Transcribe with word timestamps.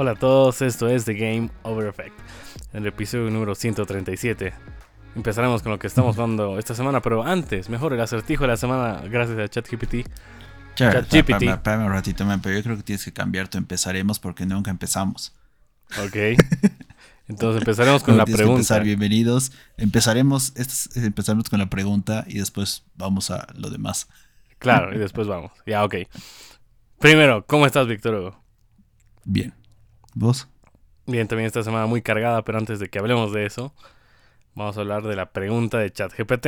Hola 0.00 0.12
a 0.12 0.14
todos, 0.14 0.62
esto 0.62 0.88
es 0.88 1.04
The 1.04 1.12
Game 1.12 1.50
Over 1.62 1.88
Effect, 1.88 2.18
en 2.72 2.84
el 2.84 2.86
episodio 2.86 3.30
número 3.30 3.54
137. 3.54 4.54
Empezaremos 5.14 5.62
con 5.62 5.72
lo 5.72 5.78
que 5.78 5.88
estamos 5.88 6.16
jugando 6.16 6.58
esta 6.58 6.74
semana, 6.74 7.02
pero 7.02 7.22
antes, 7.22 7.68
mejor 7.68 7.92
el 7.92 8.00
acertijo 8.00 8.44
de 8.44 8.48
la 8.48 8.56
semana, 8.56 9.02
gracias 9.10 9.38
a 9.38 9.46
ChatGPT. 9.46 10.08
ChatGPT. 10.74 11.42
Espérame, 11.42 11.84
un 11.84 11.92
ratito, 11.92 12.24
man, 12.24 12.40
pero 12.40 12.56
yo 12.56 12.62
creo 12.62 12.76
que 12.78 12.82
tienes 12.82 13.04
que 13.04 13.12
cambiar 13.12 13.48
tu 13.48 13.58
empezaremos 13.58 14.18
porque 14.18 14.46
nunca 14.46 14.70
empezamos. 14.70 15.34
Ok. 16.02 16.16
Entonces 17.28 17.60
empezaremos 17.60 18.02
con 18.02 18.16
la 18.16 18.24
pregunta. 18.24 18.78
bienvenidos. 18.78 19.52
Empezaremos, 19.76 20.54
empezaremos 20.94 21.50
con 21.50 21.58
la 21.58 21.68
pregunta 21.68 22.24
y 22.26 22.38
después 22.38 22.84
vamos 22.94 23.30
a 23.30 23.48
lo 23.54 23.68
demás. 23.68 24.08
Claro, 24.58 24.94
y 24.94 24.98
después 24.98 25.28
vamos. 25.28 25.52
Ya, 25.66 25.84
ok. 25.84 25.96
Primero, 26.98 27.44
¿cómo 27.46 27.66
estás, 27.66 27.86
Víctor 27.86 28.14
Hugo? 28.14 28.42
Bien. 29.26 29.59
¿Vos? 30.14 30.48
Bien, 31.06 31.26
también 31.28 31.46
esta 31.46 31.62
semana 31.62 31.86
muy 31.86 32.02
cargada, 32.02 32.42
pero 32.42 32.58
antes 32.58 32.78
de 32.78 32.88
que 32.88 32.98
hablemos 32.98 33.32
de 33.32 33.46
eso, 33.46 33.74
vamos 34.54 34.76
a 34.76 34.80
hablar 34.80 35.02
de 35.02 35.16
la 35.16 35.32
pregunta 35.32 35.78
de 35.78 35.92
ChatGPT. 35.92 36.46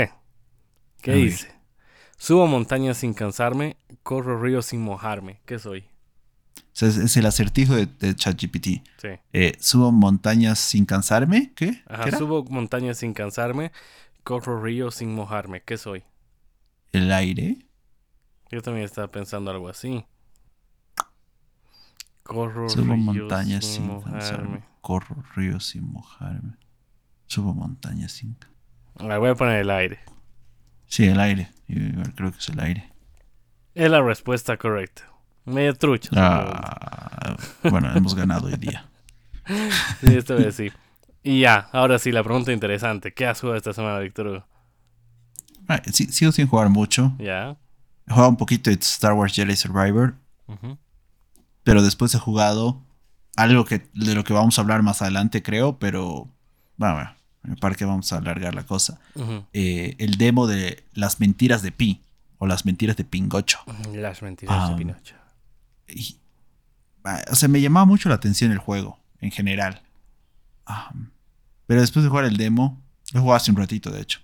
¿Qué 1.00 1.14
dice? 1.14 1.52
Subo 2.16 2.46
montañas 2.46 2.98
sin 2.98 3.14
cansarme, 3.14 3.76
corro 4.02 4.40
ríos 4.40 4.66
sin 4.66 4.82
mojarme. 4.82 5.40
¿Qué 5.44 5.58
soy? 5.58 5.86
es, 6.80 7.16
el 7.16 7.26
acertijo 7.26 7.74
de, 7.74 8.14
ChatGPT. 8.14 8.66
Sí. 8.98 9.08
Eh, 9.32 9.56
subo 9.58 9.92
montañas 9.92 10.58
sin 10.58 10.84
cansarme. 10.86 11.52
¿Qué? 11.54 11.82
Ajá, 11.86 12.16
subo 12.16 12.44
montañas 12.44 12.98
sin 12.98 13.12
cansarme, 13.12 13.72
corro 14.22 14.62
ríos 14.62 14.94
sin 14.96 15.14
mojarme. 15.14 15.62
¿Qué 15.62 15.76
soy? 15.76 16.04
El 16.92 17.12
aire. 17.12 17.58
Yo 18.50 18.62
también 18.62 18.84
estaba 18.84 19.08
pensando 19.08 19.50
algo 19.50 19.68
así. 19.68 20.04
Corro 22.22 22.68
Subo 22.68 22.96
montañas 22.96 23.64
sin, 23.64 23.86
mojarme. 23.86 24.62
Corro 24.80 25.22
ríos 25.34 25.66
sin 25.66 25.90
mojarme. 25.92 26.56
Subo 27.26 27.54
montañas 27.54 28.12
sin. 28.12 28.36
La 28.96 29.18
voy 29.18 29.30
a 29.30 29.34
poner 29.34 29.60
el 29.60 29.70
aire. 29.70 30.00
Sí, 30.86 31.06
el 31.06 31.18
aire. 31.20 31.50
Yo 31.68 32.02
creo 32.14 32.30
que 32.30 32.38
es 32.38 32.48
el 32.48 32.60
aire. 32.60 32.92
Es 33.74 33.90
la 33.90 34.02
respuesta 34.02 34.56
correcta. 34.56 35.02
Medio 35.44 35.74
trucho. 35.74 36.10
Ah, 36.14 37.36
bueno, 37.68 37.90
hemos 37.96 38.14
ganado 38.14 38.46
hoy 38.46 38.56
día. 38.56 38.86
sí, 40.00 40.16
esta 40.16 40.34
vez 40.34 40.54
sí. 40.54 40.70
Y 41.22 41.40
ya, 41.40 41.68
ahora 41.72 41.98
sí, 41.98 42.12
la 42.12 42.22
pregunta 42.22 42.52
interesante. 42.52 43.12
¿Qué 43.12 43.26
has 43.26 43.40
jugado 43.40 43.56
esta 43.56 43.72
semana, 43.72 43.98
Víctor? 43.98 44.44
Ah, 45.68 45.80
sí, 45.92 46.06
sigo 46.06 46.32
sin 46.32 46.46
jugar 46.46 46.68
mucho. 46.68 47.14
Ya. 47.18 47.56
He 48.06 48.12
jugado 48.12 48.28
un 48.30 48.36
poquito 48.36 48.70
de 48.70 48.76
Star 48.76 49.14
Wars 49.14 49.34
Jedi 49.34 49.56
Survivor 49.56 50.14
pero 51.64 51.82
después 51.82 52.14
he 52.14 52.18
jugado 52.18 52.82
algo 53.36 53.64
que, 53.64 53.88
de 53.94 54.14
lo 54.14 54.24
que 54.24 54.32
vamos 54.32 54.58
a 54.58 54.62
hablar 54.62 54.82
más 54.82 55.02
adelante, 55.02 55.42
creo, 55.42 55.78
pero 55.78 56.28
bueno, 56.76 57.14
me 57.42 57.56
parece 57.56 57.80
que 57.80 57.84
vamos 57.84 58.12
a 58.12 58.18
alargar 58.18 58.54
la 58.54 58.64
cosa. 58.64 59.00
Eh, 59.52 59.96
el 59.98 60.16
demo 60.16 60.46
de 60.46 60.84
Las 60.94 61.20
Mentiras 61.20 61.62
de 61.62 61.72
Pi, 61.72 62.02
o 62.38 62.46
Las 62.46 62.66
Mentiras 62.66 62.96
de 62.96 63.04
Pingocho. 63.04 63.58
Las 63.92 64.22
Mentiras 64.22 64.68
de 64.68 64.74
ah, 64.74 64.76
Pinocho. 64.76 65.14
o 67.30 67.34
sea, 67.34 67.48
me 67.48 67.60
llamaba 67.60 67.86
mucho 67.86 68.08
la 68.08 68.16
atención 68.16 68.52
el 68.52 68.58
juego, 68.58 68.98
en 69.20 69.30
general. 69.30 69.82
pero 71.66 71.80
después 71.80 72.02
de 72.02 72.10
jugar 72.10 72.24
el 72.24 72.36
demo, 72.36 72.80
lo 73.12 73.22
jugué 73.22 73.36
hace 73.36 73.50
un 73.50 73.56
ratito, 73.56 73.90
de 73.90 74.00
hecho. 74.02 74.20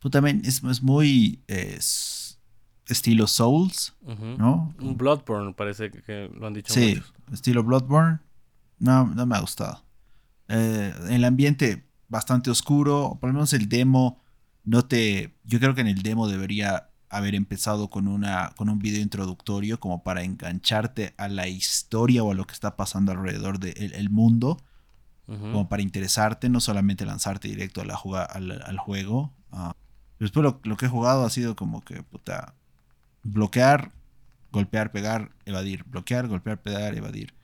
pues 0.00 0.12
también 0.12 0.42
es, 0.44 0.62
es 0.64 0.82
muy 0.82 1.42
estilo 2.88 3.26
Souls, 3.26 3.94
¿no? 4.38 4.74
Un 4.80 4.96
Bloodborne, 4.96 5.54
parece 5.54 5.90
que 5.90 6.30
lo 6.34 6.46
han 6.46 6.54
dicho. 6.54 6.72
Sí, 6.72 7.00
estilo 7.32 7.62
Bloodborne. 7.62 8.20
No, 8.78 9.06
no 9.06 9.26
me 9.26 9.36
ha 9.36 9.40
gustado. 9.40 9.82
Eh, 10.48 10.92
el 11.08 11.24
ambiente 11.24 11.86
bastante 12.08 12.50
oscuro, 12.50 13.16
por 13.20 13.30
lo 13.30 13.34
menos 13.34 13.52
el 13.52 13.68
demo, 13.68 14.20
no 14.64 14.84
te. 14.84 15.34
Yo 15.44 15.58
creo 15.60 15.74
que 15.74 15.80
en 15.80 15.88
el 15.88 16.02
demo 16.02 16.28
debería 16.28 16.90
haber 17.08 17.34
empezado 17.34 17.88
con, 17.88 18.08
una, 18.08 18.52
con 18.56 18.68
un 18.68 18.80
video 18.80 19.00
introductorio 19.00 19.78
como 19.78 20.02
para 20.02 20.24
engancharte 20.24 21.14
a 21.16 21.28
la 21.28 21.46
historia 21.46 22.24
o 22.24 22.32
a 22.32 22.34
lo 22.34 22.44
que 22.44 22.54
está 22.54 22.76
pasando 22.76 23.12
alrededor 23.12 23.60
del 23.60 24.10
mundo, 24.10 24.60
como 25.26 25.68
para 25.68 25.82
interesarte, 25.82 26.48
no 26.50 26.60
solamente 26.60 27.06
lanzarte 27.06 27.48
directo 27.48 27.80
a 27.80 27.84
la 27.84 27.94
al, 27.94 28.78
juego. 28.78 29.32
Ah, 29.52 29.74
después 30.18 30.42
lo, 30.42 30.60
lo, 30.64 30.76
que 30.76 30.86
he 30.86 30.88
jugado 30.88 31.24
ha 31.24 31.30
sido 31.30 31.54
como 31.56 31.82
que, 31.82 32.02
puta, 32.02 32.54
bloquear, 33.24 33.92
golpear, 34.52 34.92
pegar, 34.92 35.34
evadir. 35.44 35.84
Bloquear, 35.84 36.28
golpear, 36.28 36.62
pegar, 36.62 36.94
evadir. 36.94 37.34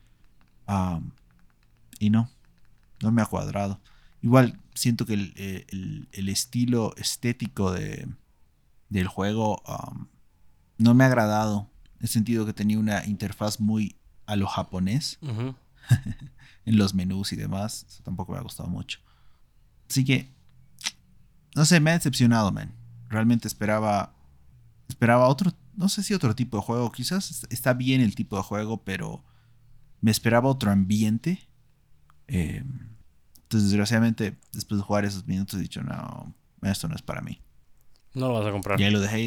y 1.99 2.09
no, 2.09 2.29
no 3.01 3.11
me 3.11 3.21
ha 3.21 3.25
cuadrado. 3.25 3.81
Igual 4.21 4.59
siento 4.73 5.05
que 5.05 5.15
el, 5.15 5.33
eh, 5.35 5.65
estilo 6.13 6.95
estético 6.95 7.71
de, 7.71 8.07
del 8.89 9.07
juego 9.07 9.61
no 10.77 10.93
me 10.93 11.03
ha 11.03 11.07
agradado. 11.07 11.69
He 11.99 12.07
sentido 12.07 12.45
que 12.45 12.53
tenía 12.53 12.79
una 12.79 13.05
interfaz 13.05 13.59
muy 13.59 13.95
a 14.25 14.35
lo 14.35 14.47
japonés 14.47 15.19
en 16.65 16.77
los 16.77 16.93
menús 16.93 17.33
y 17.33 17.35
demás. 17.35 17.85
Eso 17.89 18.03
tampoco 18.03 18.31
me 18.31 18.37
ha 18.37 18.43
gustado 18.43 18.69
mucho. 18.69 18.99
Así 19.89 20.05
que, 20.05 20.31
no 21.55 21.65
sé, 21.65 21.79
me 21.79 21.91
ha 21.91 21.95
decepcionado, 21.95 22.51
man. 22.51 22.73
Realmente 23.09 23.47
esperaba, 23.47 24.15
esperaba 24.87 25.27
otro 25.27 25.51
no 25.75 25.89
sé 25.89 26.03
si 26.03 26.13
otro 26.13 26.35
tipo 26.35 26.57
de 26.57 26.63
juego, 26.63 26.91
quizás 26.91 27.45
está 27.49 27.73
bien 27.73 28.01
el 28.01 28.15
tipo 28.15 28.37
de 28.37 28.43
juego, 28.43 28.83
pero 28.83 29.23
me 30.01 30.11
esperaba 30.11 30.49
otro 30.49 30.71
ambiente. 30.71 31.47
Em, 32.27 32.89
entonces, 33.43 33.69
desgraciadamente, 33.69 34.37
después 34.51 34.79
de 34.79 34.85
jugar 34.85 35.05
esos 35.05 35.27
minutos, 35.27 35.59
he 35.59 35.63
dicho, 35.63 35.83
no, 35.83 36.33
esto 36.61 36.87
no 36.87 36.95
es 36.95 37.01
para 37.01 37.21
mí. 37.21 37.41
No 38.13 38.27
lo 38.27 38.33
vas 38.35 38.47
a 38.47 38.51
comprar. 38.51 38.79
Y 38.79 38.83
ahí 38.83 38.91
lo 38.91 38.99
dejé 38.99 39.21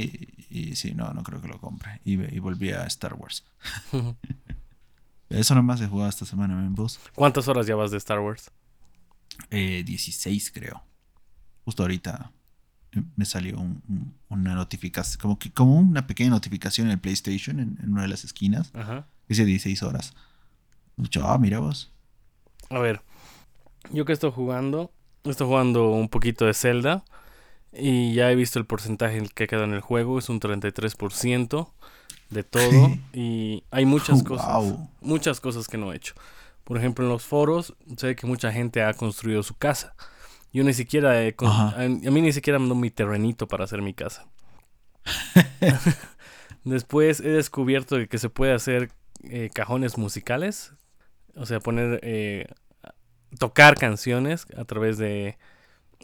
y, 0.50 0.76
sí, 0.76 0.94
no, 0.94 1.12
no 1.12 1.22
creo 1.22 1.40
que 1.40 1.48
lo 1.48 1.58
compre. 1.58 2.00
Y, 2.04 2.16
volví 2.38 2.70
a 2.70 2.84
Star 2.84 3.14
Wars. 3.14 3.44
Eso 5.28 5.54
nomás 5.54 5.80
he 5.80 5.86
jugado 5.86 6.10
esta 6.10 6.26
semana, 6.26 6.54
en 6.54 6.74
vos. 6.74 7.00
¿Cuántas 7.14 7.48
horas 7.48 7.66
llevas 7.66 7.90
de 7.90 7.98
Star 7.98 8.20
Wars? 8.20 8.50
Eh, 9.50 9.82
16, 9.84 10.52
creo. 10.52 10.82
Justo 11.64 11.82
ahorita 11.82 12.30
me 13.16 13.24
salió 13.24 13.64
una 14.28 14.54
notificación, 14.54 15.20
como 15.20 15.38
que 15.38 15.50
como 15.50 15.78
una 15.78 16.06
pequeña 16.06 16.30
notificación 16.30 16.86
en 16.86 16.92
el 16.92 16.98
PlayStation, 16.98 17.60
en, 17.60 17.78
una 17.90 18.02
de 18.02 18.08
las 18.08 18.24
esquinas. 18.24 18.70
Ajá. 18.74 19.06
Dice 19.28 19.44
16 19.44 19.82
horas. 19.82 20.14
Mucho, 20.96 21.26
ah, 21.26 21.38
mira 21.38 21.58
vos. 21.58 21.92
A 22.70 22.78
ver, 22.78 23.00
yo 23.92 24.04
que 24.04 24.12
estoy 24.12 24.30
jugando, 24.30 24.92
estoy 25.24 25.46
jugando 25.46 25.90
un 25.90 26.08
poquito 26.08 26.46
de 26.46 26.54
Zelda 26.54 27.04
y 27.72 28.14
ya 28.14 28.30
he 28.30 28.36
visto 28.36 28.58
el 28.58 28.66
porcentaje 28.66 29.22
que 29.34 29.46
queda 29.46 29.64
en 29.64 29.74
el 29.74 29.80
juego, 29.80 30.18
es 30.18 30.28
un 30.28 30.40
33% 30.40 31.68
de 32.30 32.42
todo 32.42 32.90
y 33.12 33.64
hay 33.70 33.84
muchas 33.86 34.22
cosas, 34.22 34.74
muchas 35.00 35.40
cosas 35.40 35.68
que 35.68 35.78
no 35.78 35.92
he 35.92 35.96
hecho. 35.96 36.14
Por 36.64 36.78
ejemplo, 36.78 37.04
en 37.04 37.10
los 37.10 37.24
foros 37.24 37.74
sé 37.96 38.16
que 38.16 38.26
mucha 38.26 38.52
gente 38.52 38.82
ha 38.82 38.94
construido 38.94 39.42
su 39.42 39.54
casa. 39.56 39.94
Yo 40.54 40.62
ni 40.62 40.72
siquiera, 40.72 41.20
he 41.20 41.34
a, 41.40 41.88
mí 41.88 42.22
ni 42.22 42.32
siquiera 42.32 42.60
mandó 42.60 42.76
mi 42.76 42.88
terrenito 42.88 43.48
para 43.48 43.64
hacer 43.64 43.82
mi 43.82 43.92
casa. 43.92 44.28
Después 46.64 47.18
he 47.18 47.30
descubierto 47.30 47.96
que 48.08 48.18
se 48.18 48.30
puede 48.30 48.52
hacer 48.52 48.92
eh, 49.24 49.50
cajones 49.52 49.98
musicales, 49.98 50.72
o 51.34 51.44
sea, 51.44 51.58
poner, 51.58 51.98
eh, 52.04 52.46
tocar 53.36 53.74
canciones 53.74 54.46
a 54.56 54.64
través 54.64 54.96
de, 54.96 55.38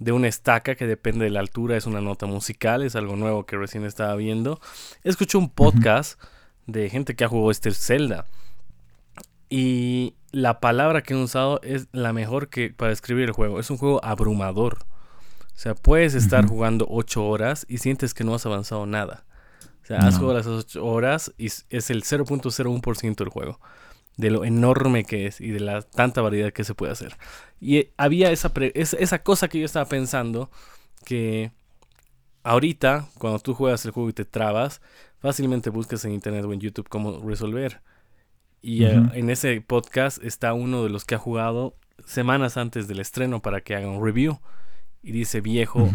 de 0.00 0.10
una 0.10 0.26
estaca 0.26 0.74
que 0.74 0.88
depende 0.88 1.26
de 1.26 1.30
la 1.30 1.38
altura, 1.38 1.76
es 1.76 1.86
una 1.86 2.00
nota 2.00 2.26
musical, 2.26 2.82
es 2.82 2.96
algo 2.96 3.14
nuevo 3.14 3.46
que 3.46 3.56
recién 3.56 3.84
estaba 3.84 4.16
viendo. 4.16 4.60
Escuché 5.04 5.38
un 5.38 5.48
podcast 5.48 6.20
de 6.66 6.90
gente 6.90 7.14
que 7.14 7.22
ha 7.22 7.28
jugado 7.28 7.52
este 7.52 7.70
Zelda. 7.70 8.26
Y 9.48 10.16
la 10.32 10.60
palabra 10.60 11.02
que 11.02 11.14
he 11.14 11.16
usado 11.16 11.60
es 11.62 11.88
la 11.92 12.12
mejor 12.12 12.48
que 12.48 12.70
para 12.70 12.92
escribir 12.92 13.24
el 13.24 13.32
juego. 13.32 13.60
Es 13.60 13.70
un 13.70 13.78
juego 13.78 14.04
abrumador. 14.04 14.78
O 14.80 15.62
sea, 15.62 15.74
puedes 15.74 16.14
estar 16.14 16.46
jugando 16.46 16.86
8 16.88 17.24
horas 17.24 17.66
y 17.68 17.78
sientes 17.78 18.14
que 18.14 18.24
no 18.24 18.34
has 18.34 18.46
avanzado 18.46 18.86
nada. 18.86 19.24
O 19.82 19.86
sea, 19.86 19.98
has 19.98 20.16
jugado 20.16 20.38
las 20.38 20.46
8 20.46 20.84
horas 20.84 21.32
y 21.36 21.46
es 21.46 21.90
el 21.90 22.02
0.01% 22.02 23.16
del 23.16 23.28
juego. 23.28 23.60
De 24.16 24.30
lo 24.30 24.44
enorme 24.44 25.04
que 25.04 25.26
es 25.26 25.40
y 25.40 25.50
de 25.50 25.60
la 25.60 25.82
tanta 25.82 26.22
variedad 26.22 26.52
que 26.52 26.64
se 26.64 26.74
puede 26.74 26.92
hacer. 26.92 27.16
Y 27.60 27.88
había 27.96 28.30
esa, 28.30 28.52
esa 28.74 29.22
cosa 29.22 29.48
que 29.48 29.58
yo 29.58 29.66
estaba 29.66 29.86
pensando 29.86 30.50
que 31.04 31.52
ahorita, 32.42 33.08
cuando 33.18 33.38
tú 33.40 33.54
juegas 33.54 33.84
el 33.84 33.90
juego 33.90 34.08
y 34.08 34.14
te 34.14 34.24
trabas, 34.24 34.80
fácilmente 35.18 35.70
buscas 35.70 36.04
en 36.04 36.12
internet 36.12 36.44
o 36.44 36.52
en 36.52 36.60
YouTube 36.60 36.88
cómo 36.88 37.20
resolver. 37.20 37.82
Y 38.62 38.84
eh, 38.84 39.00
en 39.14 39.30
ese 39.30 39.60
podcast 39.60 40.22
está 40.22 40.52
uno 40.52 40.82
de 40.84 40.90
los 40.90 41.04
que 41.04 41.14
ha 41.14 41.18
jugado 41.18 41.74
semanas 42.04 42.56
antes 42.56 42.88
del 42.88 43.00
estreno 43.00 43.40
para 43.40 43.60
que 43.62 43.74
haga 43.74 43.88
un 43.88 44.04
review. 44.04 44.38
Y 45.02 45.12
dice, 45.12 45.40
viejo, 45.40 45.90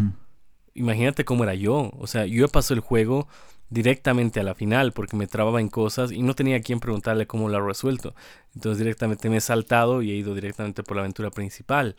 imagínate 0.74 1.24
cómo 1.24 1.44
era 1.44 1.54
yo. 1.54 1.90
O 1.98 2.06
sea, 2.06 2.26
yo 2.26 2.44
he 2.44 2.48
pasado 2.48 2.74
el 2.74 2.80
juego 2.80 3.28
directamente 3.68 4.40
a 4.40 4.42
la 4.44 4.54
final 4.54 4.92
porque 4.92 5.16
me 5.16 5.26
trababa 5.26 5.60
en 5.60 5.68
cosas 5.68 6.12
y 6.12 6.22
no 6.22 6.34
tenía 6.34 6.56
a 6.56 6.60
quien 6.60 6.80
preguntarle 6.80 7.26
cómo 7.26 7.48
lo 7.48 7.56
ha 7.58 7.66
resuelto. 7.66 8.14
Entonces 8.54 8.78
directamente 8.78 9.28
me 9.30 9.38
he 9.38 9.40
saltado 9.40 10.02
y 10.02 10.10
he 10.10 10.14
ido 10.14 10.34
directamente 10.34 10.82
por 10.82 10.96
la 10.96 11.02
aventura 11.02 11.30
principal. 11.30 11.96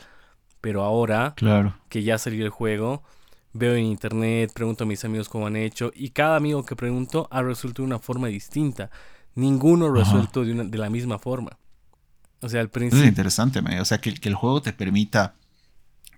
Pero 0.62 0.84
ahora 0.84 1.34
Claro. 1.36 1.76
que 1.90 2.04
ya 2.04 2.18
salió 2.18 2.44
el 2.44 2.50
juego, 2.52 3.04
veo 3.54 3.76
en 3.76 3.86
internet, 3.86 4.52
pregunto 4.54 4.84
a 4.84 4.88
mis 4.88 5.04
amigos 5.06 5.30
cómo 5.30 5.48
han 5.48 5.56
hecho 5.56 5.92
y 5.94 6.10
cada 6.10 6.36
amigo 6.36 6.66
que 6.66 6.76
pregunto 6.76 7.28
ha 7.32 7.42
resuelto 7.42 7.82
de 7.82 7.88
una 7.88 8.00
forma 8.00 8.28
distinta. 8.28 8.90
Ninguno 9.38 9.92
resuelto 9.92 10.44
de, 10.44 10.52
una- 10.52 10.64
de 10.66 10.78
la 10.78 10.90
misma 10.90 11.18
forma. 11.20 11.58
O 12.42 12.50
sea, 12.50 12.60
al 12.62 12.68
Eso 12.68 12.70
es 12.70 12.72
principio... 12.72 13.08
interesante, 13.08 13.62
me- 13.62 13.80
o 13.80 13.86
sea, 13.86 14.00
que, 14.00 14.14
que 14.14 14.30
el 14.30 14.36
juego 14.36 14.62
te 14.62 14.74
permita 14.74 15.36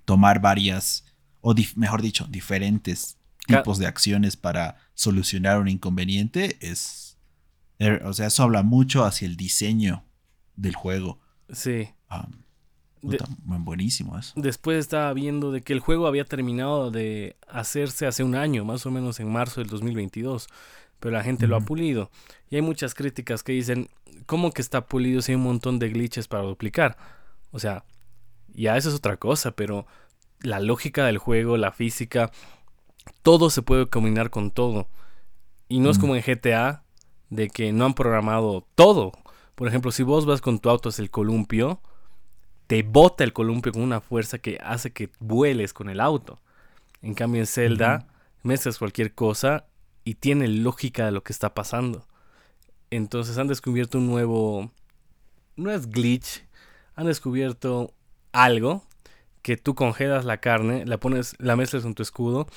tomar 0.06 0.42
varias, 0.42 1.06
o 1.42 1.54
mejor 1.75 2.01
dicho, 2.01 2.25
diferentes 2.30 3.18
Ca- 3.48 3.57
tipos 3.57 3.77
de 3.77 3.88
acciones 3.88 4.36
para 4.38 4.77
solucionar 4.94 5.60
un 5.60 5.68
inconveniente 5.68 6.57
es, 6.62 7.18
er, 7.77 8.04
o 8.06 8.13
sea, 8.13 8.27
eso 8.27 8.44
habla 8.44 8.63
mucho 8.63 9.06
hacia 9.06 9.27
el 9.27 9.36
diseño 9.38 10.04
del 10.56 10.75
juego. 10.75 11.19
Sí. 11.51 11.89
Puta, 13.01 13.25
buen- 13.45 13.63
buenísimo 13.63 14.18
eso. 14.18 14.33
Después 14.36 14.77
estaba 14.80 15.13
viendo 15.13 15.51
de 15.54 15.62
que 15.62 15.71
el 15.71 15.80
juego 15.80 16.06
había 16.06 16.25
terminado 16.25 16.92
de 16.92 17.38
hacerse 17.48 18.06
hace 18.07 18.24
un 18.24 18.36
año, 18.36 18.66
más 18.66 18.86
o 18.86 18.92
menos 18.92 19.19
en 19.21 19.31
marzo 19.31 19.62
del 19.62 19.69
2022, 19.69 20.48
pero 21.00 21.13
la 21.13 21.24
gente 21.24 21.48
lo 21.48 21.56
ha 21.56 21.62
pulido. 21.62 22.10
Y 22.50 22.56
hay 22.56 22.62
muchas 22.62 22.94
críticas 22.94 23.44
que 23.44 23.54
dicen, 23.54 23.90
¿cómo 24.25 24.51
que 24.51 24.62
está 24.62 24.86
pulido 24.86 25.22
si 25.22 25.31
hay 25.31 25.36
un 25.38 25.44
montón 25.44 25.80
de 25.80 25.90
glitches 25.90 26.28
para 26.28 26.44
duplicar? 26.44 26.98
O 27.51 27.60
sea, 27.60 27.86
ya 28.54 28.78
eso 28.78 28.90
es 28.90 28.96
otra 28.96 29.18
cosa, 29.18 29.51
pero 29.51 29.86
la 30.42 30.60
lógica 30.60 31.06
del 31.06 31.18
juego, 31.18 31.57
la 31.57 31.72
física, 31.72 32.31
todo 33.22 33.50
se 33.50 33.62
puede 33.62 33.88
combinar 33.88 34.30
con 34.30 34.51
todo. 34.51 34.88
Y 35.68 35.80
no 35.80 35.90
es 35.90 36.00
como 36.00 36.16
en 36.16 36.24
GTA, 36.24 36.84
de 37.30 37.50
que 37.50 37.72
no 37.72 37.86
han 37.86 37.94
programado 37.94 38.68
todo. 38.75 39.12
Por 39.56 39.68
ejemplo, 39.68 39.92
si 39.92 40.04
vos 40.04 40.25
vas 40.25 40.42
con 40.42 40.60
tu 40.60 40.69
auto 40.69 40.90
hacia 40.90 41.04
el 41.04 41.12
columpio, 41.12 41.81
te 42.68 42.84
bota 42.84 43.24
el 43.24 43.34
columpio 43.34 43.72
con 43.72 43.81
una 43.81 44.02
fuerza 44.02 44.40
que 44.40 44.60
hace 44.63 44.92
que 44.92 45.10
vueles 45.19 45.74
con 45.74 45.90
el 45.90 46.00
auto. 46.00 46.40
En 47.02 47.13
cambio, 47.13 47.42
en 47.42 47.48
Zelda, 47.48 48.07
mezclas 48.44 48.78
cualquier 48.78 49.13
cosa 49.13 49.69
y 50.10 50.16
tiene 50.16 50.48
lógica 50.48 51.06
de 51.06 51.12
lo 51.12 51.22
que 51.22 51.32
está 51.32 51.54
pasando. 51.54 52.08
Entonces 52.90 53.38
han 53.38 53.46
descubierto 53.48 54.00
un 54.00 54.08
nuevo. 54.08 54.72
No 55.56 55.70
es 55.70 55.88
glitch. 55.88 56.44
Han 56.96 57.06
descubierto 57.06 57.94
algo 58.32 58.84
que 59.44 59.56
tú 59.56 59.76
congelas 59.76 60.26
la 60.26 60.38
carne, 60.38 60.84
la 60.88 61.00
pones, 61.00 61.36
la 61.38 61.56
mezclas 61.56 61.84
con 61.84 61.94
tu 61.94 62.02
escudo 62.02 62.48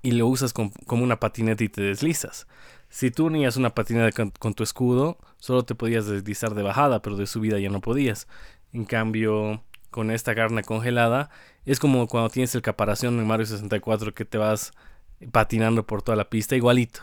y 0.00 0.12
lo 0.12 0.26
usas 0.26 0.54
como 0.54 0.72
una 0.88 1.20
patineta 1.20 1.62
y 1.62 1.68
te 1.68 1.82
deslizas. 1.82 2.46
Si 2.88 3.10
tú 3.10 3.26
unías 3.26 3.58
una 3.58 3.74
patineta 3.74 4.10
con, 4.10 4.30
con 4.30 4.54
tu 4.54 4.62
escudo, 4.62 5.18
solo 5.36 5.66
te 5.66 5.74
podías 5.74 6.06
deslizar 6.06 6.54
de 6.54 6.62
bajada, 6.62 7.02
pero 7.02 7.16
de 7.16 7.26
subida 7.26 7.58
ya 7.58 7.68
no 7.68 7.82
podías. 7.82 8.28
En 8.72 8.86
cambio, 8.86 9.62
con 9.90 10.10
esta 10.10 10.34
carne 10.34 10.62
congelada, 10.62 11.28
es 11.66 11.78
como 11.78 12.08
cuando 12.08 12.30
tienes 12.30 12.54
el 12.54 12.62
caparazón 12.62 13.18
en 13.18 13.26
Mario 13.26 13.44
64 13.44 14.14
que 14.14 14.24
te 14.24 14.38
vas 14.38 14.72
patinando 15.30 15.86
por 15.86 16.02
toda 16.02 16.16
la 16.16 16.28
pista, 16.28 16.56
igualito. 16.56 17.00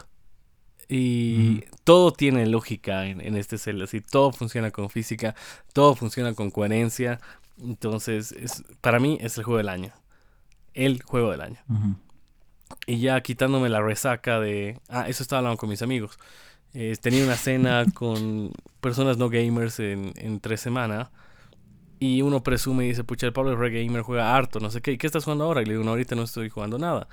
Y 0.92 1.66
todo 1.84 2.12
tiene 2.12 2.48
lógica 2.48 3.06
en, 3.06 3.22
en 3.22 3.38
este 3.38 3.60
Zelda, 3.60 3.84
así, 3.84 4.02
todo 4.02 4.32
funciona 4.32 4.72
con 4.72 4.90
física, 4.90 5.36
todo 5.72 5.96
funciona 5.96 6.34
con 6.34 6.50
coherencia. 6.50 7.20
Entonces, 7.62 8.32
es, 8.32 8.64
para 8.82 9.00
mí 9.00 9.18
es 9.22 9.38
el 9.38 9.44
juego 9.44 9.60
del 9.60 9.70
año. 9.70 9.94
El 10.74 11.04
juego 11.04 11.30
del 11.32 11.42
año. 11.42 11.60
Ujú. 11.70 11.96
Y 12.88 13.00
ya 13.00 13.22
quitándome 13.22 13.70
la 13.70 13.82
resaca 13.82 14.40
de... 14.40 14.80
Ah, 14.90 15.08
eso 15.08 15.22
estaba 15.22 15.40
hablando 15.40 15.58
con 15.58 15.70
mis 15.70 15.84
amigos. 15.84 16.18
Eh, 16.74 16.96
tenía 17.00 17.24
una 17.24 17.36
cena 17.36 17.86
con 17.94 18.52
personas 18.82 19.18
no 19.18 19.30
gamers 19.30 19.80
en, 19.80 20.14
en 20.16 20.40
tres 20.40 20.62
semanas. 20.62 21.10
Y 22.00 22.22
uno 22.22 22.42
presume 22.42 22.86
y 22.86 22.90
dice, 22.90 23.04
pucha, 23.04 23.28
el 23.28 23.34
Pablo 23.34 23.54
es 23.54 23.60
re 23.60 23.70
gamer, 23.70 24.02
juega 24.02 24.36
harto, 24.36 24.60
no 24.60 24.72
sé 24.72 24.82
qué. 24.82 24.94
¿Y 24.94 24.98
qué 24.98 25.06
estás 25.06 25.26
jugando 25.26 25.44
ahora? 25.44 25.62
Y 25.62 25.66
le 25.66 25.74
digo, 25.74 25.84
no, 25.84 25.92
ahorita 25.92 26.16
no 26.16 26.24
estoy 26.24 26.50
jugando 26.50 26.80
nada. 26.80 27.08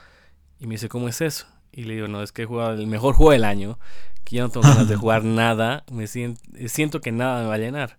Y 0.61 0.67
me 0.67 0.75
dice, 0.75 0.88
¿cómo 0.88 1.08
es 1.08 1.20
eso? 1.20 1.47
Y 1.73 1.85
le 1.85 1.94
digo, 1.94 2.08
no, 2.08 2.23
es 2.23 2.32
que 2.32 2.43
he 2.43 2.47
jugado 2.47 2.73
el 2.75 2.87
mejor 2.87 3.14
juego 3.14 3.32
del 3.32 3.44
año. 3.44 3.79
Que 4.25 4.37
ya 4.37 4.43
no 4.43 4.49
tengo 4.50 4.67
ganas 4.67 4.88
de 4.88 4.97
jugar 5.03 5.25
nada. 5.25 5.85
Me 5.91 6.06
siento, 6.06 6.41
siento 6.67 7.00
que 7.00 7.12
nada 7.12 7.43
me 7.43 7.49
va 7.49 7.55
a 7.55 7.58
llenar. 7.58 7.99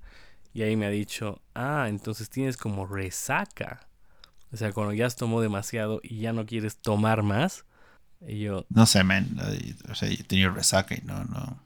Y 0.53 0.63
ahí 0.63 0.75
me 0.75 0.87
ha 0.87 0.89
dicho, 0.89 1.41
ah, 1.53 1.85
entonces 1.87 2.29
tienes 2.29 2.57
como 2.57 2.85
resaca. 2.87 3.87
O 4.51 4.57
sea, 4.57 4.71
cuando 4.71 4.93
ya 4.93 5.05
has 5.05 5.15
tomado 5.15 5.41
demasiado 5.41 5.99
y 6.03 6.19
ya 6.21 6.33
no 6.33 6.45
quieres 6.45 6.77
tomar 6.77 7.21
más. 7.21 7.65
Y 8.25 8.39
yo, 8.39 8.65
No 8.69 8.85
sé, 8.87 9.03
man. 9.03 9.37
ay, 9.39 9.75
O 9.91 9.93
sea, 9.95 10.09
yo 10.09 10.15
he 10.19 10.23
tenido 10.23 10.49
resaca 10.51 10.95
y 10.95 11.01
no, 11.05 11.23
no. 11.25 11.59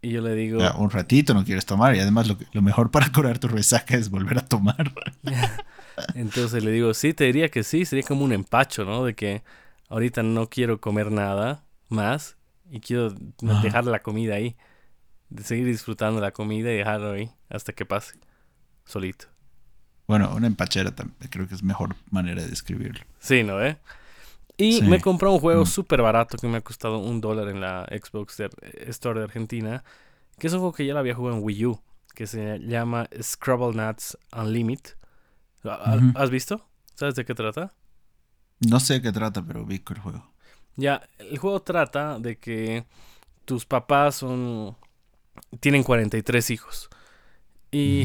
y 0.00 0.10
yo 0.12 0.22
le 0.22 0.34
digo, 0.34 0.60
un 0.78 0.90
ratito 0.90 1.34
no 1.34 1.44
quieres 1.44 1.66
tomar 1.66 1.94
y 1.94 1.98
además 2.00 2.26
lo, 2.28 2.38
lo 2.52 2.62
mejor 2.62 2.90
para 2.90 3.12
curar 3.12 3.38
tu 3.38 3.48
resaca 3.48 3.94
es 3.96 4.08
volver 4.08 4.38
a 4.38 4.46
tomar. 4.46 4.92
entonces 6.14 6.64
le 6.64 6.70
digo, 6.70 6.94
sí, 6.94 7.12
te 7.14 7.24
diría 7.24 7.50
que 7.50 7.62
sí, 7.62 7.84
sería 7.84 8.04
como 8.06 8.24
un 8.24 8.32
empacho, 8.32 8.84
¿no? 8.84 9.04
De 9.04 9.14
que 9.14 9.42
ahorita 9.88 10.22
no 10.22 10.48
quiero 10.48 10.80
comer 10.80 11.10
nada 11.12 11.64
más 11.88 12.36
y 12.70 12.80
quiero 12.80 13.14
Ajá. 13.48 13.62
dejar 13.62 13.84
la 13.86 14.00
comida 14.02 14.34
ahí. 14.34 14.56
Seguir 15.42 15.66
disfrutando 15.66 16.20
la 16.20 16.32
comida 16.32 16.72
y 16.72 16.76
dejarlo 16.76 17.12
ahí 17.12 17.30
hasta 17.48 17.72
que 17.72 17.84
pase. 17.86 18.18
Solito. 18.84 19.26
Bueno, 20.06 20.34
una 20.36 20.46
empachera 20.46 20.94
también 20.94 21.16
creo 21.30 21.48
que 21.48 21.54
es 21.54 21.62
mejor 21.62 21.96
manera 22.10 22.42
de 22.42 22.48
describirlo. 22.48 23.00
Sí, 23.18 23.42
¿no? 23.42 23.62
Eh? 23.64 23.78
Y 24.56 24.74
Sí. 24.80 24.82
me 24.82 25.00
compré 25.00 25.28
un 25.28 25.40
juego 25.40 25.62
Mm. 25.62 25.66
súper 25.66 26.02
barato 26.02 26.36
que 26.36 26.46
me 26.46 26.58
ha 26.58 26.60
costado 26.60 26.98
un 26.98 27.20
dólar 27.20 27.48
en 27.48 27.60
la 27.60 27.86
Xbox 27.90 28.36
de- 28.36 28.50
Store 28.88 29.18
de 29.18 29.24
Argentina. 29.24 29.82
Que 30.38 30.46
es 30.48 30.52
un 30.52 30.60
juego 30.60 30.74
que 30.74 30.84
ya 30.86 30.92
lo 30.92 30.98
había 31.00 31.14
jugado 31.14 31.38
en 31.38 31.42
Wii 31.44 31.66
U. 31.66 31.80
Que 32.14 32.26
se 32.26 32.58
llama 32.60 33.08
Scrabble 33.20 33.72
Nuts 33.74 34.16
Unlimited. 34.36 34.92
¿Ha- 35.64 35.96
Ujú. 35.96 36.12
¿Has 36.16 36.30
visto? 36.30 36.68
¿Sabes 36.94 37.14
de 37.16 37.24
qué 37.24 37.34
trata? 37.34 37.72
No 38.68 38.80
sé 38.80 38.94
de 38.94 39.02
qué 39.02 39.12
trata, 39.12 39.44
pero 39.44 39.64
vi 39.64 39.82
el 39.88 39.98
juego. 39.98 40.30
Ya, 40.76 41.08
el 41.18 41.38
juego 41.38 41.60
trata 41.62 42.18
de 42.18 42.36
que 42.36 42.84
tus 43.44 43.66
papás 43.66 44.16
son. 44.16 44.76
tienen 45.60 45.82
43 45.82 46.50
hijos. 46.50 46.90
Y. 47.70 48.04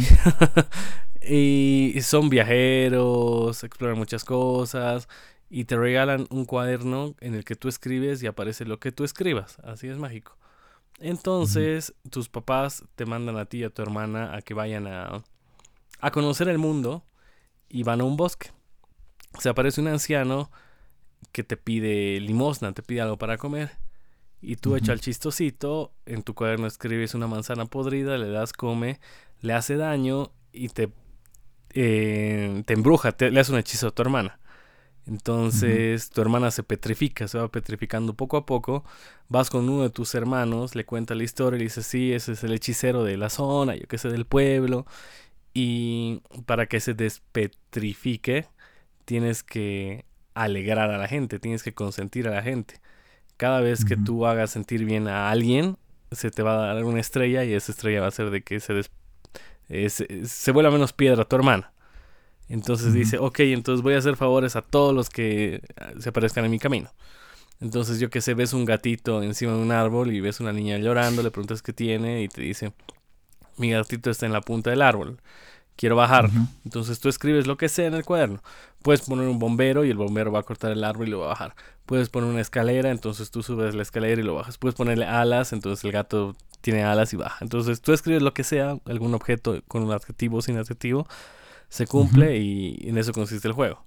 y 1.21 1.99
son 2.01 2.29
viajeros, 2.29 3.63
exploran 3.63 3.97
muchas 3.97 4.23
cosas. 4.23 5.07
Y 5.49 5.65
te 5.65 5.77
regalan 5.77 6.27
un 6.29 6.45
cuaderno 6.45 7.15
en 7.21 7.33
el 7.33 7.43
que 7.43 7.55
tú 7.55 7.69
escribes 7.69 8.21
y 8.21 8.27
aparece 8.27 8.65
lo 8.65 8.79
que 8.79 8.91
tú 8.91 9.03
escribas. 9.03 9.57
Así 9.63 9.87
es 9.87 9.97
mágico. 9.97 10.37
Entonces, 10.99 11.93
tus 12.09 12.29
papás 12.29 12.83
te 12.95 13.05
mandan 13.05 13.37
a 13.37 13.45
ti 13.45 13.59
y 13.59 13.63
a 13.63 13.69
tu 13.69 13.81
hermana 13.81 14.35
a 14.35 14.41
que 14.41 14.53
vayan 14.53 14.85
a. 14.87 15.23
a 15.99 16.11
conocer 16.11 16.49
el 16.49 16.57
mundo. 16.57 17.03
Y 17.71 17.83
van 17.83 18.01
a 18.01 18.03
un 18.03 18.17
bosque. 18.17 18.49
Se 19.37 19.49
aparece 19.49 19.81
un 19.81 19.87
anciano 19.87 20.51
que 21.31 21.43
te 21.43 21.57
pide 21.57 22.19
limosna, 22.19 22.73
te 22.73 22.83
pide 22.83 23.01
algo 23.01 23.17
para 23.17 23.37
comer. 23.37 23.71
Y 24.41 24.57
tú 24.57 24.75
Ujú. 24.75 24.77
echa 24.77 24.93
el 24.93 25.01
chistosito, 25.01 25.93
en 26.05 26.23
tu 26.23 26.33
cuaderno 26.35 26.67
escribes 26.67 27.13
una 27.13 27.27
manzana 27.27 27.65
podrida, 27.65 28.17
le 28.17 28.29
das 28.29 28.53
come, 28.53 28.99
le 29.41 29.53
hace 29.53 29.75
daño 29.77 30.31
y 30.53 30.69
te, 30.69 30.91
eh, 31.73 32.63
te 32.65 32.73
embruja, 32.73 33.11
te, 33.13 33.31
le 33.31 33.39
hace 33.39 33.51
un 33.51 33.59
hechizo 33.59 33.87
a 33.87 33.91
tu 33.91 34.01
hermana. 34.01 34.39
Entonces 35.07 36.09
tu 36.11 36.21
hermana 36.21 36.51
se 36.51 36.63
petrifica, 36.63 37.27
se 37.27 37.39
va 37.39 37.49
petrificando 37.49 38.13
poco 38.15 38.37
a 38.37 38.45
poco. 38.45 38.83
Vas 39.29 39.49
con 39.49 39.69
uno 39.69 39.83
de 39.83 39.89
tus 39.89 40.15
hermanos, 40.15 40.75
le 40.75 40.85
cuenta 40.85 41.15
la 41.15 41.23
historia 41.23 41.57
y 41.57 41.59
le 41.59 41.65
dices, 41.65 41.85
sí, 41.87 42.13
ese 42.13 42.33
es 42.33 42.43
el 42.43 42.53
hechicero 42.53 43.03
de 43.03 43.17
la 43.17 43.29
zona, 43.29 43.75
yo 43.75 43.87
que 43.87 43.97
sé, 43.97 44.09
del 44.09 44.25
pueblo. 44.25 44.85
Y 45.53 46.21
para 46.45 46.67
que 46.67 46.79
se 46.79 46.93
despetrifique, 46.93 48.47
tienes 49.09 49.41
que 49.41 50.05
alegrar 50.35 50.91
a 50.91 50.99
la 50.99 51.07
gente, 51.07 51.39
tienes 51.39 51.63
que 51.63 51.73
consentir 51.73 52.27
a 52.27 52.31
la 52.31 52.43
gente. 52.43 52.75
Cada 53.37 53.59
vez 53.59 53.83
que 53.83 53.97
tú 53.97 54.27
hagas 54.27 54.51
sentir 54.51 54.85
bien 54.85 55.07
a 55.07 55.31
alguien, 55.31 55.77
se 56.11 56.29
te 56.29 56.43
va 56.43 56.53
a 56.69 56.75
dar 56.75 56.83
una 56.83 56.99
estrella 56.99 57.43
y 57.43 57.53
esa 57.53 57.71
estrella 57.71 58.01
va 58.01 58.05
a 58.05 58.09
hacer 58.09 58.29
de 58.29 58.43
que 58.43 58.59
se, 58.59 58.75
des- 58.75 58.91
eh, 59.69 59.89
se, 59.89 60.27
se 60.27 60.51
vuelva 60.51 60.69
menos 60.69 60.93
piedra 60.93 61.23
a 61.23 61.25
tu 61.25 61.35
hermana. 61.37 61.73
Entonces 62.49 62.93
dice, 62.93 63.17
ok, 63.17 63.39
entonces 63.41 63.81
voy 63.81 63.95
a 63.95 63.97
hacer 63.97 64.15
favores 64.15 64.55
a 64.55 64.61
todos 64.61 64.93
los 64.93 65.09
que 65.09 65.61
ah, 65.77 65.93
se 65.99 66.09
aparezcan 66.09 66.45
en 66.45 66.51
mi 66.51 66.59
camino. 66.59 66.91
Entonces 67.61 67.99
yo 67.99 68.11
que 68.11 68.21
sé, 68.21 68.35
ves 68.35 68.53
un 68.53 68.65
gatito 68.65 69.23
encima 69.23 69.53
de 69.53 69.59
un 69.59 69.71
árbol 69.71 70.11
y 70.11 70.21
ves 70.21 70.39
una 70.39 70.53
niña 70.53 70.77
llorando, 70.77 71.23
le 71.23 71.31
preguntas 71.31 71.63
qué 71.63 71.73
tiene 71.73 72.21
y 72.23 72.27
te 72.29 72.41
dice, 72.41 72.73
mi 73.57 73.71
gatito 73.71 74.09
está 74.11 74.25
en 74.25 74.33
la 74.33 74.41
punta 74.41 74.69
del 74.69 74.81
árbol, 74.81 75.19
quiero 75.79 75.95
bajar. 75.95 76.29
Entonces 76.65 76.99
tú 76.99 77.07
escribes 77.07 77.47
lo 77.47 77.55
que 77.55 77.69
sea 77.69 77.87
en 77.87 77.93
el 77.93 78.03
cuaderno. 78.03 78.43
Puedes 78.81 79.01
poner 79.01 79.29
un 79.29 79.39
bombero 79.39 79.85
y 79.85 79.89
el 79.89 79.95
bombero 79.95 80.29
va 80.29 80.39
a 80.39 80.43
cortar 80.43 80.71
el 80.71 80.83
árbol 80.83 81.07
y 81.07 81.11
lo 81.11 81.19
va 81.19 81.27
a 81.27 81.29
bajar. 81.29 81.55
Puedes 81.85 82.09
poner 82.09 82.29
una 82.29 82.41
escalera, 82.41 82.91
entonces 82.91 83.31
tú 83.31 83.43
subes 83.43 83.75
la 83.75 83.81
escalera 83.81 84.19
y 84.19 84.25
lo 84.25 84.35
bajas. 84.35 84.57
Puedes 84.57 84.75
ponerle 84.75 85.05
alas, 85.05 85.53
entonces 85.53 85.85
el 85.85 85.93
gato 85.93 86.35
tiene 86.59 86.83
alas 86.83 87.13
y 87.13 87.15
baja. 87.15 87.37
Entonces 87.39 87.81
tú 87.81 87.93
escribes 87.93 88.21
lo 88.21 88.33
que 88.33 88.43
sea, 88.43 88.77
algún 88.85 89.13
objeto 89.13 89.63
con 89.69 89.83
un 89.83 89.93
adjetivo 89.93 90.39
o 90.39 90.41
sin 90.41 90.57
adjetivo, 90.57 91.07
se 91.69 91.87
cumple 91.87 92.37
y 92.39 92.77
en 92.81 92.97
eso 92.97 93.13
consiste 93.13 93.47
el 93.47 93.53
juego. 93.53 93.81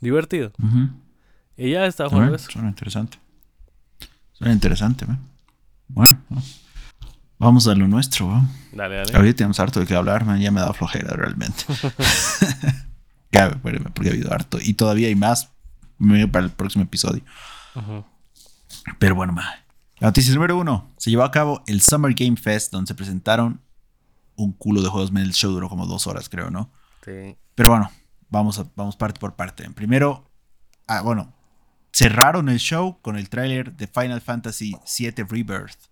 Divertido. 0.00 0.52
Ujú. 0.62 0.90
Y 1.56 1.72
ya 1.72 1.86
está 1.86 2.08
jugando 2.08 2.36
eso. 2.36 2.52
Suena 2.52 2.68
interesante. 2.68 3.18
Suena 4.32 4.52
interesante, 4.52 5.06
¿eh? 5.06 5.16
Bueno, 5.88 6.20
vamos 7.40 7.66
a 7.66 7.74
lo 7.74 7.88
nuestro, 7.88 8.28
¿no? 8.28 8.48
Dale, 8.72 8.96
dale. 8.96 9.16
Ahorita 9.16 9.38
tenemos 9.38 9.58
harto 9.58 9.80
de 9.80 9.86
qué 9.86 9.96
hablar, 9.96 10.24
man. 10.24 10.38
Ya 10.38 10.52
me 10.52 10.60
da 10.60 10.72
flojera 10.72 11.16
realmente. 11.16 11.64
porque 13.94 14.08
ha 14.08 14.12
habido 14.12 14.32
harto. 14.32 14.58
Y 14.60 14.74
todavía 14.74 15.08
hay 15.08 15.16
más 15.16 15.50
para 16.30 16.44
el 16.44 16.52
próximo 16.52 16.84
episodio. 16.84 17.22
Pero 18.98 19.14
bueno, 19.14 19.32
man. 19.32 19.46
La 19.98 20.08
noticia 20.08 20.32
número 20.34 20.56
uno. 20.56 20.88
Se 20.96 21.10
llevó 21.10 21.24
a 21.24 21.30
cabo 21.30 21.62
el 21.66 21.80
Summer 21.80 22.14
Game 22.14 22.36
Fest, 22.36 22.72
donde 22.72 22.88
se 22.88 22.94
presentaron 22.94 23.60
un 24.36 24.52
culo 24.52 24.82
de 24.82 24.88
juegos. 24.88 25.10
El 25.14 25.32
show 25.32 25.50
duró 25.50 25.68
como 25.68 25.86
dos 25.86 26.06
horas, 26.06 26.28
creo, 26.28 26.50
¿no? 26.50 26.70
Sí. 27.04 27.36
Pero 27.54 27.70
bueno, 27.70 27.90
vamos, 28.28 28.62
vamos 28.76 28.96
parte 28.96 29.18
por 29.18 29.34
parte. 29.34 29.68
Primero, 29.70 30.30
ah, 30.86 31.02
bueno, 31.02 31.34
cerraron 31.92 32.48
el 32.48 32.58
show 32.58 32.98
con 33.02 33.16
el 33.16 33.28
tráiler 33.28 33.76
de 33.76 33.86
Final 33.86 34.20
Fantasy 34.20 34.76
VII 34.98 35.24
Rebirth, 35.28 35.89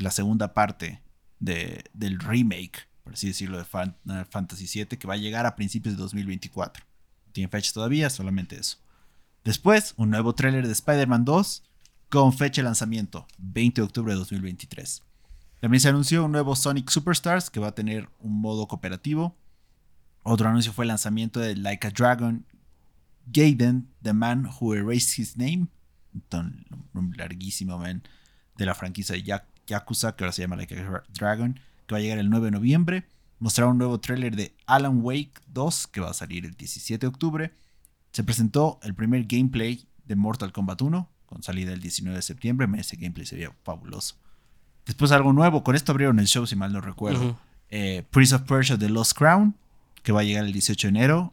la 0.00 0.10
segunda 0.10 0.54
parte 0.54 1.02
de, 1.38 1.84
del 1.92 2.18
remake, 2.18 2.88
por 3.04 3.14
así 3.14 3.28
decirlo, 3.28 3.58
de 3.58 3.64
Final 3.64 4.26
Fantasy 4.28 4.66
VII, 4.66 4.98
que 4.98 5.06
va 5.06 5.14
a 5.14 5.18
llegar 5.18 5.46
a 5.46 5.56
principios 5.56 5.96
de 5.96 6.02
2024. 6.02 6.84
No 7.26 7.32
tiene 7.32 7.48
fecha 7.48 7.72
todavía, 7.72 8.10
solamente 8.10 8.58
eso. 8.58 8.78
Después, 9.44 9.94
un 9.96 10.10
nuevo 10.10 10.34
tráiler 10.34 10.66
de 10.66 10.72
Spider-Man 10.72 11.24
2 11.24 11.62
con 12.08 12.32
fecha 12.32 12.60
de 12.60 12.64
lanzamiento, 12.64 13.26
20 13.38 13.80
de 13.80 13.84
octubre 13.84 14.12
de 14.12 14.18
2023. 14.18 15.02
También 15.60 15.80
se 15.80 15.88
anunció 15.88 16.24
un 16.24 16.32
nuevo 16.32 16.56
Sonic 16.56 16.90
Superstars 16.90 17.50
que 17.50 17.60
va 17.60 17.68
a 17.68 17.74
tener 17.74 18.08
un 18.18 18.40
modo 18.40 18.66
cooperativo. 18.66 19.36
Otro 20.22 20.48
anuncio 20.48 20.72
fue 20.72 20.84
el 20.84 20.88
lanzamiento 20.88 21.40
de 21.40 21.56
Like 21.56 21.86
a 21.86 21.90
Dragon 21.90 22.46
Gaiden, 23.26 23.88
The 24.02 24.12
Man 24.12 24.46
Who 24.46 24.74
Erased 24.74 25.18
His 25.18 25.36
Name, 25.36 25.68
un 26.94 27.14
larguísimo, 27.16 27.78
man, 27.78 28.02
de 28.56 28.66
la 28.66 28.74
franquicia 28.74 29.14
de 29.14 29.22
Yakuza, 29.70 30.14
que 30.16 30.24
ahora 30.24 30.32
se 30.32 30.42
llama 30.42 30.56
Like 30.56 30.78
a 30.78 31.02
Dragon, 31.14 31.58
que 31.86 31.94
va 31.94 31.98
a 31.98 32.00
llegar 32.00 32.18
el 32.18 32.28
9 32.28 32.46
de 32.46 32.50
noviembre. 32.50 33.04
Mostraron 33.38 33.72
un 33.72 33.78
nuevo 33.78 34.00
tráiler 34.00 34.36
de 34.36 34.54
Alan 34.66 35.00
Wake 35.02 35.32
2, 35.52 35.86
que 35.86 36.00
va 36.00 36.10
a 36.10 36.14
salir 36.14 36.44
el 36.44 36.54
17 36.54 36.98
de 37.00 37.06
octubre. 37.06 37.52
Se 38.12 38.22
presentó 38.22 38.78
el 38.82 38.94
primer 38.94 39.24
gameplay 39.24 39.86
de 40.04 40.16
Mortal 40.16 40.52
Kombat 40.52 40.82
1, 40.82 41.08
con 41.26 41.42
salida 41.42 41.72
el 41.72 41.80
19 41.80 42.16
de 42.16 42.22
septiembre. 42.22 42.68
Ese 42.78 42.96
gameplay 42.96 43.24
sería 43.24 43.52
fabuloso. 43.62 44.16
Después 44.84 45.12
algo 45.12 45.32
nuevo, 45.32 45.62
con 45.62 45.76
esto 45.76 45.92
abrieron 45.92 46.18
el 46.18 46.26
show, 46.26 46.46
si 46.46 46.56
mal 46.56 46.72
no 46.72 46.80
recuerdo. 46.80 47.38
Eh, 47.70 48.04
Prince 48.10 48.34
of 48.34 48.42
Persia 48.42 48.76
The 48.76 48.88
Lost 48.88 49.16
Crown, 49.16 49.54
que 50.02 50.12
va 50.12 50.20
a 50.20 50.24
llegar 50.24 50.44
el 50.44 50.52
18 50.52 50.88
de 50.88 50.88
enero. 50.88 51.32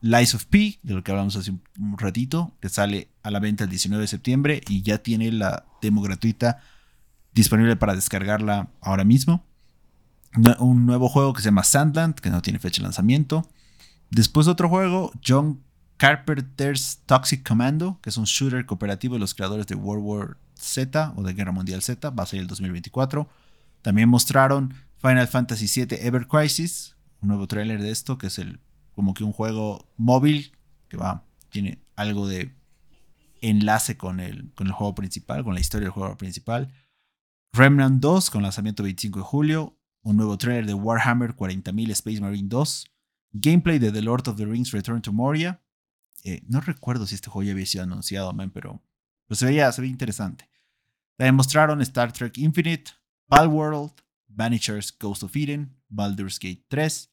Lies 0.00 0.34
of 0.34 0.46
P, 0.46 0.78
de 0.82 0.94
lo 0.94 1.04
que 1.04 1.10
hablamos 1.10 1.36
hace 1.36 1.50
un 1.50 1.98
ratito, 1.98 2.52
que 2.60 2.70
sale 2.70 3.08
a 3.22 3.30
la 3.30 3.38
venta 3.38 3.64
el 3.64 3.70
19 3.70 4.00
de 4.00 4.08
septiembre 4.08 4.62
y 4.66 4.82
ya 4.82 4.98
tiene 4.98 5.30
la 5.30 5.66
demo 5.82 6.00
gratuita 6.00 6.62
disponible 7.32 7.76
para 7.76 7.94
descargarla 7.94 8.68
ahora 8.80 9.04
mismo. 9.04 9.44
Un 10.58 10.86
nuevo 10.86 11.08
juego 11.08 11.32
que 11.32 11.42
se 11.42 11.48
llama 11.48 11.64
Sandland, 11.64 12.14
que 12.14 12.30
no 12.30 12.42
tiene 12.42 12.58
fecha 12.58 12.80
de 12.80 12.84
lanzamiento. 12.84 13.48
Después 14.10 14.46
otro 14.46 14.68
juego, 14.68 15.12
John 15.26 15.62
Carpenter's 15.96 17.00
Toxic 17.06 17.46
Commando, 17.46 17.98
que 18.00 18.10
es 18.10 18.16
un 18.16 18.24
shooter 18.24 18.64
cooperativo 18.64 19.14
de 19.14 19.20
los 19.20 19.34
creadores 19.34 19.66
de 19.66 19.74
World 19.74 20.04
War 20.04 20.36
Z 20.54 21.12
o 21.16 21.22
de 21.22 21.34
Guerra 21.34 21.52
Mundial 21.52 21.82
Z, 21.82 22.10
va 22.10 22.22
a 22.22 22.26
salir 22.26 22.42
el 22.42 22.48
2024. 22.48 23.28
También 23.82 24.08
mostraron 24.08 24.74
Final 24.98 25.28
Fantasy 25.28 25.66
VII 25.66 25.98
Ever 26.00 26.26
Crisis, 26.26 26.96
un 27.20 27.28
nuevo 27.28 27.46
tráiler 27.46 27.82
de 27.82 27.90
esto, 27.90 28.18
que 28.18 28.28
es 28.28 28.38
el 28.38 28.60
como 28.94 29.14
que 29.14 29.24
un 29.24 29.32
juego 29.32 29.88
móvil 29.96 30.52
que 30.88 30.96
va, 30.96 31.24
tiene 31.50 31.78
algo 31.96 32.28
de 32.28 32.54
enlace 33.40 33.96
con 33.96 34.20
el, 34.20 34.50
con 34.54 34.66
el 34.66 34.72
juego 34.72 34.94
principal, 34.94 35.44
con 35.44 35.54
la 35.54 35.60
historia 35.60 35.86
del 35.86 35.92
juego 35.92 36.16
principal. 36.16 36.72
Remnant 37.52 38.00
2 38.00 38.30
con 38.30 38.42
lanzamiento 38.42 38.82
25 38.82 39.18
de 39.18 39.24
julio. 39.24 39.76
Un 40.02 40.16
nuevo 40.16 40.38
trailer 40.38 40.66
de 40.66 40.74
Warhammer 40.74 41.34
40.000 41.34 41.90
Space 41.90 42.20
Marine 42.20 42.48
2. 42.48 42.86
Gameplay 43.32 43.78
de 43.78 43.90
The 43.90 44.02
Lord 44.02 44.28
of 44.28 44.36
the 44.36 44.46
Rings 44.46 44.70
Return 44.70 45.02
to 45.02 45.12
Moria. 45.12 45.60
Eh, 46.22 46.42
no 46.46 46.60
recuerdo 46.60 47.06
si 47.06 47.16
este 47.16 47.28
juego 47.28 47.46
ya 47.46 47.52
había 47.52 47.66
sido 47.66 47.84
anunciado, 47.84 48.32
man, 48.32 48.50
pero, 48.50 48.82
se, 49.30 49.46
veía, 49.46 49.70
se 49.72 49.80
veía 49.80 49.90
interesante. 49.90 50.48
También 51.16 51.34
mostraron 51.34 51.80
Star 51.82 52.12
Trek 52.12 52.38
Infinite, 52.38 52.92
Palworld, 53.26 53.92
Vanishers 54.28 54.96
Ghost 54.96 55.22
of 55.22 55.34
Eden, 55.34 55.76
Baldur's 55.88 56.38
Gate 56.38 56.64
3, 56.68 57.09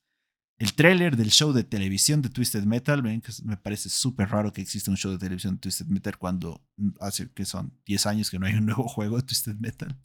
el 0.59 0.73
tráiler 0.73 1.15
del 1.15 1.29
show 1.29 1.53
de 1.53 1.63
televisión 1.63 2.23
de 2.23 2.29
Twisted 2.29 2.63
Metal, 2.63 3.03
me 3.03 3.57
parece 3.57 3.89
súper 3.89 4.29
raro 4.29 4.51
que 4.51 4.61
exista 4.61 4.89
un 4.89 4.97
show 4.97 5.11
de 5.11 5.19
televisión 5.19 5.55
de 5.55 5.59
Twisted 5.59 5.85
Metal 5.85 6.17
cuando 6.17 6.65
hace 6.99 7.31
que 7.31 7.45
son 7.45 7.77
10 7.85 8.05
años 8.07 8.31
que 8.31 8.39
no 8.39 8.47
hay 8.47 8.55
un 8.55 8.65
nuevo 8.65 8.83
juego 8.87 9.17
de 9.17 9.23
Twisted 9.23 9.55
Metal. 9.59 9.95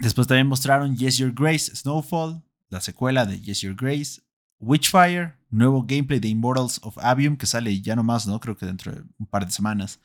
Después 0.00 0.26
también 0.26 0.46
mostraron 0.46 0.96
Yes 0.96 1.18
Your 1.18 1.34
Grace 1.34 1.74
Snowfall, 1.76 2.42
la 2.70 2.80
secuela 2.80 3.26
de 3.26 3.38
Yes 3.42 3.60
Your 3.60 3.74
Grace, 3.74 4.22
Witchfire, 4.58 5.34
nuevo 5.50 5.82
gameplay 5.82 6.18
de 6.18 6.28
Immortals 6.28 6.80
of 6.82 6.96
Avium 6.98 7.36
que 7.36 7.46
sale 7.46 7.78
ya 7.82 7.94
nomás, 7.96 8.26
¿no? 8.26 8.40
Creo 8.40 8.56
que 8.56 8.64
dentro 8.64 8.92
de 8.92 9.02
un 9.18 9.26
par 9.26 9.44
de 9.44 9.52
semanas. 9.52 10.00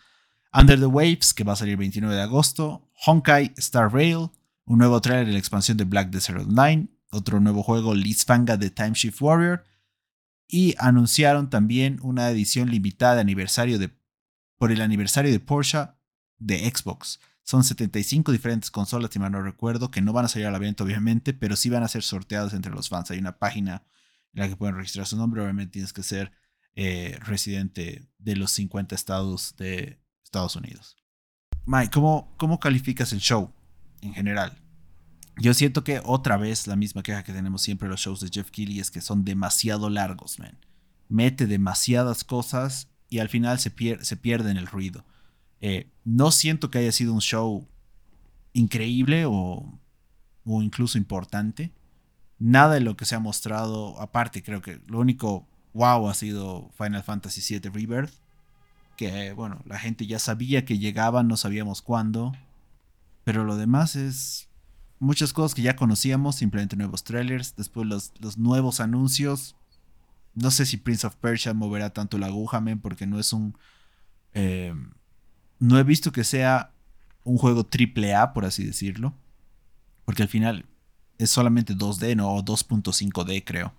Under 0.53 0.77
the 0.77 0.85
Waves, 0.85 1.33
que 1.33 1.43
va 1.45 1.53
a 1.53 1.55
salir 1.55 1.73
el 1.73 1.77
29 1.77 2.15
de 2.15 2.21
agosto. 2.21 2.89
Honkai 3.05 3.53
Star 3.57 3.93
Rail, 3.93 4.29
un 4.65 4.79
nuevo 4.79 4.99
trailer 4.99 5.27
de 5.27 5.33
la 5.33 5.39
expansión 5.39 5.77
de 5.77 5.85
Black 5.85 6.09
Desert 6.09 6.41
Online 6.41 6.89
otro 7.11 7.39
nuevo 7.39 7.63
juego, 7.63 7.93
Fanga 8.25 8.57
de 8.57 8.69
Time 8.69 8.93
Shift 8.93 9.21
Warrior. 9.21 9.63
Y 10.47 10.75
anunciaron 10.77 11.49
también 11.49 11.99
una 12.01 12.29
edición 12.29 12.69
limitada 12.69 13.15
de 13.15 13.21
aniversario 13.21 13.79
de, 13.79 13.91
por 14.57 14.71
el 14.71 14.81
aniversario 14.81 15.31
de 15.31 15.39
Porsche 15.39 15.89
de 16.37 16.59
Xbox. 16.69 17.19
Son 17.43 17.63
75 17.63 18.31
diferentes 18.31 18.71
consolas, 18.71 19.11
si 19.11 19.19
mal 19.19 19.31
no 19.31 19.41
recuerdo, 19.41 19.91
que 19.91 20.01
no 20.01 20.13
van 20.13 20.25
a 20.25 20.27
salir 20.27 20.47
a 20.47 20.51
la 20.51 20.59
venta, 20.59 20.83
obviamente, 20.83 21.33
pero 21.33 21.55
sí 21.55 21.69
van 21.69 21.83
a 21.83 21.87
ser 21.87 22.03
sorteados 22.03 22.53
entre 22.53 22.71
los 22.71 22.89
fans. 22.89 23.11
Hay 23.11 23.19
una 23.19 23.37
página 23.37 23.83
en 24.33 24.41
la 24.41 24.49
que 24.49 24.55
pueden 24.55 24.75
registrar 24.75 25.05
su 25.05 25.17
nombre. 25.17 25.41
Obviamente 25.41 25.73
tienes 25.73 25.93
que 25.93 26.03
ser 26.03 26.31
eh, 26.75 27.17
residente 27.21 28.07
de 28.17 28.35
los 28.35 28.51
50 28.51 28.95
estados 28.95 29.55
de 29.57 29.99
Estados 30.23 30.55
Unidos. 30.55 30.97
Mike, 31.65 31.91
¿cómo, 31.91 32.33
¿cómo 32.37 32.59
calificas 32.59 33.13
el 33.13 33.19
show 33.19 33.51
en 34.01 34.13
general? 34.13 34.64
Yo 35.37 35.53
siento 35.53 35.83
que 35.83 36.01
otra 36.03 36.37
vez 36.37 36.67
la 36.67 36.75
misma 36.75 37.03
queja 37.03 37.23
que 37.23 37.33
tenemos 37.33 37.61
siempre 37.61 37.89
los 37.89 37.99
shows 37.99 38.21
de 38.21 38.29
Jeff 38.31 38.51
Keighley 38.51 38.79
es 38.79 38.89
que 38.89 39.01
son 39.01 39.25
demasiado 39.25 39.89
largos, 39.89 40.39
man. 40.39 40.57
Mete 41.09 41.45
demasiadas 41.45 42.23
cosas 42.23 42.89
y 43.09 43.19
al 43.19 43.29
final 43.29 43.59
se, 43.59 43.71
se 44.01 44.17
pierde 44.17 44.51
en 44.51 44.57
el 44.57 44.67
ruido. 44.67 45.05
Eh, 45.61 45.89
no 46.03 46.31
siento 46.31 46.71
que 46.71 46.79
haya 46.79 46.91
sido 46.91 47.13
un 47.13 47.21
show 47.21 47.67
increíble 48.53 49.25
o, 49.25 49.79
o 50.45 50.61
incluso 50.61 50.97
importante. 50.97 51.71
Nada 52.39 52.75
de 52.75 52.81
lo 52.81 52.95
que 52.95 53.05
se 53.05 53.15
ha 53.15 53.19
mostrado, 53.19 53.99
aparte 53.99 54.43
creo 54.43 54.61
que 54.61 54.81
lo 54.87 54.99
único 54.99 55.47
wow 55.73 56.09
ha 56.09 56.13
sido 56.13 56.69
Final 56.77 57.03
Fantasy 57.03 57.59
VII 57.59 57.69
Rebirth. 57.69 58.13
Que 58.95 59.33
bueno, 59.33 59.61
la 59.65 59.77
gente 59.77 60.07
ya 60.07 60.19
sabía 60.19 60.63
que 60.63 60.79
llegaban, 60.79 61.27
no 61.27 61.35
sabíamos 61.35 61.81
cuándo. 61.81 62.31
Pero 63.25 63.43
lo 63.43 63.57
demás 63.57 63.95
es 63.95 64.47
muchas 64.99 65.33
cosas 65.33 65.53
que 65.53 65.61
ya 65.61 65.75
conocíamos, 65.75 66.35
simplemente 66.35 66.75
nuevos 66.75 67.03
trailers, 67.03 67.55
después 67.55 67.87
los, 67.87 68.13
los 68.19 68.37
nuevos 68.37 68.79
anuncios. 68.79 69.55
No 70.33 70.51
sé 70.51 70.65
si 70.65 70.77
Prince 70.77 71.07
of 71.07 71.15
Persia 71.15 71.53
moverá 71.53 71.91
tanto 71.91 72.17
la 72.17 72.27
aguja, 72.27 72.61
men, 72.61 72.79
porque 72.79 73.07
no 73.07 73.19
es 73.19 73.33
un... 73.33 73.57
Eh, 74.33 74.73
no 75.59 75.79
he 75.79 75.83
visto 75.83 76.11
que 76.11 76.23
sea 76.23 76.71
un 77.23 77.37
juego 77.37 77.65
triple 77.65 78.13
A, 78.13 78.33
por 78.33 78.45
así 78.45 78.63
decirlo. 78.63 79.13
Porque 80.03 80.23
al 80.23 80.29
final 80.29 80.65
es 81.17 81.29
solamente 81.29 81.73
2D, 81.75 82.15
¿no? 82.15 82.33
O 82.33 82.43
2.5D, 82.43 83.43
creo. 83.45 83.73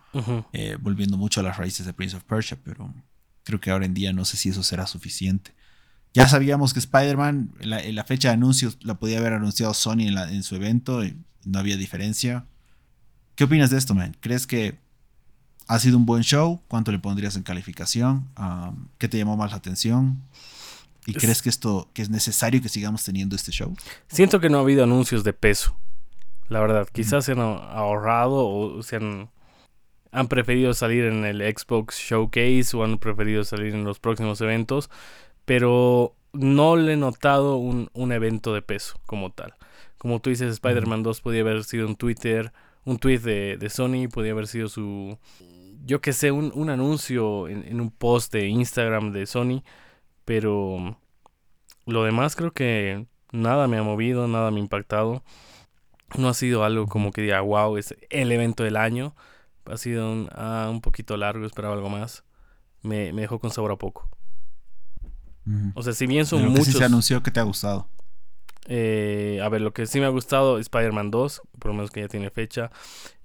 Eh, 0.52 0.76
volviendo 0.80 1.16
mucho 1.16 1.40
a 1.40 1.42
las 1.42 1.56
raíces 1.56 1.86
de 1.86 1.92
Prince 1.92 2.16
of 2.16 2.24
Persia, 2.24 2.58
pero 2.64 2.92
creo 3.44 3.60
que 3.60 3.70
ahora 3.70 3.84
en 3.84 3.94
día 3.94 4.12
no 4.12 4.24
sé 4.24 4.36
si 4.36 4.48
eso 4.48 4.62
será 4.62 4.86
suficiente. 4.86 5.52
Ya 6.16 6.28
sabíamos 6.28 6.72
que 6.72 6.78
Spider-Man, 6.78 7.52
la, 7.60 7.82
la, 7.82 8.04
fecha 8.04 8.28
de 8.28 8.34
anuncios 8.34 8.78
la 8.80 8.94
podía 8.94 9.18
haber 9.18 9.34
anunciado 9.34 9.74
Sony 9.74 10.08
en, 10.08 10.42
su 10.42 10.56
evento 10.56 11.04
y 11.04 11.16
no 11.44 11.58
había 11.58 11.76
diferencia. 11.76 12.46
¿Qué 13.34 13.44
opinas 13.44 13.70
de 13.70 13.76
esto, 13.76 13.94
man? 13.94 14.16
¿Crees 14.20 14.46
que 14.46 14.78
ha 15.68 15.78
sido 15.78 15.98
un 15.98 16.06
buen 16.06 16.22
show? 16.22 16.62
¿Cuánto 16.68 16.90
le 16.90 16.98
pondrías 16.98 17.36
en 17.36 17.42
calificación? 17.42 18.28
¿Qué 18.98 19.08
te 19.08 19.18
llamó 19.18 19.36
más 19.36 19.50
la 19.50 19.58
atención? 19.58 20.22
¿Y 21.06 21.12
crees 21.12 21.42
que 21.42 21.50
esto 21.50 21.90
que 21.92 22.02
es 22.02 22.10
necesario 22.10 22.62
que 22.62 22.68
sigamos 22.68 23.04
teniendo 23.04 23.36
este 23.36 23.52
show? 23.52 23.74
Siento 24.08 24.40
que 24.40 24.48
no 24.48 24.58
ha 24.58 24.62
habido 24.62 24.84
anuncios 24.84 25.22
de 25.22 25.34
peso. 25.34 25.76
La 26.48 26.60
verdad, 26.60 26.88
quizás 26.90 27.26
se 27.26 27.32
han 27.32 27.40
ahorrado 27.40 28.46
o 28.46 28.82
se 28.82 28.96
han, 28.96 29.28
han 30.12 30.28
preferido 30.28 30.72
salir 30.72 31.04
en 31.04 31.24
el 31.24 31.40
Xbox 31.40 31.98
Showcase 31.98 32.74
o 32.74 32.84
han 32.84 32.98
preferido 32.98 33.44
salir 33.44 33.74
en 33.74 33.84
los 33.84 33.98
próximos 33.98 34.40
eventos 34.40 34.88
pero 35.46 36.14
no 36.34 36.76
le 36.76 36.92
he 36.94 36.96
notado 36.96 37.56
un, 37.56 38.12
evento 38.12 38.52
de 38.52 38.62
peso 38.62 39.00
como 39.06 39.30
tal. 39.32 39.54
Como 39.96 40.20
tú 40.20 40.28
dices, 40.30 40.52
Spider-Man 40.52 41.02
2 41.02 41.20
podía 41.22 41.40
haber 41.40 41.64
sido 41.64 41.86
un 41.86 41.96
Twitter, 41.96 42.52
un 42.84 42.98
tweet 42.98 43.20
de, 43.20 43.68
Sony, 43.70 44.08
podía 44.12 44.32
haber 44.32 44.48
sido 44.48 44.68
su, 44.68 45.18
yo 45.86 46.00
que 46.00 46.12
sé, 46.12 46.32
un, 46.32 46.68
anuncio 46.68 47.48
en, 47.48 47.80
un 47.80 47.90
post 47.90 48.32
de 48.32 48.48
Instagram 48.48 49.12
de 49.12 49.26
Sony, 49.26 49.62
Pero 50.24 50.98
lo 51.86 52.04
demás 52.04 52.36
creo 52.36 52.52
que 52.52 53.06
nada 53.32 53.68
me 53.68 53.78
ha 53.78 53.82
movido, 53.82 54.28
nada 54.28 54.50
me 54.50 54.58
ha 54.58 54.62
impactado. 54.62 55.22
No 56.18 56.28
ha 56.28 56.34
sido 56.34 56.64
algo 56.64 56.86
como 56.86 57.12
que 57.12 57.22
diga, 57.22 57.40
wow, 57.40 57.76
es 57.76 57.94
el 58.10 58.32
evento 58.32 58.64
del 58.64 58.76
año. 58.76 59.14
Ha 59.66 59.76
sido 59.76 60.10
un, 60.10 60.28
ah, 60.32 60.68
un 60.70 60.80
poquito 60.80 61.16
largo, 61.16 61.46
esperaba 61.46 61.74
algo 61.74 61.88
más. 61.88 62.24
Me, 62.82 63.12
me 63.12 63.22
dejó 63.22 63.38
con 63.40 63.50
sabor 63.50 63.72
a 63.72 63.76
poco. 63.76 64.08
O 65.74 65.82
sea, 65.82 65.92
si 65.92 66.06
bien 66.06 66.26
son 66.26 66.40
que 66.42 66.48
muchos. 66.48 66.66
sí 66.66 66.72
se 66.72 66.84
anunció 66.84 67.22
que 67.22 67.30
te 67.30 67.40
ha 67.40 67.44
gustado. 67.44 67.88
Eh, 68.68 69.38
a 69.42 69.48
ver, 69.48 69.60
lo 69.60 69.72
que 69.72 69.86
sí 69.86 70.00
me 70.00 70.06
ha 70.06 70.10
gustado, 70.10 70.58
Spider-Man 70.58 71.12
2, 71.12 71.42
por 71.60 71.70
lo 71.70 71.74
menos 71.74 71.90
que 71.92 72.00
ya 72.00 72.08
tiene 72.08 72.30
fecha. 72.30 72.70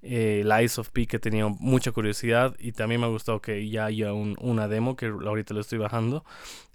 Eh, 0.03 0.43
Lies 0.45 0.77
of 0.77 0.89
P, 0.89 1.07
que 1.07 1.17
tenía 1.17 1.47
mucha 1.47 1.91
curiosidad. 1.91 2.55
Y 2.59 2.73
también 2.73 3.01
me 3.01 3.07
ha 3.07 3.09
gustado 3.09 3.41
que 3.41 3.67
ya 3.69 3.85
haya 3.85 4.13
un- 4.13 4.35
una 4.39 4.67
demo, 4.67 4.95
que 4.95 5.07
ahorita 5.07 5.53
lo 5.55 5.61
estoy 5.61 5.79
bajando. 5.79 6.23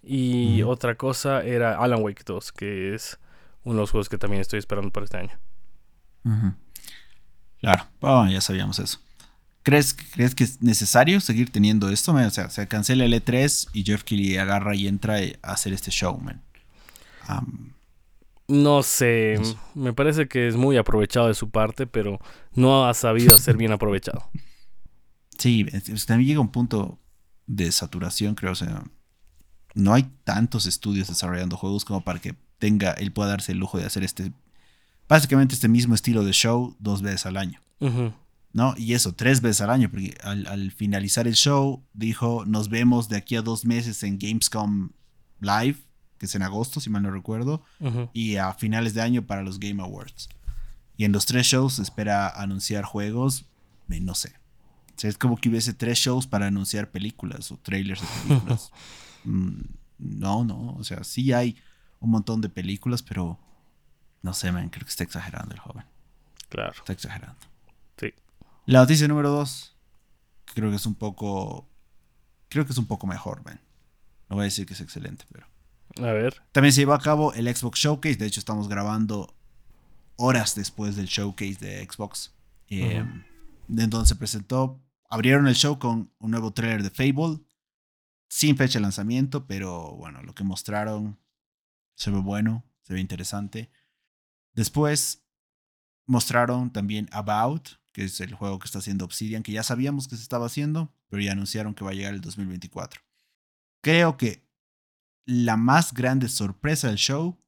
Y 0.02 0.62
otra 0.62 0.96
cosa 0.96 1.44
era 1.44 1.78
Alan 1.78 2.02
Wake 2.02 2.22
2, 2.26 2.50
que 2.52 2.94
es 2.94 3.18
uno 3.62 3.76
de 3.76 3.80
los 3.82 3.90
juegos 3.92 4.08
que 4.08 4.18
también 4.18 4.40
estoy 4.40 4.58
esperando 4.58 4.90
para 4.90 5.04
este 5.04 5.16
año. 5.18 5.38
Claro, 7.60 7.84
bueno, 8.00 8.30
ya 8.30 8.40
sabíamos 8.40 8.78
eso. 8.78 8.98
¿Crees, 9.66 9.94
¿Crees 9.94 10.36
que 10.36 10.44
es 10.44 10.62
necesario 10.62 11.20
seguir 11.20 11.50
teniendo 11.50 11.88
esto? 11.90 12.12
man? 12.12 12.26
O 12.26 12.30
sea, 12.30 12.50
se 12.50 12.68
cancela 12.68 13.04
el 13.04 13.12
E3 13.12 13.70
y 13.72 13.82
Jeff 13.82 14.04
Keighley 14.04 14.36
agarra 14.36 14.76
y 14.76 14.86
entra 14.86 15.16
a 15.42 15.54
hacer 15.54 15.72
este 15.72 15.90
show, 15.90 16.16
man. 16.20 16.40
No 18.46 18.84
sé, 18.84 19.40
me 19.74 19.92
parece 19.92 20.28
que 20.28 20.46
es 20.46 20.54
muy 20.54 20.76
aprovechado 20.76 21.26
de 21.26 21.34
su 21.34 21.50
parte, 21.50 21.88
pero 21.88 22.20
no 22.54 22.86
ha 22.86 22.94
sabido 22.94 23.36
ser 23.38 23.56
bien 23.56 23.72
aprovechado. 23.72 24.30
sí, 25.36 25.66
también 26.06 26.28
llega 26.28 26.40
un 26.40 26.52
punto 26.52 27.00
de 27.48 27.72
saturación, 27.72 28.36
creo. 28.36 28.52
O 28.52 28.54
sea, 28.54 28.84
no 29.74 29.94
hay 29.94 30.04
tantos 30.22 30.66
estudios 30.66 31.08
desarrollando 31.08 31.56
juegos 31.56 31.84
como 31.84 32.02
para 32.02 32.20
que 32.20 32.36
tenga, 32.60 32.92
él 32.92 33.10
pueda 33.10 33.30
darse 33.30 33.50
el 33.50 33.58
lujo 33.58 33.78
de 33.78 33.86
hacer 33.86 34.04
este, 34.04 34.30
básicamente 35.08 35.56
este 35.56 35.66
mismo 35.66 35.96
estilo 35.96 36.22
de 36.22 36.30
show 36.30 36.76
dos 36.78 37.02
veces 37.02 37.26
al 37.26 37.36
año. 37.36 37.60
Ujú, 37.80 38.12
¿no? 38.56 38.72
Y 38.78 38.94
eso, 38.94 39.14
tres 39.14 39.42
veces 39.42 39.60
al 39.60 39.68
año, 39.68 39.90
porque 39.90 40.16
al, 40.22 40.46
al 40.46 40.72
finalizar 40.72 41.28
el 41.28 41.34
show 41.34 41.84
dijo, 41.92 42.46
nos 42.46 42.70
vemos 42.70 43.10
de 43.10 43.18
aquí 43.18 43.36
a 43.36 43.42
dos 43.42 43.66
meses 43.66 44.02
en 44.02 44.18
Gamescom 44.18 44.92
Live, 45.40 45.76
que 46.16 46.24
es 46.24 46.34
en 46.34 46.40
agosto, 46.40 46.80
si 46.80 46.88
mal 46.88 47.02
no 47.02 47.10
recuerdo, 47.10 47.62
y 48.14 48.36
a 48.36 48.54
finales 48.54 48.94
de 48.94 49.02
año 49.02 49.26
para 49.26 49.42
los 49.42 49.60
Game 49.60 49.82
Awards. 49.82 50.30
Y 50.96 51.04
en 51.04 51.12
los 51.12 51.26
tres 51.26 51.46
shows 51.48 51.78
espera 51.78 52.30
anunciar 52.30 52.84
juegos, 52.84 53.44
eh, 53.90 54.00
no 54.00 54.14
sé. 54.14 54.32
O 54.96 54.98
sea, 54.98 55.10
es 55.10 55.18
como 55.18 55.36
que 55.36 55.50
hubiese 55.50 55.74
tres 55.74 55.98
shows 55.98 56.26
para 56.26 56.46
anunciar 56.46 56.90
películas 56.90 57.52
o 57.52 57.58
trailers 57.58 58.00
de 58.00 58.06
películas. 58.26 58.72
Mm, 59.28 59.62
no, 59.98 60.44
no, 60.44 60.76
o 60.78 60.84
sea, 60.84 61.02
sí 61.02 61.32
hay 61.32 61.56
un 61.98 62.10
montón 62.10 62.40
de 62.40 62.48
películas, 62.48 63.02
pero 63.02 63.40
no 64.22 64.32
sé, 64.32 64.52
man, 64.52 64.68
creo 64.68 64.84
que 64.84 64.90
está 64.90 65.02
exagerando 65.02 65.52
el 65.52 65.58
joven. 65.58 65.84
Claro, 66.48 66.70
Está 66.70 66.92
exagerando. 66.92 67.40
La 68.66 68.80
noticia 68.80 69.06
número 69.08 69.30
dos, 69.30 69.76
creo 70.54 70.70
que 70.70 70.76
es 70.76 70.86
un 70.86 70.94
poco, 70.94 71.68
creo 72.48 72.66
que 72.66 72.72
es 72.72 72.78
un 72.78 72.86
poco 72.86 73.06
mejor. 73.06 73.42
No 74.28 74.36
voy 74.36 74.42
a 74.42 74.44
decir 74.44 74.66
que 74.66 74.74
es 74.74 74.80
excelente, 74.80 75.24
pero 75.30 75.46
A 75.98 76.12
ver. 76.12 76.42
también 76.52 76.72
se 76.72 76.80
llevó 76.80 76.94
a 76.94 77.00
cabo 77.00 77.32
el 77.32 77.54
Xbox 77.54 77.78
Showcase. 77.78 78.16
De 78.16 78.26
hecho, 78.26 78.40
estamos 78.40 78.68
grabando 78.68 79.34
horas 80.16 80.54
después 80.54 80.96
del 80.96 81.06
showcase 81.06 81.56
de 81.64 81.84
Xbox. 81.88 82.34
Eh, 82.68 83.04
En 83.68 83.90
donde 83.90 84.06
se 84.06 84.16
presentó, 84.16 84.80
abrieron 85.08 85.46
el 85.46 85.54
show 85.54 85.78
con 85.78 86.12
un 86.18 86.30
nuevo 86.30 86.52
trailer 86.52 86.82
de 86.82 86.90
Fable, 86.90 87.40
sin 88.28 88.56
fecha 88.56 88.78
de 88.78 88.82
lanzamiento, 88.82 89.46
pero 89.46 89.94
bueno, 89.96 90.22
lo 90.22 90.34
que 90.34 90.42
mostraron 90.44 91.18
se 91.94 92.10
ve 92.10 92.18
bueno, 92.18 92.64
se 92.82 92.94
ve 92.94 93.00
interesante. 93.00 93.70
Después 94.54 95.24
mostraron 96.06 96.72
también 96.72 97.08
About, 97.12 97.68
que 97.96 98.04
es 98.04 98.20
el 98.20 98.34
juego 98.34 98.58
que 98.58 98.66
está 98.66 98.80
haciendo 98.80 99.06
Obsidian, 99.06 99.42
que 99.42 99.52
ya 99.52 99.62
sabíamos 99.62 100.06
que 100.06 100.16
se 100.16 100.22
estaba 100.22 100.44
haciendo, 100.44 100.92
pero 101.08 101.22
ya 101.22 101.32
anunciaron 101.32 101.72
que 101.72 101.82
va 101.82 101.92
a 101.92 101.94
llegar 101.94 102.12
el 102.12 102.20
2024. 102.20 103.00
Creo 103.80 104.18
que 104.18 104.46
la 105.24 105.56
más 105.56 105.94
grande 105.94 106.28
sorpresa 106.28 106.88
del 106.88 106.98
show 106.98 107.42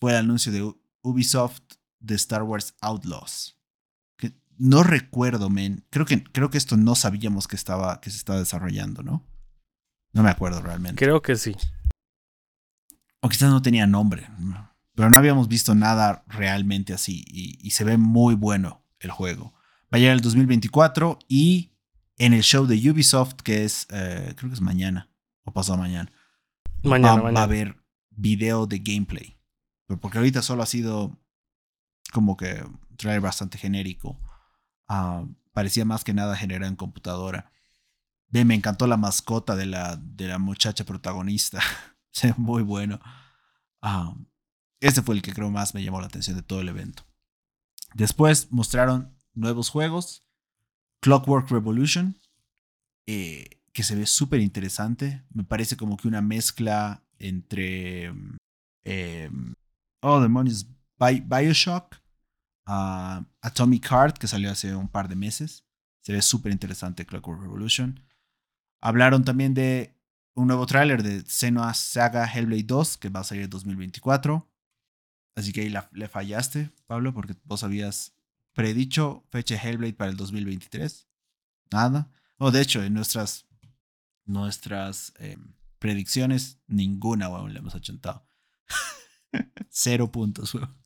fue 0.00 0.10
el 0.10 0.16
anuncio 0.16 0.50
de 0.50 0.74
Ubisoft 1.02 1.62
de 2.00 2.16
Star 2.16 2.42
Wars 2.42 2.74
Outlaws. 2.80 3.60
Que 4.16 4.34
no 4.58 4.82
recuerdo, 4.82 5.50
men. 5.50 5.86
Creo 5.88 6.04
que, 6.04 6.24
creo 6.24 6.50
que 6.50 6.58
esto 6.58 6.76
no 6.76 6.96
sabíamos 6.96 7.46
que, 7.46 7.54
estaba, 7.54 8.00
que 8.00 8.10
se 8.10 8.16
estaba 8.16 8.40
desarrollando, 8.40 9.04
¿no? 9.04 9.24
No 10.12 10.24
me 10.24 10.30
acuerdo 10.30 10.62
realmente. 10.62 10.96
Creo 10.98 11.22
que 11.22 11.36
sí. 11.36 11.54
O 13.20 13.28
quizás 13.28 13.50
no 13.50 13.62
tenía 13.62 13.86
nombre. 13.86 14.28
Pero 14.96 15.10
no 15.10 15.16
habíamos 15.16 15.46
visto 15.46 15.76
nada 15.76 16.24
realmente 16.26 16.92
así. 16.92 17.24
Y, 17.28 17.56
y 17.64 17.70
se 17.70 17.84
ve 17.84 17.98
muy 17.98 18.34
bueno 18.34 18.84
el 18.98 19.12
juego. 19.12 19.54
Va 19.92 19.96
a 19.96 19.98
llegar 19.98 20.14
el 20.14 20.20
2024 20.20 21.18
y 21.28 21.72
en 22.18 22.32
el 22.32 22.42
show 22.42 22.66
de 22.66 22.76
Ubisoft, 22.90 23.34
que 23.42 23.64
es, 23.64 23.86
eh, 23.90 24.34
creo 24.36 24.50
que 24.50 24.54
es 24.54 24.60
mañana 24.60 25.10
o 25.44 25.52
pasado 25.52 25.78
mañana, 25.78 26.12
Mañana, 26.82 27.08
va, 27.08 27.16
va 27.16 27.22
mañana. 27.24 27.40
a 27.40 27.44
haber 27.44 27.76
video 28.10 28.66
de 28.66 28.78
gameplay. 28.78 29.38
Pero 29.86 30.00
porque 30.00 30.18
ahorita 30.18 30.42
solo 30.42 30.62
ha 30.62 30.66
sido 30.66 31.18
como 32.12 32.36
que 32.36 32.64
trailer 32.96 33.20
bastante 33.20 33.58
genérico. 33.58 34.20
Ah, 34.86 35.24
parecía 35.52 35.84
más 35.84 36.04
que 36.04 36.14
nada 36.14 36.36
generado 36.36 36.68
en 36.68 36.76
computadora. 36.76 37.50
Ve, 38.28 38.44
me 38.44 38.54
encantó 38.54 38.86
la 38.86 38.96
mascota 38.96 39.56
de 39.56 39.66
la, 39.66 39.96
de 39.96 40.28
la 40.28 40.38
muchacha 40.38 40.84
protagonista. 40.84 41.60
Muy 42.36 42.62
bueno. 42.62 43.00
Ah, 43.82 44.14
este 44.80 45.02
fue 45.02 45.14
el 45.16 45.22
que 45.22 45.32
creo 45.32 45.50
más 45.50 45.74
me 45.74 45.82
llamó 45.82 46.00
la 46.00 46.06
atención 46.06 46.36
de 46.36 46.42
todo 46.42 46.60
el 46.60 46.68
evento. 46.68 47.04
Después 47.94 48.52
mostraron 48.52 49.16
nuevos 49.40 49.68
juegos. 49.70 50.22
Clockwork 51.00 51.50
Revolution. 51.50 52.16
eh, 53.06 53.56
que 53.72 53.82
se 53.84 53.94
ve 53.94 54.06
súper 54.06 54.40
interesante. 54.40 55.22
Me 55.32 55.44
parece 55.44 55.76
como 55.76 55.96
que 55.96 56.08
una 56.08 56.20
mezcla 56.20 57.02
entre. 57.18 58.12
eh, 58.84 59.30
oh, 60.02 60.20
demonios. 60.20 60.66
Bi- 60.98 61.20
Bioshock. 61.20 61.96
ah, 62.66 63.24
Atomic 63.42 63.86
Heart, 63.90 64.18
que 64.18 64.28
salió 64.28 64.50
hace 64.50 64.74
un 64.74 64.88
par 64.88 65.08
de 65.08 65.16
meses. 65.16 65.64
Se 66.02 66.12
ve 66.12 66.20
súper 66.22 66.52
interesante 66.52 67.06
Clockwork 67.06 67.40
Revolution. 67.42 68.00
Hablaron 68.82 69.24
también 69.24 69.54
de 69.54 69.94
un 70.34 70.46
nuevo 70.46 70.66
tráiler 70.66 71.02
de 71.02 71.22
Senua 71.26 71.74
Saga 71.74 72.24
Hellblade 72.26 72.62
2, 72.64 72.96
que 72.98 73.08
va 73.08 73.20
a 73.20 73.24
salir 73.24 73.44
en 73.44 73.50
2024. 73.50 74.48
Así 75.36 75.52
que 75.52 75.60
ahí 75.62 75.72
le 75.92 76.08
fallaste, 76.08 76.70
Pablo, 76.86 77.12
porque 77.14 77.34
vos 77.44 77.62
habías 77.64 78.14
predicho 78.54 79.24
fecha 79.30 79.54
de 79.54 79.60
Hellblade 79.60 79.94
para 79.94 80.10
el 80.10 80.16
2023. 80.16 81.08
Nada. 81.70 82.10
No, 82.38 82.50
de 82.50 82.62
hecho, 82.62 82.82
en 82.82 82.94
nuestras, 82.94 83.46
nuestras 84.24 85.12
eh, 85.18 85.36
predicciones, 85.78 86.58
ninguna, 86.66 87.28
weón, 87.28 87.52
le 87.52 87.58
hemos 87.58 87.74
achantado. 87.74 88.26
Cero 89.70 90.10
puntos, 90.10 90.54
weón. 90.54 90.76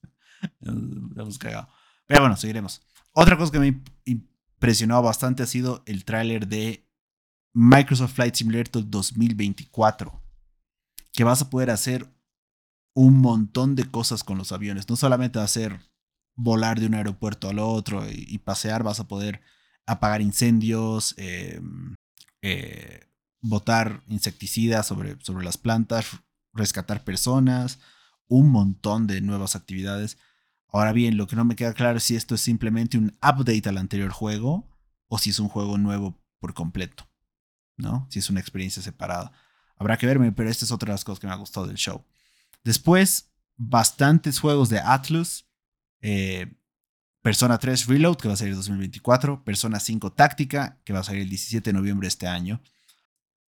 Nos 0.60 1.18
hemos 1.18 1.38
cagado. 1.38 1.68
Pero 2.06 2.20
bueno, 2.22 2.36
seguiremos. 2.36 2.82
Otra 3.12 3.36
cosa 3.36 3.52
que 3.52 3.60
me 3.60 3.82
impresionó 4.04 5.00
bastante 5.02 5.42
ha 5.42 5.46
sido 5.46 5.82
el 5.86 6.04
tráiler 6.04 6.48
de 6.48 6.86
Microsoft 7.52 8.14
Flight 8.14 8.34
Simulator 8.34 8.88
2024. 8.88 10.20
Que 11.12 11.24
vas 11.24 11.42
a 11.42 11.50
poder 11.50 11.70
hacer 11.70 12.12
un 12.92 13.18
montón 13.18 13.76
de 13.76 13.84
cosas 13.90 14.24
con 14.24 14.36
los 14.36 14.52
aviones. 14.52 14.88
No 14.88 14.96
solamente 14.96 15.38
hacer 15.38 15.80
volar 16.36 16.80
de 16.80 16.86
un 16.86 16.94
aeropuerto 16.94 17.48
al 17.48 17.58
otro 17.58 18.04
y, 18.10 18.38
pasear, 18.38 18.82
vas 18.82 19.00
a 19.00 19.08
poder 19.08 19.40
apagar 19.86 20.20
incendios, 20.20 21.14
eh, 21.16 21.60
eh, 22.42 23.08
botar 23.40 24.02
insecticidas 24.08 24.86
sobre, 24.86 25.16
sobre 25.20 25.44
las 25.44 25.58
plantas, 25.58 26.06
rescatar 26.52 27.04
personas, 27.04 27.78
un 28.28 28.50
montón 28.50 29.06
de 29.06 29.20
nuevas 29.20 29.56
actividades. 29.56 30.18
Ahora 30.68 30.92
bien, 30.92 31.16
lo 31.16 31.26
que 31.26 31.36
no 31.36 31.44
me 31.44 31.56
queda 31.56 31.74
claro 31.74 31.98
es 31.98 32.04
si 32.04 32.16
esto 32.16 32.34
es 32.34 32.40
simplemente 32.40 32.98
un 32.98 33.16
update 33.22 33.68
al 33.68 33.78
anterior 33.78 34.10
juego 34.10 34.68
o 35.08 35.18
si 35.18 35.30
es 35.30 35.38
un 35.38 35.48
juego 35.48 35.78
nuevo 35.78 36.18
por 36.40 36.54
completo, 36.54 37.08
¿no? 37.76 38.06
Si 38.10 38.18
es 38.18 38.30
una 38.30 38.40
experiencia 38.40 38.82
separada. 38.82 39.32
Habrá 39.76 39.96
que 39.96 40.06
verme, 40.06 40.32
pero 40.32 40.50
esta 40.50 40.64
es 40.64 40.72
otra 40.72 40.88
de 40.88 40.94
las 40.94 41.04
cosas 41.04 41.20
que 41.20 41.26
me 41.26 41.32
ha 41.32 41.36
gustado 41.36 41.66
del 41.66 41.76
show. 41.76 42.04
Después, 42.64 43.30
bastantes 43.56 44.38
juegos 44.38 44.68
de 44.68 44.80
Atlus. 44.80 45.46
Eh, 46.06 46.54
Persona 47.22 47.56
3 47.56 47.86
Reload, 47.86 48.16
que 48.16 48.28
va 48.28 48.34
a 48.34 48.36
salir 48.36 48.52
en 48.52 48.58
2024. 48.58 49.42
Persona 49.42 49.80
5 49.80 50.12
Táctica, 50.12 50.78
que 50.84 50.92
va 50.92 51.00
a 51.00 51.02
salir 51.04 51.22
el 51.22 51.30
17 51.30 51.70
de 51.70 51.72
noviembre 51.72 52.04
de 52.04 52.10
este 52.10 52.26
año. 52.26 52.60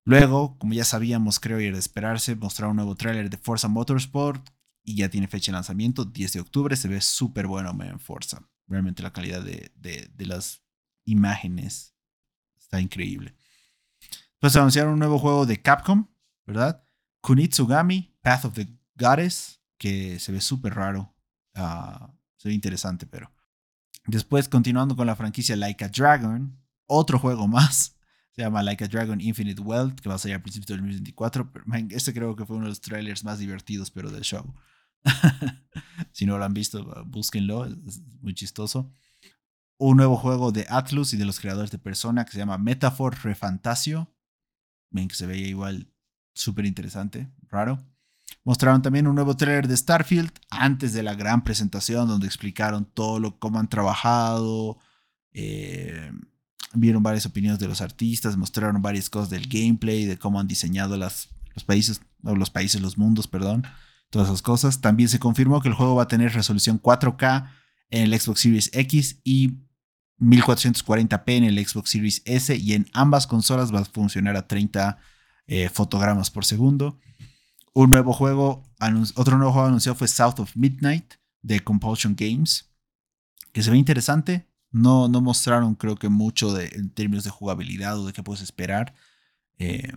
Luego, 0.05 0.57
como 0.59 0.73
ya 0.73 0.85
sabíamos, 0.85 1.39
creo 1.39 1.61
y 1.61 1.67
era 1.67 1.75
de 1.75 1.81
esperarse, 1.81 2.35
mostraron 2.35 2.71
un 2.71 2.77
nuevo 2.77 2.95
tráiler 2.95 3.29
de 3.29 3.37
Forza 3.37 3.69
Motorsport 3.69 4.49
y 4.83 4.97
ya 4.97 5.11
tiene 5.11 5.29
fecha 5.29 5.53
de 5.53 5.57
lanzamiento, 5.57 6.07
10 6.07 6.33
de 6.33 6.41
octubre. 6.41 6.75
Se 6.77 6.89
ve 6.89 7.03
súper 7.03 7.47
bueno 7.47 7.77
en 7.85 8.01
Forza. 8.01 8.49
Realmente 8.67 9.03
la 9.03 9.13
calidad 9.13 9.43
de, 9.43 10.11
las 10.17 10.63
imágenes 11.05 11.95
está 12.59 12.81
increíble. 12.81 13.37
Pues 14.39 14.57
anunciaron 14.57 14.95
un 14.95 15.01
nuevo 15.01 15.19
juego 15.19 15.45
de 15.45 15.61
Capcom, 15.61 16.09
¿verdad? 16.47 16.83
Kunitsugami, 17.21 18.17
Path 18.23 18.47
of 18.47 18.55
the 18.55 18.69
Goddess, 18.95 19.61
que 19.77 20.19
se 20.19 20.33
ve 20.33 20.41
súper 20.41 20.75
raro. 20.75 21.15
Ah, 21.55 22.16
interesante, 22.55 23.07
pero. 23.07 23.33
Después, 24.07 24.49
continuando 24.49 24.95
con 24.95 25.07
la 25.07 25.17
franquicia 25.17 25.57
Like 25.57 25.85
a 25.85 25.89
Dragon, 25.89 26.57
otro 26.87 27.19
juego 27.19 27.49
más. 27.49 27.97
Se 28.33 28.43
llama 28.43 28.63
Like 28.63 28.85
a 28.85 28.89
Dragon 28.89 29.21
Infinite 29.21 29.61
Wealth, 29.61 29.99
que 30.01 30.09
va 30.09 30.17
a 30.17 30.19
salir 30.19 30.37
a 30.37 30.43
principios 30.43 30.69
del 30.69 30.79
2024. 30.79 31.53
este 31.91 32.13
creo 32.13 32.37
que 32.37 32.45
fue 32.45 32.57
uno 32.57 32.67
de 32.67 32.71
los 32.71 32.81
trailers 32.81 33.25
más 33.25 33.39
divertidos, 33.39 33.91
pero 33.91 34.11
del 34.11 34.23
show. 34.23 34.55
si 36.13 36.27
no 36.27 36.37
lo 36.37 36.45
han 36.45 36.53
visto, 36.53 37.05
búsquenlo, 37.07 37.65
es 37.65 38.03
muy 38.21 38.35
chistoso. 38.35 38.93
Un 39.79 39.97
nuevo 39.97 40.17
juego 40.17 40.53
de 40.53 40.67
Atlus 40.69 41.15
y 41.15 41.17
de 41.17 41.25
los 41.25 41.41
creadores 41.41 41.71
de 41.71 41.79
Persona 41.79 42.25
que 42.25 42.33
se 42.33 42.39
llama 42.39 42.59
Metaphor 42.59 43.17
Refantasio. 43.23 44.15
Ven 44.91 45.09
que 45.09 45.15
se 45.15 45.27
veía 45.27 45.49
igual 45.49 45.91
súper 46.35 46.67
interesante, 46.67 47.31
raro. 47.49 47.85
Mostraron 48.47 48.81
también 48.81 49.09
un 49.09 49.17
nuevo 49.17 49.37
trailer 49.37 49.67
de 49.67 49.77
Starfield 49.77 50.31
antes 50.51 50.93
de 50.93 51.03
la 51.03 51.17
gran 51.17 51.43
presentación 51.43 52.07
donde 52.07 52.29
explicaron 52.29 52.85
todo 52.85 53.19
lo 53.19 53.41
cómo 53.41 53.59
han 53.59 53.69
trabajado. 53.69 54.79
Eh, 55.33 56.13
vieron 56.73 57.03
varias 57.03 57.27
opiniones 57.27 57.59
de 57.59 57.67
los 57.67 57.81
artistas, 57.81 58.37
mostraron 58.37 58.81
varias 58.81 59.11
cosas 59.11 59.31
del 59.31 59.49
gameplay, 59.49 60.05
de 60.05 60.17
cómo 60.17 60.39
han 60.39 60.47
diseñado 60.47 60.97
las, 60.97 61.31
los 61.57 61.65
países, 61.65 62.01
los 62.23 62.51
países, 62.51 62.81
los 62.81 62.97
mundos, 62.97 63.27
perdón, 63.27 63.65
todas 64.11 64.29
esas 64.29 64.43
cosas. 64.43 64.81
También 64.81 65.09
se 65.09 65.19
confirmó 65.19 65.61
que 65.61 65.69
el 65.69 65.75
juego 65.75 65.97
va 65.97 66.05
a 66.05 66.09
tener 66.09 66.33
resolución 66.33 66.81
4K 66.81 67.51
en 67.91 68.03
el 68.05 68.21
Xbox 68.21 68.43
Series 68.43 68.71
X 68.73 69.23
y 69.25 69.59
1440p 70.21 71.33
en 71.33 71.43
el 71.43 71.67
Xbox 71.67 71.91
Series 71.91 72.23
S 72.27 72.55
y 72.55 72.75
en 72.75 72.87
ambas 72.93 73.27
consolas 73.27 73.75
va 73.75 73.81
a 73.81 73.85
funcionar 73.85 74.37
a 74.37 74.47
30 74.47 74.99
eh, 75.49 75.69
fotogramas 75.69 76.31
por 76.31 76.45
segundo. 76.45 77.01
Un 77.77 77.91
nuevo 77.91 78.15
juego, 78.15 78.65
otro 79.17 79.37
nuevo 79.37 79.53
juego 79.53 79.69
anunciado 79.69 79.97
fue 79.97 80.09
South 80.09 80.39
of 80.39 80.57
Midnight 80.57 81.17
de 81.43 81.61
Compulsion 81.61 82.17
Games, 82.17 82.71
que 83.53 83.63
se 83.63 83.71
ve 83.71 83.77
interesante. 83.77 84.47
No, 84.71 85.09
no 85.09 85.21
mostraron, 85.21 85.75
creo 85.75 85.97
que, 85.97 86.09
mucho 86.09 86.59
en 86.59 86.89
términos 86.89 87.25
de 87.25 87.29
jugabilidad 87.29 87.99
o 87.99 88.07
de 88.07 88.15
qué 88.15 88.23
puedes 88.23 88.41
esperar. 88.41 88.95
Eh, 89.59 89.93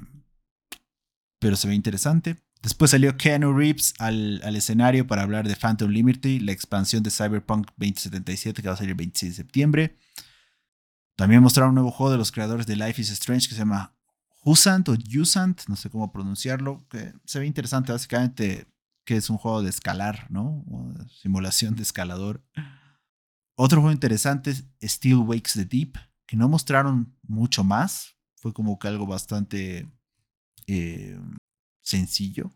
pero 1.39 1.55
se 1.55 1.69
ve 1.69 1.73
interesante. 1.73 2.35
Después 2.61 2.91
salió 2.91 3.15
Keanu 3.15 3.53
Reeves 3.53 3.93
al, 3.97 4.41
al, 4.43 4.57
escenario 4.57 5.07
para 5.07 5.21
hablar 5.21 5.47
de 5.47 5.55
Phantom 5.55 5.89
Liberty, 5.89 6.41
la 6.41 6.51
expansión 6.51 7.01
de 7.01 7.11
Cyberpunk 7.11 7.67
2077 7.77 8.61
que 8.61 8.67
va 8.67 8.73
a 8.73 8.77
salir 8.77 8.89
el 8.89 8.97
26 8.97 9.31
de 9.31 9.35
septiembre. 9.37 9.95
También 11.15 11.41
mostraron 11.41 11.69
un 11.69 11.75
nuevo 11.75 11.91
juego 11.91 12.11
de 12.11 12.17
los 12.17 12.33
creadores 12.33 12.67
de 12.67 12.75
Life 12.75 13.01
is 13.01 13.09
Strange 13.09 13.47
que 13.47 13.55
se 13.55 13.59
llama 13.59 13.95
Husant 14.43 14.87
o 14.89 14.95
Usant, 15.19 15.61
no 15.67 15.75
sé 15.75 15.89
cómo 15.89 16.11
pronunciarlo, 16.11 16.85
que 16.89 17.13
se 17.25 17.39
ve 17.39 17.45
interesante, 17.45 17.91
básicamente 17.91 18.67
que 19.05 19.17
es 19.17 19.29
un 19.29 19.37
juego 19.37 19.63
de 19.63 19.69
escalar, 19.69 20.27
¿no? 20.29 20.63
simulación 21.21 21.75
de 21.75 21.83
escalador. 21.83 22.43
Otro 23.55 23.81
juego 23.81 23.91
interesante 23.91 24.51
es 24.51 24.65
Steel 24.81 25.17
Wakes 25.17 25.53
the 25.53 25.65
Deep, 25.65 25.97
que 26.27 26.37
no 26.37 26.47
mostraron 26.47 27.17
mucho 27.23 27.63
más, 27.63 28.15
fue 28.35 28.53
como 28.53 28.77
que 28.77 28.87
algo 28.87 29.07
bastante 29.07 29.91
eh, 30.67 31.19
sencillo, 31.81 32.51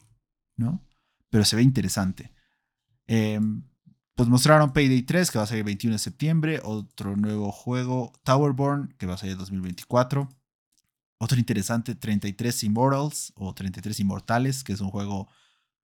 ¿no? 0.56 0.82
Pero 1.30 1.43
se 1.43 1.56
ve 1.56 1.63
interesante. 1.63 2.32
Em, 3.08 3.63
pues 4.15 4.30
mostraron 4.30 4.72
Payday 4.74 5.02
3, 5.02 5.32
que 5.32 5.39
va 5.39 5.46
a 5.46 5.48
salir 5.48 5.62
el 5.62 5.65
21 5.65 5.96
de 5.96 6.00
septiembre, 6.00 6.62
otro 6.63 7.17
nuevo 7.17 7.52
juego, 7.52 8.13
Towerborn, 8.24 8.93
que 9.00 9.08
va 9.08 9.15
a 9.15 9.17
salir 9.17 9.34
en 9.34 9.39
2024. 9.39 10.30
Otro 11.24 11.40
interesante, 11.40 11.96
33 11.96 12.66
Immortals 12.66 13.32
o 13.38 13.54
33 13.54 13.98
Inmortales, 14.02 14.62
que 14.62 14.74
es 14.74 14.82
un 14.82 14.90
juego 14.90 15.30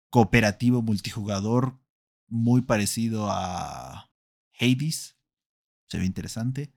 cooperativo 0.09 0.81
multijugador 0.81 1.77
muy 2.29 2.61
parecido 2.61 3.27
a 3.29 4.09
Hades. 4.57 5.17
Se 5.89 5.97
ve 5.97 6.05
interesante. 6.05 6.73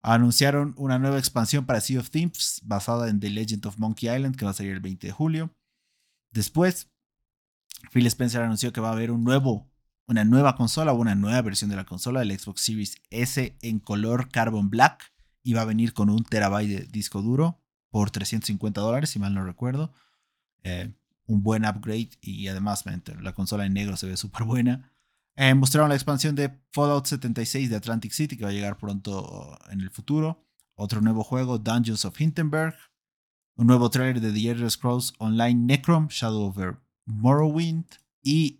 Anunciaron 0.00 0.72
una 0.78 0.98
nueva 0.98 1.18
expansión 1.18 1.66
para 1.66 1.82
Sea 1.82 2.00
of 2.00 2.08
Thieves 2.08 2.62
basada 2.64 3.10
en 3.10 3.20
The 3.20 3.28
Legend 3.28 3.66
of 3.66 3.76
Monkey 3.76 4.08
Island 4.08 4.36
que 4.36 4.46
va 4.46 4.52
a 4.52 4.54
salir 4.54 4.72
el 4.72 4.80
20 4.80 5.08
de 5.08 5.12
julio. 5.12 5.54
Después, 6.30 6.90
Phil 7.92 8.06
Spencer 8.06 8.40
anunció 8.40 8.72
que 8.72 8.80
va 8.80 8.88
a 8.88 8.92
haber 8.92 9.10
un 9.10 9.24
nuevo, 9.24 9.70
una 10.06 10.24
nueva 10.24 10.56
consola 10.56 10.94
o 10.94 10.96
una 10.96 11.16
nueva 11.16 11.42
versión 11.42 11.68
de 11.68 11.76
la 11.76 11.84
consola 11.84 12.20
del 12.20 12.38
Xbox 12.38 12.62
Series 12.62 12.96
S 13.10 13.58
en 13.60 13.78
color 13.78 14.30
Carbon 14.30 14.70
Black 14.70 15.12
y 15.42 15.52
va 15.52 15.60
a 15.60 15.66
venir 15.66 15.92
con 15.92 16.08
un 16.08 16.24
terabyte 16.24 16.80
de 16.80 16.86
disco 16.86 17.20
duro 17.20 17.60
por 17.94 18.10
350 18.10 18.80
dólares, 18.80 19.10
si 19.10 19.20
mal 19.20 19.32
no 19.34 19.44
recuerdo. 19.44 19.92
Eh, 20.64 20.92
un 21.26 21.44
buen 21.44 21.64
upgrade 21.64 22.10
y 22.20 22.48
además 22.48 22.82
la 23.20 23.34
consola 23.34 23.66
en 23.66 23.72
negro 23.72 23.96
se 23.96 24.08
ve 24.08 24.16
súper 24.16 24.42
buena. 24.42 24.90
Eh, 25.36 25.54
mostraron 25.54 25.90
la 25.90 25.94
expansión 25.94 26.34
de 26.34 26.58
Fallout 26.72 27.06
76 27.06 27.70
de 27.70 27.76
Atlantic 27.76 28.10
City 28.10 28.36
que 28.36 28.42
va 28.42 28.50
a 28.50 28.52
llegar 28.52 28.78
pronto 28.78 29.56
en 29.70 29.80
el 29.80 29.90
futuro. 29.90 30.44
Otro 30.74 31.00
nuevo 31.02 31.22
juego, 31.22 31.58
Dungeons 31.58 32.04
of 32.04 32.20
Hindenburg. 32.20 32.74
Un 33.54 33.68
nuevo 33.68 33.88
trailer 33.90 34.20
de 34.20 34.32
The 34.32 34.50
Elder 34.50 34.70
Scrolls 34.72 35.12
Online 35.18 35.54
Necrom, 35.54 36.08
Shadow 36.08 36.46
over 36.46 36.80
Morrowind. 37.04 37.86
Y 38.24 38.58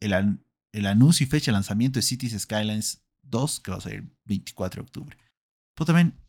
el, 0.00 0.40
el 0.72 0.86
anuncio 0.86 1.22
y 1.24 1.28
fecha 1.28 1.52
de 1.52 1.54
lanzamiento 1.54 2.00
de 2.00 2.02
Cities 2.02 2.36
Skylines 2.36 3.00
2 3.22 3.60
que 3.60 3.70
va 3.70 3.76
a 3.76 3.80
salir 3.80 4.00
el 4.00 4.12
24 4.24 4.82
de 4.82 4.86
octubre. 4.88 5.16
Pues 5.76 5.86
también 5.86 6.19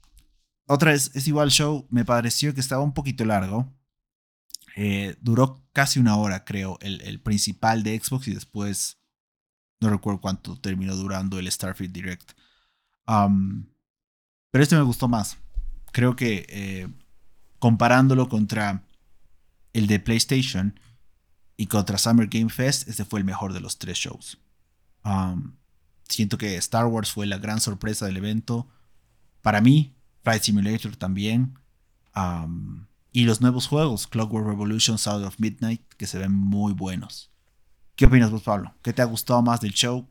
otra 0.67 0.91
vez, 0.91 1.11
es 1.15 1.27
igual 1.27 1.51
show, 1.51 1.87
me 1.89 2.05
pareció 2.05 2.53
que 2.53 2.61
estaba 2.61 2.83
un 2.83 2.93
poquito 2.93 3.25
largo. 3.25 3.71
Eh, 4.75 5.15
duró 5.19 5.61
casi 5.73 5.99
una 5.99 6.15
hora, 6.15 6.45
creo, 6.45 6.77
el, 6.81 7.19
principal 7.21 7.83
de 7.83 7.99
Xbox 7.99 8.27
y 8.27 8.33
después 8.33 8.99
no 9.81 9.89
recuerdo 9.89 10.21
cuánto 10.21 10.59
terminó 10.59 10.95
durando 10.95 11.39
el 11.39 11.51
Starfield 11.51 11.93
Direct. 11.93 12.31
pero 13.05 14.63
este 14.63 14.75
me 14.75 14.83
gustó 14.83 15.07
más. 15.07 15.37
Creo 15.91 16.15
que 16.15 16.45
eh, 16.49 16.87
comparándolo 17.59 18.29
contra 18.29 18.83
el 19.73 19.87
de 19.87 19.99
PlayStation 19.99 20.79
y 21.57 21.67
contra 21.67 21.97
Summer 21.97 22.27
Game 22.27 22.49
Fest, 22.49 22.87
este 22.87 23.05
fue 23.05 23.19
el 23.19 23.25
mejor 23.25 23.53
de 23.53 23.59
los 23.59 23.77
tres 23.77 23.97
shows. 23.97 24.39
siento 26.07 26.37
que 26.37 26.55
Star 26.57 26.85
Wars 26.85 27.11
fue 27.11 27.25
la 27.25 27.37
gran 27.37 27.59
sorpresa 27.59 28.05
del 28.05 28.17
evento. 28.17 28.67
Para 29.41 29.61
mí, 29.61 29.95
Flight 30.23 30.43
Simulator 30.43 30.95
también. 30.95 31.55
y 33.11 33.25
los 33.25 33.41
nuevos 33.41 33.67
juegos, 33.67 34.07
Clockwork 34.07 34.47
Revolution, 34.47 34.97
Sound 34.97 35.25
of 35.25 35.39
Midnight, 35.39 35.81
que 35.97 36.07
se 36.07 36.17
ven 36.17 36.31
muy 36.31 36.73
buenos. 36.73 37.31
¿Qué 37.95 38.05
opinas 38.05 38.31
vos, 38.31 38.43
Pablo? 38.43 38.73
¿Qué 38.81 38.93
te 38.93 39.01
ha 39.01 39.05
gustado 39.05 39.41
más 39.41 39.61
del 39.61 39.73
show? 39.73 40.07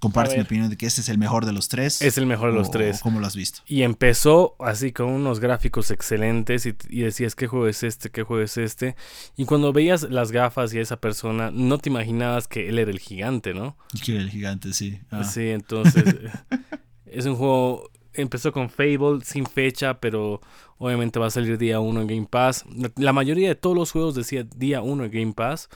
Compartes 0.00 0.34
mi 0.34 0.42
opinión 0.42 0.70
de 0.70 0.78
que 0.78 0.86
este 0.86 1.02
es 1.02 1.10
el 1.10 1.18
mejor 1.18 1.44
de 1.44 1.52
los 1.52 1.68
tres. 1.68 2.00
Es 2.00 2.16
el 2.16 2.24
mejor 2.24 2.52
de 2.52 2.58
los 2.58 2.70
tres. 2.70 3.00
¿Cómo 3.00 3.20
lo 3.20 3.26
has 3.26 3.36
visto? 3.36 3.60
Y 3.66 3.82
empezó 3.82 4.56
así 4.58 4.92
con 4.92 5.08
unos 5.08 5.40
gráficos 5.40 5.90
excelentes 5.90 6.64
y, 6.64 6.72
decías, 7.02 7.34
¿qué 7.34 7.46
juego 7.46 7.66
es 7.66 7.82
este? 7.82 8.10
¿Qué 8.10 8.22
juego 8.22 8.42
es 8.42 8.56
este? 8.56 8.96
Y 9.36 9.44
cuando 9.44 9.74
veías 9.74 10.04
las 10.04 10.32
gafas 10.32 10.72
y 10.72 10.78
a 10.78 10.82
esa 10.82 10.98
persona, 10.98 11.50
no 11.50 11.76
te 11.76 11.90
imaginabas 11.90 12.48
que 12.48 12.70
él 12.70 12.78
era 12.78 12.90
el 12.90 12.98
gigante, 12.98 13.52
¿no? 13.52 13.76
Que 14.02 14.12
era 14.12 14.22
el 14.22 14.30
gigante, 14.30 14.72
sí. 14.72 15.00
Ah. 15.10 15.22
Sí, 15.22 15.50
entonces 15.50 16.02
es 17.04 17.26
un 17.26 17.36
juego 17.36 17.90
empezó 18.20 18.52
con 18.52 18.70
Fable 18.70 19.20
sin 19.24 19.46
fecha, 19.46 20.00
pero 20.00 20.40
obviamente 20.78 21.18
va 21.18 21.26
a 21.26 21.30
salir 21.30 21.58
día 21.58 21.80
1 21.80 22.00
en 22.02 22.06
Game 22.06 22.26
Pass. 22.28 22.64
La 22.96 23.12
mayoría 23.12 23.48
de 23.48 23.54
todos 23.54 23.76
los 23.76 23.92
juegos 23.92 24.14
decía 24.14 24.44
día 24.44 24.82
1 24.82 25.04
en 25.04 25.10
Game 25.10 25.32
Pass. 25.32 25.68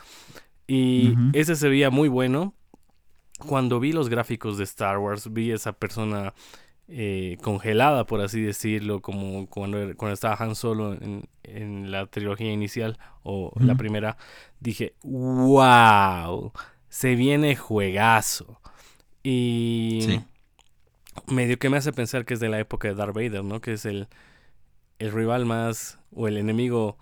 Y 0.66 1.14
ese 1.32 1.56
se 1.56 1.68
veía 1.68 1.90
muy 1.90 2.08
bueno. 2.08 2.54
Cuando 3.46 3.80
vi 3.80 3.92
los 3.92 4.08
gráficos 4.08 4.56
de 4.56 4.64
Star 4.64 4.98
Wars, 4.98 5.32
vi 5.32 5.50
esa 5.50 5.72
persona 5.72 6.32
eh, 6.86 7.38
congelada, 7.42 8.06
por 8.06 8.20
así 8.20 8.42
decirlo, 8.42 9.00
como 9.00 9.46
cuando, 9.48 9.96
cuando 9.96 10.12
estaba 10.14 10.36
Han 10.38 10.54
Solo 10.54 10.94
en, 10.94 11.90
la 11.90 12.06
trilogía 12.06 12.52
inicial 12.52 12.98
o 13.22 13.52
la 13.58 13.74
primera. 13.74 14.16
Dije, 14.60 14.94
wow, 15.02 16.52
se 16.88 17.14
viene 17.14 17.56
juegazo. 17.56 18.60
Y 19.22 20.20
medio 21.26 21.58
que 21.58 21.70
me 21.70 21.76
hace 21.76 21.92
pensar 21.92 22.24
que 22.24 22.34
es 22.34 22.40
de 22.40 22.48
la 22.48 22.58
época 22.58 22.88
de 22.88 22.94
Darth 22.94 23.14
Vader, 23.14 23.44
¿no? 23.44 23.60
Que 23.60 23.74
es 23.74 23.84
el, 23.84 24.08
el 24.98 25.12
rival 25.12 25.46
más, 25.46 25.98
o 26.12 26.28
el 26.28 26.36
enemigo, 26.36 26.98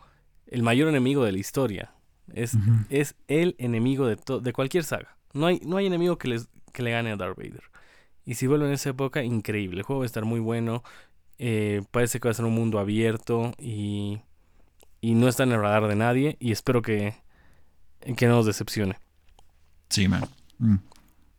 el 0.47 0.63
mayor 0.63 0.89
enemigo 0.89 1.25
de 1.25 1.33
la 1.33 1.39
historia. 1.39 1.93
Es, 2.33 2.57
es 2.89 3.15
el 3.29 3.57
enemigo 3.59 4.07
de, 4.07 4.17
de 4.41 4.53
cualquier 4.53 4.85
saga. 4.85 5.17
No 5.35 5.47
hay, 5.47 5.61
no 5.65 5.77
hay 5.77 5.87
enemigo 5.87 6.19
que, 6.19 6.29
les, 6.29 6.49
que 6.73 6.83
le 6.83 6.93
gane 6.93 7.11
a 7.11 7.17
Darth 7.17 7.37
Vader. 7.37 7.65
Y 8.25 8.35
si 8.35 8.47
vuelve 8.47 8.67
en 8.67 8.73
esa 8.73 8.91
época, 8.91 9.25
increíble. 9.25 9.79
El 9.79 9.83
juego 9.85 10.01
va 10.01 10.05
a 10.05 10.07
estar 10.07 10.25
muy 10.25 10.41
bueno. 10.41 10.83
Eh, 11.39 11.83
parece 11.91 12.21
que 12.21 12.29
va 12.29 12.31
a 12.31 12.35
ser 12.35 12.45
un 12.45 12.55
mundo 12.55 12.79
abierto 12.79 13.53
y, 13.59 14.21
y 15.01 15.15
no 15.15 15.29
está 15.29 15.43
en 15.43 15.53
el 15.53 15.61
radar 15.61 15.89
de 15.89 15.97
nadie. 15.97 16.37
Y 16.39 16.53
espero 16.53 16.81
que, 16.83 17.17
que 18.17 18.27
no 18.27 18.37
nos 18.37 18.47
decepcione. 18.47 18.97
Sí, 19.89 20.07
man. 20.07 20.25
Mm. 20.59 20.77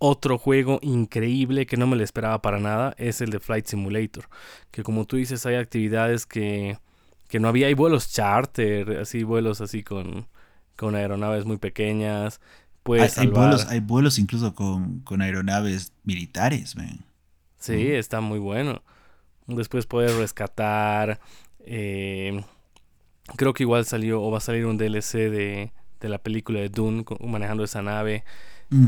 Otro 0.06 0.38
juego 0.38 0.80
increíble 0.82 1.66
que 1.66 1.78
no 1.78 1.88
me 1.88 1.96
lo 1.96 2.04
esperaba 2.04 2.42
para 2.42 2.60
nada 2.60 2.94
es 2.98 3.22
el 3.22 3.30
de 3.30 3.39
Flight 3.39 3.68
Simulator. 3.68 4.28
Que 4.72 4.84
como 4.84 5.06
tú 5.06 5.16
dices, 5.16 5.46
hay 5.46 5.56
actividades 5.56 6.26
que, 6.26 6.78
que 7.30 7.39
no 7.39 7.48
había. 7.48 7.68
Hay 7.68 7.74
vuelos 7.74 8.12
charter, 8.12 8.98
así 9.00 9.24
vuelos 9.24 9.62
así 9.62 9.82
con, 9.84 10.28
con 10.76 10.96
aeronaves 10.96 11.46
muy 11.46 11.58
pequeñas. 11.58 12.42
Hay, 13.18 13.28
vuelos, 13.28 13.66
hay 13.68 13.80
vuelos 13.80 14.20
incluso 14.20 14.54
con, 14.54 15.00
con 15.02 15.22
aeronaves 15.22 15.94
militares, 16.04 16.76
man. 16.76 17.06
Sí, 17.58 17.88
está 17.92 18.20
muy 18.20 18.39
bueno. 18.39 18.84
Después 19.48 19.86
puedes 19.86 20.16
rescatar. 20.18 21.22
eh, 21.60 22.44
creo 23.38 23.54
que 23.54 23.63
igual 23.63 23.86
salió 23.86 24.22
o 24.22 24.32
va 24.32 24.39
a 24.39 24.42
salir 24.42 24.66
un 24.66 24.78
DLC 24.78 25.30
de, 25.30 25.72
de 26.00 26.10
la 26.10 26.18
película 26.18 26.60
de 26.60 26.70
Dune 26.70 27.04
con- 27.06 27.18
manejando 27.30 27.63
esa 27.63 27.82
nave. 27.82 28.24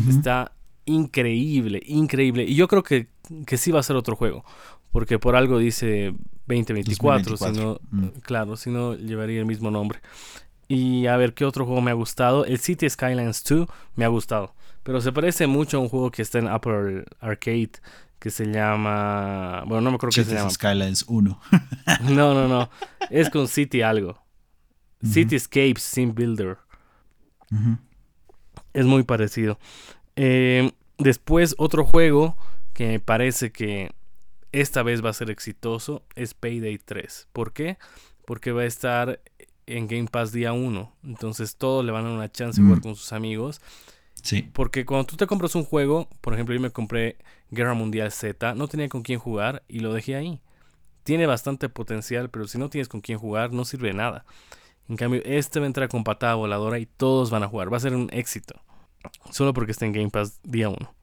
Está 0.09 0.51
increíble, 0.85 1.81
increíble. 1.85 2.43
Y 2.43 2.55
yo 2.55 2.67
creo 2.67 2.83
que, 2.83 3.07
que 3.45 3.57
sí 3.57 3.71
va 3.71 3.79
a 3.79 3.83
ser 3.83 3.95
otro 3.95 4.15
juego. 4.15 4.43
Porque 4.91 5.19
por 5.19 5.35
algo 5.35 5.59
dice 5.59 6.13
2024. 6.47 7.37
Si 7.37 7.43
no, 7.45 7.79
2024, 7.81 7.81
mm. 7.91 8.07
Claro, 8.21 8.55
si 8.55 8.69
no 8.69 8.95
llevaría 8.95 9.39
el 9.39 9.45
mismo 9.45 9.69
nombre. 9.69 9.99
Y 10.67 11.07
a 11.07 11.17
ver 11.17 11.33
qué 11.33 11.45
otro 11.45 11.65
juego 11.65 11.81
me 11.81 11.91
ha 11.91 11.95
gustado. 11.95 12.45
El 12.45 12.59
City 12.59 12.89
Skylines 12.89 13.43
2 13.43 13.67
me 13.95 14.05
ha 14.05 14.07
gustado. 14.07 14.55
Pero 14.83 15.01
se 15.01 15.11
parece 15.11 15.47
mucho 15.47 15.77
a 15.77 15.79
un 15.81 15.89
juego 15.89 16.11
que 16.11 16.21
está 16.21 16.39
en 16.39 16.47
Apple 16.47 17.05
Arcade. 17.19 17.71
Que 18.19 18.29
se 18.29 18.45
llama. 18.45 19.63
Bueno, 19.67 19.81
no 19.81 19.91
me 19.91 19.95
acuerdo 19.97 20.15
qué 20.15 20.23
se 20.23 20.33
llama. 20.33 20.49
Skylines 20.49 21.03
1. 21.07 21.41
No, 22.11 22.33
no, 22.33 22.47
no. 22.47 22.69
Es 23.09 23.29
con 23.29 23.47
City 23.47 23.81
algo. 23.81 24.17
Cityscapes 25.05 25.83
Sim 25.83 26.15
Builder. 26.15 26.57
Es 28.73 28.85
muy 28.85 29.03
parecido. 29.03 29.59
Eh, 30.15 30.71
después, 30.97 31.55
otro 31.57 31.85
juego 31.85 32.37
que 32.73 32.87
me 32.87 32.99
parece 32.99 33.51
que 33.51 33.91
esta 34.51 34.83
vez 34.83 35.03
va 35.03 35.09
a 35.09 35.13
ser 35.13 35.29
exitoso 35.29 36.03
es 36.15 36.33
Payday 36.33 36.77
3. 36.77 37.27
¿Por 37.33 37.51
qué? 37.53 37.77
Porque 38.25 38.51
va 38.51 38.61
a 38.61 38.65
estar 38.65 39.21
en 39.67 39.87
Game 39.87 40.07
Pass 40.07 40.31
día 40.31 40.53
1. 40.53 40.91
Entonces 41.03 41.55
todos 41.57 41.83
le 41.83 41.91
van 41.91 42.05
a 42.05 42.09
dar 42.09 42.17
una 42.17 42.31
chance 42.31 42.59
de 42.61 42.65
jugar 42.65 42.79
Mm. 42.79 42.83
con 42.83 42.95
sus 42.95 43.11
amigos. 43.13 43.61
Sí. 44.21 44.43
Porque 44.53 44.85
cuando 44.85 45.05
tú 45.05 45.17
te 45.17 45.27
compras 45.27 45.55
un 45.55 45.65
juego, 45.65 46.07
por 46.21 46.33
ejemplo, 46.33 46.55
yo 46.55 46.61
me 46.61 46.69
compré 46.71 47.17
Guerra 47.51 47.73
Mundial 47.73 48.11
Z, 48.11 48.55
no 48.55 48.67
tenía 48.67 48.89
con 48.89 49.03
quién 49.03 49.19
jugar 49.19 49.63
y 49.67 49.79
lo 49.79 49.93
dejé 49.93 50.15
ahí. 50.15 50.41
Tiene 51.03 51.27
bastante 51.27 51.69
potencial, 51.69 52.29
pero 52.29 52.47
si 52.47 52.57
no 52.57 52.69
tienes 52.69 52.87
con 52.87 53.01
quién 53.01 53.19
jugar, 53.19 53.51
no 53.53 53.65
sirve 53.65 53.89
de 53.89 53.93
nada. 53.93 54.25
En 54.89 54.95
cambio, 54.97 55.21
este 55.25 55.59
va 55.59 55.65
a 55.65 55.67
entrar 55.67 55.89
con 55.89 56.03
patada 56.03 56.35
voladora 56.35 56.79
y 56.79 56.85
todos 56.85 57.29
van 57.29 57.43
a 57.43 57.47
jugar. 57.47 57.71
Va 57.71 57.77
a 57.77 57.81
ser 57.81 57.93
un 57.95 58.09
éxito. 58.11 58.55
Solo 59.31 59.53
porque 59.53 59.71
está 59.71 59.85
en 59.85 59.93
Game 59.93 60.09
Pass 60.09 60.39
día 60.43 60.69
1. 60.69 60.95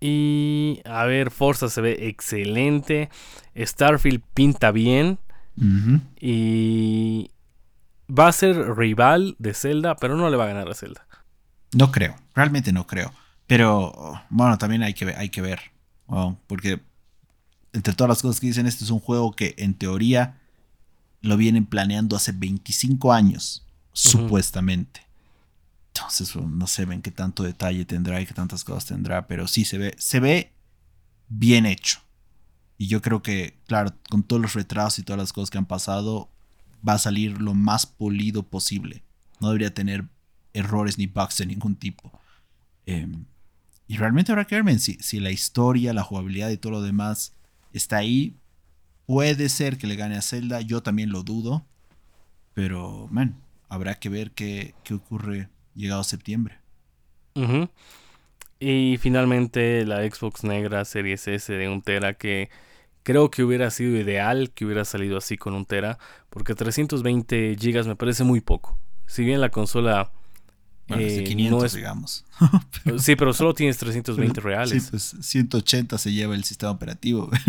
Y 0.00 0.80
a 0.84 1.04
ver, 1.04 1.30
Forza 1.30 1.68
se 1.68 1.80
ve 1.80 2.08
excelente. 2.08 3.08
Starfield 3.56 4.22
pinta 4.34 4.70
bien. 4.70 5.18
Y 6.20 7.30
va 8.10 8.28
a 8.28 8.32
ser 8.32 8.76
rival 8.76 9.36
de 9.38 9.54
Zelda, 9.54 9.96
pero 9.96 10.16
no 10.16 10.28
le 10.28 10.36
va 10.36 10.44
a 10.44 10.48
ganar 10.48 10.68
a 10.68 10.74
Zelda. 10.74 11.06
No 11.72 11.90
creo, 11.90 12.14
realmente 12.34 12.72
no 12.72 12.86
creo. 12.86 13.12
Pero 13.46 14.20
bueno, 14.28 14.58
también 14.58 14.82
hay 14.82 14.94
que 14.94 15.06
ver, 15.06 15.16
hay 15.16 15.30
que 15.30 15.40
ver. 15.40 15.60
porque 16.46 16.80
entre 17.72 17.94
todas 17.94 18.08
las 18.08 18.22
cosas 18.22 18.40
que 18.40 18.48
dicen, 18.48 18.66
este 18.66 18.84
es 18.84 18.90
un 18.90 19.00
juego 19.00 19.32
que 19.32 19.54
en 19.58 19.74
teoría 19.74 20.38
lo 21.20 21.36
vienen 21.36 21.66
planeando 21.66 22.16
hace 22.16 22.32
25 22.32 23.12
años, 23.12 23.66
supuestamente. 23.92 25.05
Entonces, 25.96 26.34
bueno, 26.34 26.50
no 26.50 26.66
sé 26.66 26.84
ven 26.84 27.00
qué 27.00 27.10
tanto 27.10 27.42
detalle 27.42 27.86
tendrá 27.86 28.20
y 28.20 28.26
qué 28.26 28.34
tantas 28.34 28.64
cosas 28.64 28.84
tendrá, 28.84 29.26
pero 29.26 29.46
sí 29.46 29.64
se 29.64 29.78
ve, 29.78 29.94
se 29.98 30.20
ve 30.20 30.52
bien 31.28 31.64
hecho. 31.64 32.00
Y 32.76 32.88
yo 32.88 33.00
creo 33.00 33.22
que, 33.22 33.58
claro, 33.66 33.94
con 34.10 34.22
todos 34.22 34.42
los 34.42 34.52
retrasos 34.52 34.98
y 34.98 35.02
todas 35.02 35.18
las 35.18 35.32
cosas 35.32 35.50
que 35.50 35.56
han 35.56 35.64
pasado, 35.64 36.30
va 36.86 36.94
a 36.94 36.98
salir 36.98 37.40
lo 37.40 37.54
más 37.54 37.86
polido 37.86 38.42
posible. 38.42 39.04
No 39.40 39.48
debería 39.48 39.72
tener 39.72 40.04
errores 40.52 40.98
ni 40.98 41.06
bugs 41.06 41.38
de 41.38 41.46
ningún 41.46 41.76
tipo. 41.76 42.12
Eh, 42.84 43.08
y 43.88 43.96
realmente 43.96 44.32
habrá 44.32 44.44
que 44.44 44.60
ver 44.60 44.78
si, 44.78 44.94
si 45.00 45.18
la 45.18 45.30
historia, 45.30 45.94
la 45.94 46.02
jugabilidad 46.02 46.50
y 46.50 46.58
todo 46.58 46.72
lo 46.72 46.82
demás 46.82 47.32
está 47.72 47.96
ahí. 47.96 48.36
Puede 49.06 49.48
ser 49.48 49.78
que 49.78 49.86
le 49.86 49.96
gane 49.96 50.16
a 50.16 50.22
Zelda, 50.22 50.60
yo 50.60 50.82
también 50.82 51.10
lo 51.10 51.22
dudo. 51.22 51.64
Pero, 52.52 53.08
man, 53.10 53.40
habrá 53.70 53.94
que 53.94 54.10
ver 54.10 54.32
qué, 54.32 54.74
qué 54.84 54.92
ocurre 54.92 55.48
llegado 55.76 56.04
septiembre. 56.04 56.58
Y 58.58 58.96
finalmente 58.98 59.84
la 59.84 60.02
Xbox 60.02 60.42
negra 60.42 60.84
Series 60.84 61.28
S 61.28 61.52
de 61.52 61.68
un 61.68 61.82
tera 61.82 62.14
que 62.14 62.48
creo 63.02 63.30
que 63.30 63.44
hubiera 63.44 63.70
sido 63.70 63.96
ideal 63.96 64.50
que 64.52 64.64
hubiera 64.64 64.84
salido 64.84 65.18
así 65.18 65.36
con 65.36 65.54
un 65.54 65.66
tera 65.66 65.98
porque 66.30 66.54
320 66.54 67.56
gigas 67.60 67.86
me 67.86 67.94
parece 67.94 68.24
muy 68.24 68.40
poco. 68.40 68.78
Si 69.06 69.22
bien 69.22 69.40
la 69.40 69.50
consola 69.50 70.10
Bueno, 70.88 71.02
desde 71.04 71.20
eh, 71.20 71.24
500, 71.24 71.60
no 71.60 71.66
es 71.66 71.74
digamos. 71.74 72.24
sí, 72.98 73.14
pero 73.14 73.34
solo 73.34 73.52
tienes 73.52 73.76
320 73.76 74.40
reales. 74.40 74.84
Sí, 74.84 74.90
pues 74.90 75.16
180 75.20 75.98
se 75.98 76.12
lleva 76.12 76.34
el 76.34 76.44
sistema 76.44 76.72
operativo. 76.72 77.30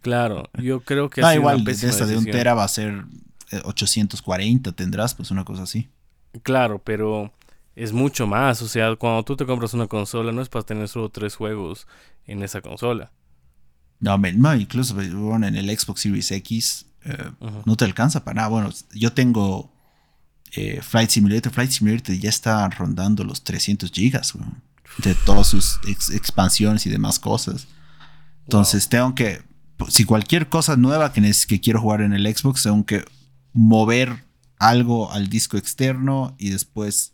Claro, 0.00 0.48
yo 0.62 0.80
creo 0.80 1.10
que 1.10 1.22
ah, 1.22 1.34
igual, 1.34 1.64
de 1.64 1.72
esta 1.72 2.06
de 2.06 2.16
un 2.16 2.24
tera 2.24 2.54
va 2.54 2.64
a 2.64 2.68
ser 2.68 3.04
eh, 3.50 3.60
840, 3.64 4.72
tendrás, 4.72 5.14
pues 5.14 5.30
una 5.30 5.44
cosa 5.44 5.64
así. 5.64 5.88
Claro, 6.42 6.80
pero 6.82 7.32
es 7.76 7.92
mucho 7.92 8.26
más. 8.26 8.60
O 8.62 8.68
sea, 8.68 8.96
cuando 8.96 9.22
tú 9.22 9.36
te 9.36 9.46
compras 9.46 9.74
una 9.74 9.86
consola, 9.86 10.32
no 10.32 10.42
es 10.42 10.48
para 10.48 10.64
tener 10.64 10.88
solo 10.88 11.10
tres 11.10 11.36
juegos 11.36 11.86
en 12.26 12.42
esa 12.42 12.60
consola. 12.60 13.12
No, 14.00 14.18
no, 14.18 14.54
incluso 14.56 14.94
bueno, 14.94 15.46
en 15.46 15.56
el 15.56 15.70
Xbox 15.78 16.00
Series 16.00 16.30
X 16.32 16.86
eh, 17.04 17.30
no 17.64 17.76
te 17.76 17.84
alcanza 17.84 18.24
para 18.24 18.34
nada. 18.36 18.48
Bueno, 18.48 18.70
yo 18.92 19.12
tengo 19.12 19.72
eh, 20.52 20.80
Flight 20.82 21.10
Simulator. 21.10 21.52
Flight 21.52 21.70
Simulator 21.70 22.14
ya 22.16 22.28
está 22.28 22.68
rondando 22.68 23.24
los 23.24 23.44
300 23.44 23.90
gigas, 23.90 24.34
de 24.98 25.14
todas 25.14 25.46
sus 25.46 25.78
ex- 25.86 26.10
expansiones 26.10 26.86
y 26.86 26.90
demás 26.90 27.18
cosas. 27.18 27.68
Entonces 28.44 28.88
tengo 28.88 29.14
que, 29.14 29.42
si 29.88 30.04
cualquier 30.04 30.48
cosa 30.48 30.76
nueva 30.76 31.12
que, 31.12 31.32
que 31.48 31.60
quiero 31.60 31.80
jugar 31.80 32.00
en 32.02 32.12
el 32.12 32.26
Xbox, 32.34 32.62
tengo 32.64 32.84
que 32.86 33.04
mover 33.52 34.24
algo 34.58 35.10
al 35.12 35.28
disco 35.28 35.56
externo 35.56 36.34
y 36.38 36.50
después 36.50 37.12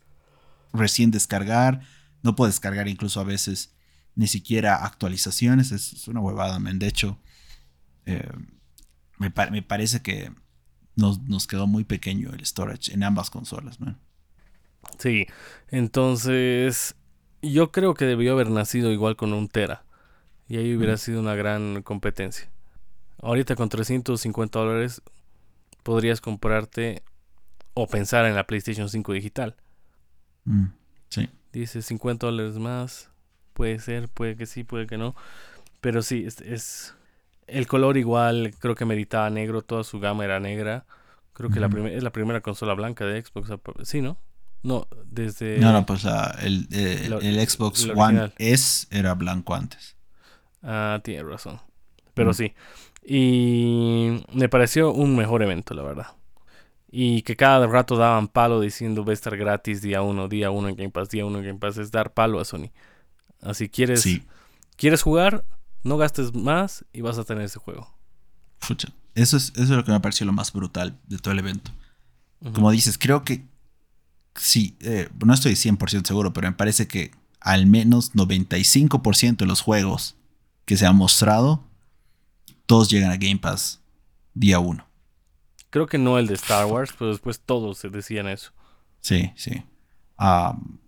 recién 0.72 1.10
descargar. 1.10 1.80
No 2.22 2.36
puedo 2.36 2.48
descargar 2.50 2.88
incluso 2.88 3.20
a 3.20 3.24
veces 3.24 3.74
ni 4.14 4.26
siquiera 4.26 4.84
actualizaciones. 4.84 5.72
Es, 5.72 5.92
es 5.92 6.08
una 6.08 6.20
huevada, 6.20 6.58
man. 6.58 6.78
De 6.78 6.86
hecho, 6.88 7.18
eh, 8.06 8.28
me, 9.18 9.30
pa- 9.30 9.50
me 9.50 9.62
parece 9.62 10.02
que 10.02 10.32
nos, 10.96 11.20
nos 11.22 11.46
quedó 11.46 11.66
muy 11.66 11.84
pequeño 11.84 12.32
el 12.32 12.44
storage 12.44 12.92
en 12.92 13.02
ambas 13.02 13.30
consolas, 13.30 13.80
man. 13.80 13.98
Sí, 14.98 15.26
entonces 15.68 16.94
yo 17.40 17.70
creo 17.72 17.94
que 17.94 18.04
debió 18.04 18.32
haber 18.32 18.50
nacido 18.50 18.90
igual 18.92 19.16
con 19.16 19.32
un 19.32 19.48
Tera. 19.48 19.84
Y 20.48 20.56
ahí 20.58 20.74
hubiera 20.76 20.96
sido 20.98 21.20
una 21.20 21.34
gran 21.34 21.82
competencia. 21.82 22.50
Ahorita 23.22 23.56
con 23.56 23.68
350 23.68 24.58
dólares 24.58 25.00
podrías 25.82 26.20
comprarte 26.20 27.02
o 27.74 27.86
pensar 27.86 28.26
en 28.26 28.34
la 28.34 28.46
PlayStation 28.46 28.88
5 28.88 29.12
digital. 29.12 29.56
Mm, 30.44 30.66
sí. 31.08 31.28
Dice 31.52 31.82
50 31.82 32.26
dólares 32.26 32.54
más. 32.58 33.10
Puede 33.52 33.78
ser, 33.80 34.08
puede 34.08 34.36
que 34.36 34.46
sí, 34.46 34.64
puede 34.64 34.86
que 34.86 34.96
no. 34.98 35.14
Pero 35.80 36.02
sí, 36.02 36.24
es, 36.26 36.40
es- 36.40 36.94
el 37.46 37.66
color 37.66 37.96
igual, 37.98 38.54
creo 38.58 38.74
que 38.74 38.84
meritaba 38.84 39.28
negro, 39.28 39.62
toda 39.62 39.84
su 39.84 40.00
gama 40.00 40.24
era 40.24 40.40
negra. 40.40 40.86
Creo 41.34 41.50
que 41.50 41.60
la 41.60 41.66
Ujú. 41.66 41.74
primer- 41.76 41.92
es 41.94 42.02
la 42.02 42.12
primera 42.12 42.40
consola 42.40 42.72
blanca 42.74 43.04
de 43.04 43.22
Xbox. 43.22 43.50
Sí, 43.84 44.00
¿no? 44.00 44.16
No, 44.62 44.86
desde... 45.06 45.58
no, 45.58 45.72
no, 45.72 45.84
pues 45.84 46.04
la- 46.04 46.36
el, 46.42 46.68
eh, 46.70 47.10
el 47.20 47.48
Xbox 47.48 47.88
One. 47.94 48.32
S 48.38 48.86
era 48.90 49.14
blanco 49.14 49.54
antes. 49.54 49.96
Ah, 50.62 51.00
tiene 51.02 51.24
razón. 51.24 51.60
Pero 52.14 52.30
Mm. 52.30 52.34
sí. 52.34 52.54
Y 53.04 54.22
me 54.32 54.48
pareció 54.48 54.92
un 54.92 55.16
mejor 55.16 55.42
evento, 55.42 55.74
la 55.74 55.82
verdad. 55.82 56.06
Y 56.94 57.22
que 57.22 57.36
cada 57.36 57.66
rato 57.66 57.96
daban 57.96 58.28
palo 58.28 58.60
diciendo 58.60 59.02
va 59.02 59.12
a 59.12 59.14
estar 59.14 59.34
gratis 59.36 59.80
día 59.80 60.02
uno, 60.02 60.28
día 60.28 60.50
uno 60.50 60.68
en 60.68 60.76
Game 60.76 60.90
Pass, 60.90 61.08
día 61.08 61.24
uno 61.24 61.38
en 61.38 61.44
Game 61.46 61.58
Pass. 61.58 61.78
Es 61.78 61.90
dar 61.90 62.12
palo 62.12 62.38
a 62.38 62.44
Sony. 62.44 62.70
Así 63.40 63.68
quieres, 63.70 64.02
Sí. 64.02 64.22
quieres 64.76 65.00
jugar, 65.02 65.46
no 65.82 65.96
gastes 65.96 66.34
más 66.34 66.84
y 66.92 67.00
vas 67.00 67.16
a 67.16 67.24
tener 67.24 67.44
ese 67.44 67.58
juego. 67.58 67.96
Pucha, 68.66 68.88
Eso 69.14 69.36
es, 69.38 69.50
eso 69.54 69.62
es 69.62 69.70
lo 69.70 69.84
que 69.84 69.90
me 69.92 70.00
pareció 70.00 70.26
lo 70.26 70.32
más 70.32 70.52
brutal 70.52 70.98
de 71.08 71.18
todo 71.18 71.32
el 71.32 71.38
evento. 71.40 71.70
Como 72.54 72.70
dices, 72.70 72.98
creo 72.98 73.24
que 73.24 73.44
sí, 74.34 74.76
eh, 74.80 75.08
no 75.24 75.32
estoy 75.32 75.52
100% 75.54 76.06
seguro, 76.06 76.32
pero 76.32 76.48
me 76.48 76.54
parece 76.56 76.86
que 76.88 77.10
al 77.40 77.66
menos 77.66 78.12
95% 78.14 79.44
de 79.44 79.46
los 79.46 79.60
juegos 79.62 80.16
que 80.64 80.76
se 80.76 80.86
han 80.86 80.96
mostrado, 80.96 81.64
todos 82.66 82.88
llegan 82.90 83.10
a 83.10 83.16
Game 83.16 83.38
Pass 83.38 83.80
día 84.34 84.58
1. 84.58 84.86
Creo 85.72 85.86
que 85.86 85.98
no 85.98 86.18
el 86.18 86.26
de 86.26 86.34
Star 86.34 86.66
Wars, 86.66 86.92
pero 86.96 87.10
después 87.10 87.40
todos 87.40 87.78
se 87.78 87.88
decían 87.88 88.28
eso. 88.28 88.52
Sí, 89.00 89.32
sí. 89.36 89.64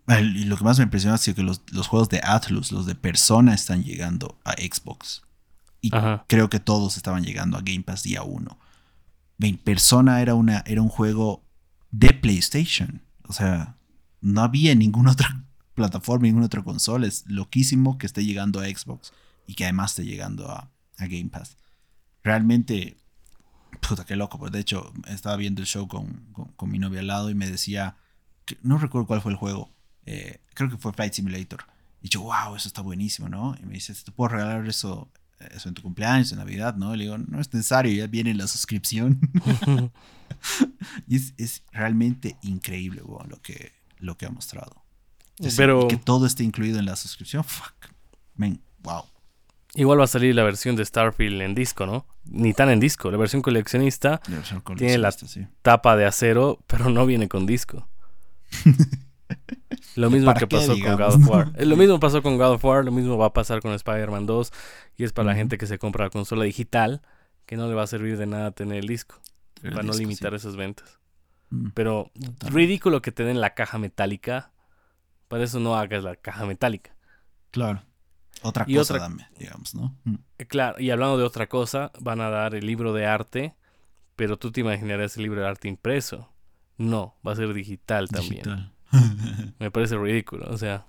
El- 0.07 0.37
y 0.37 0.45
lo 0.45 0.57
que 0.57 0.65
más 0.65 0.79
me 0.79 0.85
impresionó 0.85 1.15
ha 1.15 1.19
sido 1.19 1.37
que 1.37 1.43
los, 1.43 1.63
los 1.73 1.89
juegos 1.89 2.09
de 2.11 2.21
Atlus, 2.23 2.71
los 2.71 2.85
de 2.87 2.95
Persona, 2.95 3.55
están 3.55 3.83
llegando 3.83 4.39
a 4.45 4.53
Xbox. 4.53 5.23
Y 5.81 5.95
Ajá. 5.97 6.25
creo 6.29 6.51
que 6.51 6.61
todos 6.61 6.97
estaban 6.99 7.25
llegando 7.25 7.57
a 7.57 7.63
Game 7.63 7.83
Pass 7.83 8.03
día 8.03 8.23
1. 8.23 8.59
Persona 9.65 10.21
era, 10.21 10.35
una, 10.35 10.63
era 10.67 10.81
un 10.83 10.89
juego 10.89 11.43
de 11.91 12.13
PlayStation. 12.13 13.03
O 13.27 13.33
sea, 13.33 13.77
no 14.21 14.43
había 14.43 14.75
ninguna 14.75 15.13
otra 15.13 15.45
plataforma, 15.75 16.27
ninguna 16.27 16.47
otra 16.47 16.63
consola. 16.63 17.07
Es 17.07 17.25
loquísimo 17.27 17.99
que 17.99 18.07
esté 18.07 18.25
llegando 18.25 18.61
a 18.61 18.65
Xbox 18.67 19.13
y 19.47 19.55
que 19.55 19.65
además 19.65 19.93
esté 19.93 20.05
llegando 20.05 20.51
a, 20.51 20.71
a 20.99 21.07
Game 21.07 21.31
Pass. 21.31 21.57
Realmente, 22.23 22.97
puta, 23.89 24.05
qué 24.05 24.17
loco. 24.17 24.39
Pues 24.39 24.53
de 24.53 24.61
hecho, 24.61 24.93
estaba 25.09 25.37
viendo 25.37 25.61
el 25.61 25.67
show 25.67 25.89
con, 25.89 26.25
con, 26.57 26.71
mi 26.71 26.79
novia 26.79 27.01
al 27.01 27.07
lado 27.07 27.31
y 27.31 27.35
me 27.35 27.51
decía, 27.51 27.97
que, 28.45 28.59
no 28.63 28.79
recuerdo 28.79 29.07
cuál 29.07 29.21
fue 29.21 29.33
el 29.33 29.39
juego, 29.39 29.71
eh, 30.07 30.41
creo 30.55 30.71
que 30.71 30.77
fue 30.77 30.93
Flight 30.93 31.13
Simulator. 31.13 31.65
Y 32.03 32.09
yo, 32.09 32.23
wow, 32.23 32.55
eso 32.57 32.69
está 32.69 32.83
buenísimo, 32.83 33.29
¿no? 33.29 33.57
Y 33.63 33.67
me 33.67 33.75
dice, 33.75 33.95
¿te 33.95 34.13
puedo 34.13 34.29
regalar 34.29 34.67
eso, 34.69 35.11
eso 35.39 35.69
en 35.69 35.75
tu 35.75 35.83
cumpleaños, 35.83 36.33
en 36.33 36.39
Navidad? 36.39 36.77
¿no? 36.77 36.95
Y 36.95 36.99
le 36.99 37.05
digo, 37.05 37.19
no 37.19 37.41
es 37.41 37.53
necesario, 37.53 37.93
ya 37.93 38.07
viene 38.07 38.35
la 38.35 38.47
suscripción. 38.47 39.21
y 41.09 41.17
es, 41.17 41.35
es, 41.39 41.63
realmente 41.73 42.37
increíble 42.43 43.03
lo, 43.29 43.41
que, 43.41 43.73
lo 43.99 44.17
que 44.17 44.27
ha 44.27 44.31
mostrado. 44.31 44.83
Pero, 45.57 45.89
que 45.89 45.97
todo 45.97 46.27
esté 46.27 46.45
incluido 46.45 46.79
en 46.79 46.85
la 46.85 46.95
suscripción, 46.95 47.43
fuck, 47.43 47.75
man, 48.37 48.61
wow. 48.83 49.05
Igual 49.77 49.99
va 49.99 50.05
a 50.05 50.09
salir 50.09 50.35
la 50.35 50.45
versión 50.45 50.77
de 50.77 50.85
Starfield 50.85 51.43
en 51.43 51.55
disco, 51.55 51.85
¿no? 51.85 52.07
Ni 52.25 52.55
tan 52.55 52.71
en 52.71 52.79
disco. 52.79 53.11
La 53.11 53.17
versión 53.17 53.43
coleccionista, 53.43 54.21
tiene 54.77 54.99
la 54.99 55.13
tapa 55.63 55.97
de 55.97 56.07
acero, 56.07 56.61
pero 56.69 56.91
no 56.91 57.07
viene 57.07 57.29
con 57.29 57.45
disco. 57.45 57.89
lo 59.97 60.11
mismo 60.11 60.33
que 60.35 60.47
pasó 60.47 60.79
con 60.79 60.97
God 60.97 61.15
of 61.15 61.29
War. 61.29 61.53
Lo 61.67 61.77
mismo 61.77 61.99
pasó 61.99 62.23
con 62.23 62.39
God 62.39 62.53
of 62.53 62.65
War, 62.65 62.85
lo 62.85 62.93
mismo 62.93 63.19
va 63.19 63.27
a 63.27 63.33
pasar 63.33 63.61
con 63.61 63.73
Spider-Man 63.73 64.27
2. 64.27 64.53
Y 64.97 65.05
es 65.05 65.13
para 65.13 65.27
la 65.27 65.35
gente 65.35 65.59
que 65.59 65.67
se 65.67 65.79
compra 65.79 66.05
la 66.05 66.11
consola 66.11 66.45
digital, 66.45 67.03
que 67.45 67.57
no 67.57 67.67
le 67.67 67.75
va 67.75 67.83
a 67.83 67.89
servir 67.89 68.17
de 68.17 68.27
nada 68.27 68.53
tener 68.53 68.79
el 68.79 68.87
disco. 68.87 69.21
para 69.61 69.83
no 69.83 69.93
limitar 69.93 70.35
esas 70.35 70.55
ventas. 70.55 71.01
Mm. 71.51 71.71
Pero 71.75 72.13
ridículo 72.47 73.03
que 73.03 73.11
te 73.11 73.25
den 73.25 73.41
la 73.41 73.55
caja 73.55 73.79
metálica. 73.79 74.53
Para 75.27 75.43
eso 75.43 75.59
no 75.59 75.77
hagas 75.77 76.05
la 76.05 76.15
caja 76.15 76.47
metálica. 76.47 76.95
Claro. 77.51 77.83
Otra 78.45 78.67
cosa 78.67 79.11
digamos, 79.39 79.75
¿no? 79.75 79.97
Mm. 80.05 80.15
Eh, 80.39 80.47
claro, 80.47 80.79
y 80.79 80.91
hablando 80.91 81.17
de 81.17 81.25
otra 81.25 81.49
cosa, 81.49 81.91
van 81.99 82.21
a 82.21 82.29
dar 82.29 82.55
el 82.55 82.67
libro 82.67 82.93
de 82.93 83.07
arte, 83.07 83.55
pero 84.17 84.39
tú 84.39 84.53
te 84.53 84.61
imaginarás 84.61 85.17
el 85.17 85.23
libro 85.23 85.41
de 85.41 85.49
arte 85.49 85.69
impreso. 85.69 86.31
No, 86.77 87.17
va 87.27 87.33
a 87.33 87.37
ser 87.37 87.55
digital 87.55 88.09
también. 88.09 88.71
me 89.59 89.71
parece 89.71 89.97
ridículo, 89.97 90.47
o 90.51 90.59
sea, 90.59 90.87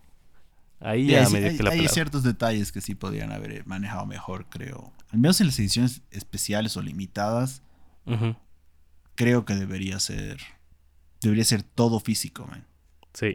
ahí 0.80 1.08
ya 1.08 1.30
me 1.30 1.40
hay, 1.40 1.60
hay 1.60 1.88
ciertos 1.88 2.24
detalles 2.24 2.72
que 2.72 2.82
sí 2.82 2.94
podrían 2.94 3.32
haber 3.32 3.66
manejado 3.66 4.06
mejor, 4.06 4.48
creo. 4.50 4.92
Al 5.12 5.20
menos 5.20 5.40
en 5.40 5.48
las 5.48 5.58
ediciones 5.60 6.02
especiales 6.12 6.76
o 6.76 6.82
limitadas, 6.82 7.62
creo 9.16 9.46
que 9.46 9.56
debería 9.56 10.00
ser 10.00 10.38
debería 11.22 11.46
ser 11.46 11.64
todo 11.64 12.00
físico, 12.00 12.46
man. 12.46 12.68
Sí. 13.14 13.34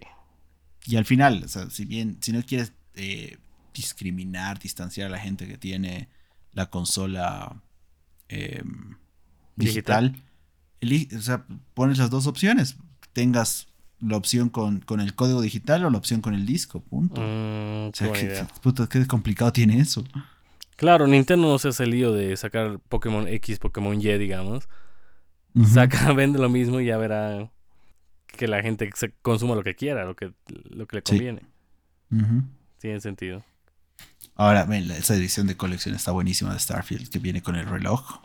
Y 0.87 0.97
al 0.97 1.07
final, 1.07 1.43
o 1.45 1.49
sea, 1.49 1.71
si 1.71 1.87
bien 1.87 2.19
si 2.21 2.33
no 2.33 2.43
quieres 2.43 2.73
eh, 2.95 3.39
discriminar, 3.81 4.59
distanciar 4.59 5.07
a 5.07 5.11
la 5.11 5.19
gente 5.19 5.47
que 5.47 5.57
tiene 5.57 6.09
la 6.53 6.69
consola 6.69 7.63
em, 8.29 8.97
digital. 9.57 10.15
o 11.17 11.21
sea, 11.21 11.47
pones 11.75 11.99
las 11.99 12.11
dos 12.11 12.27
opciones. 12.27 12.77
Tengas 13.13 13.69
la 14.01 14.17
opción 14.17 14.49
con, 14.49 14.81
con, 14.81 15.01
el 15.01 15.15
código 15.15 15.41
digital 15.41 15.85
o 15.85 15.91
la 15.91 15.99
opción 15.99 16.21
con 16.21 16.35
el 16.35 16.47
disco, 16.47 16.81
punto. 16.81 17.21
Mm, 17.21 17.91
qué, 18.89 19.07
complicado 19.07 19.53
tiene 19.53 19.81
eso. 19.81 20.05
Claro, 20.77 21.07
Nintendo 21.07 21.49
no 21.49 21.59
se 21.59 21.69
hace 21.69 21.85
el 21.85 21.91
lío 21.91 22.13
de 22.13 22.37
sacar 22.37 22.79
Pokémon 22.89 23.29
X, 23.29 23.59
Pokémon 23.59 24.01
Y, 24.01 24.19
digamos. 24.19 24.69
Saca, 25.67 26.13
vende 26.15 26.39
lo 26.39 26.49
mismo 26.49 26.81
y 26.81 26.87
ya 26.87 26.97
verá 26.97 27.51
que 28.27 28.49
la 28.49 28.63
gente 28.63 28.91
consuma 29.23 29.55
lo 29.55 29.63
que 29.63 29.75
quiera, 29.75 30.05
lo 30.05 30.17
que, 30.17 30.33
lo 30.71 30.87
que 30.87 30.97
le 30.97 31.03
conviene. 31.03 31.43
Tiene 32.79 33.01
sentido. 33.01 33.45
Ahora, 34.41 34.65
ven, 34.65 34.91
esa 34.93 35.15
edición 35.15 35.47
de 35.47 35.55
colección 35.55 35.95
está 35.95 36.13
buenísima 36.13 36.55
de 36.55 36.59
Starfield, 36.59 37.11
que 37.11 37.19
viene 37.19 37.43
con 37.43 37.57
el 37.57 37.67
reloj. 37.67 38.23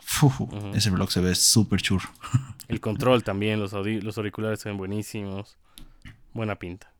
Ese 0.72 0.88
reloj 0.88 1.10
se 1.10 1.20
ve 1.20 1.34
súper 1.34 1.82
churro. 1.82 2.08
El 2.68 2.80
control 2.80 3.22
también, 3.22 3.60
los, 3.60 3.74
los 3.74 4.16
auriculares 4.16 4.60
se 4.60 4.70
ven 4.70 4.78
buenísimos. 4.78 5.58
Buena 6.32 6.58
pinta. 6.58 6.90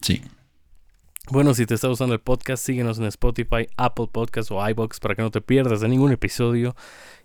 Sí. 0.00 0.22
Bueno, 1.30 1.52
si 1.52 1.66
te 1.66 1.74
está 1.74 1.88
gustando 1.88 2.14
el 2.14 2.20
podcast, 2.20 2.64
síguenos 2.64 2.98
en 2.98 3.04
Spotify, 3.04 3.68
Apple 3.76 4.08
Podcasts 4.10 4.50
o 4.50 4.66
iBox 4.66 5.00
para 5.00 5.14
que 5.14 5.20
no 5.20 5.30
te 5.30 5.42
pierdas 5.42 5.82
de 5.82 5.88
ningún 5.88 6.12
episodio. 6.12 6.74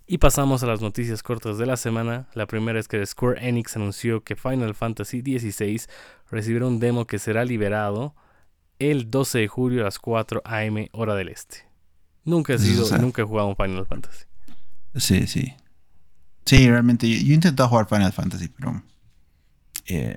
Y 0.08 0.18
pasamos 0.18 0.64
a 0.64 0.68
las 0.68 0.82
noticias 0.82 1.24
cortas 1.24 1.58
de 1.58 1.66
la 1.66 1.78
semana. 1.78 2.28
La 2.34 2.46
primera 2.46 2.78
es 2.78 2.90
que 2.90 3.06
Square 3.06 3.48
Enix 3.48 3.78
anunció 3.78 4.22
que 4.22 4.36
Final 4.36 4.76
Fantasy 4.76 5.22
XVI 5.22 5.84
recibirá 6.30 6.68
un 6.68 6.82
demo 6.82 7.08
que 7.08 7.20
será 7.20 7.46
liberado 7.46 8.16
el 8.82 9.12
12 9.12 9.40
de 9.40 9.48
julio 9.48 9.82
a 9.82 9.86
las 9.86 10.00
4 10.00 10.42
a.m. 10.44 10.90
hora 10.94 11.16
del 11.16 11.30
este. 11.30 11.70
Nunca 12.24 12.54
he 12.54 12.60
sido, 12.60 12.86
nunca 12.98 13.22
he 13.22 13.26
jugado 13.26 13.48
un 13.48 13.56
Final 13.56 13.86
Fantasy. 13.86 14.26
Sí, 14.96 15.28
sí. 15.28 15.54
Sí, 16.46 16.70
realmente 16.70 17.08
yo, 17.08 17.32
he 17.32 17.36
intentado 17.36 17.70
jugar 17.70 17.88
Final 17.88 18.12
Fantasy, 18.12 18.50
pero 18.50 18.82
eh, 19.88 20.16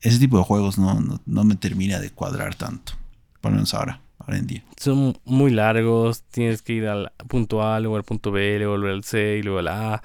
ese 0.00 0.18
tipo 0.18 0.38
de 0.38 0.44
juegos 0.44 0.78
no, 0.78 1.44
me 1.44 1.56
termina 1.56 2.00
de 2.00 2.10
cuadrar 2.10 2.54
tanto. 2.54 2.94
Por 3.40 3.50
lo 3.50 3.56
menos 3.56 3.74
ahora, 3.74 4.00
ahora 4.18 4.38
en 4.38 4.46
día. 4.46 4.64
Son 4.76 5.18
muy 5.24 5.50
largos, 5.50 6.22
tienes 6.22 6.62
que 6.62 6.74
ir 6.74 6.86
al 6.86 7.12
punto 7.28 7.62
A, 7.62 7.80
luego 7.80 7.96
al 7.96 8.04
punto 8.04 8.32
B, 8.32 8.58
luego 8.58 8.74
al 8.74 9.04
C 9.04 9.38
y 9.38 9.42
luego 9.42 9.60
al 9.60 9.68
A. 9.68 10.02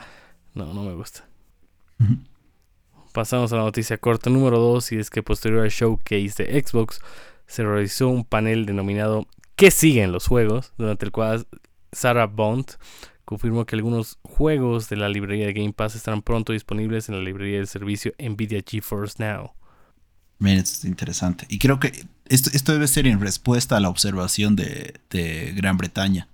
No, 0.53 0.73
no 0.73 0.83
me 0.83 0.93
gusta. 0.93 1.25
Pasamos 3.13 3.51
a 3.53 3.55
la 3.55 3.63
noticia 3.63 3.97
corta 3.97 4.29
número 4.29 4.59
2 4.59 4.91
y 4.91 4.97
es 4.97 5.09
que 5.09 5.23
posterior 5.23 5.63
al 5.63 5.69
showcase 5.69 6.43
de 6.43 6.63
Xbox 6.63 6.99
se 7.47 7.63
realizó 7.63 8.09
un 8.09 8.23
panel 8.23 8.65
denominado 8.65 9.27
¿Qué 9.57 9.71
siguen 9.71 10.11
los 10.11 10.27
juegos? 10.27 10.73
durante 10.77 11.05
el 11.05 11.11
cual 11.11 11.47
Sarah 11.91 12.27
Bond 12.27 12.73
confirmó 13.25 13.65
que 13.65 13.75
algunos 13.75 14.19
juegos 14.21 14.87
de 14.87 14.97
la 14.97 15.09
librería 15.09 15.47
de 15.47 15.53
Game 15.53 15.73
Pass 15.73 15.95
estarán 15.95 16.21
pronto 16.21 16.53
disponibles 16.53 17.09
en 17.09 17.15
la 17.15 17.21
librería 17.21 17.57
del 17.57 17.67
servicio 17.67 18.13
Nvidia 18.19 18.61
GeForce 18.65 19.15
Now. 19.17 19.51
Bien, 20.37 20.59
esto 20.59 20.77
es 20.77 20.85
interesante. 20.85 21.47
Y 21.49 21.57
creo 21.57 21.79
que 21.79 22.05
esto, 22.25 22.71
debe 22.71 22.87
ser 22.87 23.07
en 23.07 23.19
respuesta 23.19 23.77
a 23.77 23.79
la 23.79 23.89
observación 23.89 24.55
de, 24.55 24.93
Gran 25.55 25.77
Bretaña, 25.77 26.27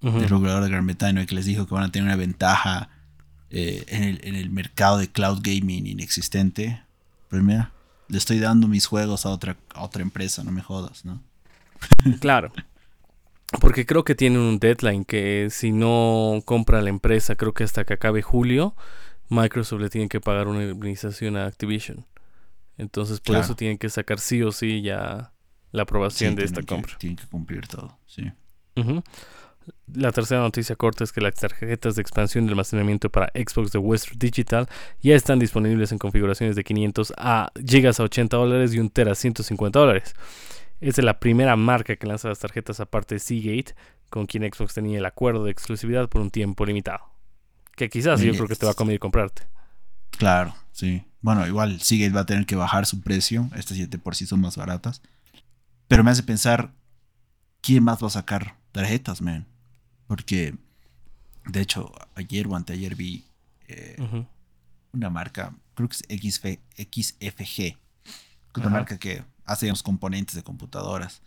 del 0.00 0.28
regulador 0.28 0.64
de 0.64 0.70
Gran 0.70 0.86
Bretaña, 0.86 1.24
que 1.24 1.36
les 1.36 1.46
dijo 1.46 1.68
que 1.68 1.74
van 1.74 1.84
a 1.84 1.92
tener 1.92 2.08
una 2.08 2.16
ventaja 2.16 2.90
eh, 3.50 3.84
en, 3.86 4.02
el, 4.02 4.20
en, 4.24 4.34
el, 4.34 4.50
mercado 4.50 4.98
de 4.98 5.08
cloud 5.08 5.38
gaming 5.40 5.86
inexistente. 5.86 6.82
Pero 7.28 7.44
mira, 7.44 7.72
le 8.08 8.18
estoy 8.18 8.38
dando 8.38 8.68
mis 8.68 8.86
juegos 8.86 9.26
a 9.26 9.30
otra, 9.30 9.56
otra 9.74 10.02
empresa, 10.02 10.44
no 10.44 10.52
me 10.52 10.62
jodas, 10.62 11.04
¿no? 11.04 11.22
claro. 12.20 12.52
Porque 13.60 13.86
creo 13.86 14.04
que 14.04 14.14
tiene 14.14 14.38
un 14.38 14.58
deadline 14.58 15.04
que 15.04 15.48
si 15.50 15.72
no 15.72 16.42
compra 16.44 16.82
la 16.82 16.90
empresa, 16.90 17.36
creo 17.36 17.54
que 17.54 17.64
hasta 17.64 17.84
que 17.84 17.94
acabe 17.94 18.22
julio, 18.22 18.74
Microsoft 19.28 19.80
le 19.80 19.90
tiene 19.90 20.08
que 20.08 20.20
pagar 20.20 20.48
una 20.48 20.62
indemnización 20.62 21.36
a 21.36 21.46
Activision. 21.46 22.06
Entonces 22.76 23.20
por 23.20 23.36
eso 23.36 23.54
tienen 23.54 23.78
que 23.78 23.88
sacar 23.88 24.18
sí 24.18 24.42
o 24.42 24.52
sí 24.52 24.82
ya 24.82 25.32
la 25.72 25.82
aprobación 25.82 26.34
de 26.34 26.44
esta 26.44 26.62
compra. 26.62 26.96
Tienen 26.98 27.16
que 27.16 27.26
cumplir 27.26 27.66
todo, 27.66 27.98
sí. 28.06 28.32
La 29.92 30.12
tercera 30.12 30.40
noticia 30.40 30.76
corta 30.76 31.04
es 31.04 31.12
que 31.12 31.20
las 31.20 31.34
tarjetas 31.34 31.96
de 31.96 32.02
expansión 32.02 32.46
de 32.46 32.52
almacenamiento 32.52 33.10
para 33.10 33.30
Xbox 33.34 33.72
de 33.72 33.78
Western 33.78 34.18
Digital 34.18 34.68
ya 35.00 35.14
están 35.14 35.38
disponibles 35.38 35.92
en 35.92 35.98
configuraciones 35.98 36.56
de 36.56 36.64
500 36.64 37.14
a 37.16 37.50
gigas 37.66 37.98
a 38.00 38.04
80 38.04 38.36
dólares 38.36 38.74
y 38.74 38.78
un 38.78 38.90
tera 38.90 39.12
a 39.12 39.14
150 39.14 39.78
dólares. 39.78 40.14
Es 40.80 40.98
la 40.98 41.18
primera 41.18 41.56
marca 41.56 41.96
que 41.96 42.06
lanza 42.06 42.28
las 42.28 42.38
tarjetas 42.38 42.80
aparte 42.80 43.14
de 43.14 43.18
Seagate, 43.20 43.74
con 44.10 44.26
quien 44.26 44.42
Xbox 44.52 44.74
tenía 44.74 44.98
el 44.98 45.06
acuerdo 45.06 45.44
de 45.44 45.50
exclusividad 45.50 46.08
por 46.08 46.20
un 46.20 46.30
tiempo 46.30 46.66
limitado. 46.66 47.04
Que 47.74 47.88
quizás 47.88 48.20
yo 48.20 48.32
creo 48.32 48.46
que 48.46 48.56
te 48.56 48.66
va 48.66 48.72
a 48.72 48.74
convenir 48.74 49.00
comprarte. 49.00 49.42
Claro, 50.10 50.54
sí. 50.72 51.04
Bueno, 51.20 51.46
igual 51.46 51.80
Seagate 51.80 52.14
va 52.14 52.20
a 52.20 52.26
tener 52.26 52.46
que 52.46 52.56
bajar 52.56 52.86
su 52.86 53.00
precio. 53.00 53.48
Estas 53.54 53.76
7 53.76 53.98
por 53.98 54.14
sí 54.14 54.26
son 54.26 54.40
más 54.40 54.56
baratas. 54.56 55.02
Pero 55.88 56.04
me 56.04 56.10
hace 56.10 56.22
pensar, 56.22 56.72
¿quién 57.60 57.84
más 57.84 58.02
va 58.02 58.08
a 58.08 58.10
sacar 58.10 58.56
tarjetas, 58.72 59.22
man? 59.22 59.46
Porque, 60.06 60.54
de 61.46 61.60
hecho, 61.60 61.92
ayer 62.14 62.46
o 62.46 62.56
anteayer 62.56 62.94
vi 62.94 63.24
eh, 63.68 63.96
una 64.92 65.10
marca, 65.10 65.54
creo 65.74 65.88
que 65.88 65.96
es 65.96 66.50
XFG, 66.76 67.76
una 68.54 68.68
marca 68.70 68.98
que 68.98 69.22
hace 69.44 69.68
los 69.68 69.82
componentes 69.82 70.34
de 70.34 70.42
computadoras. 70.42 71.22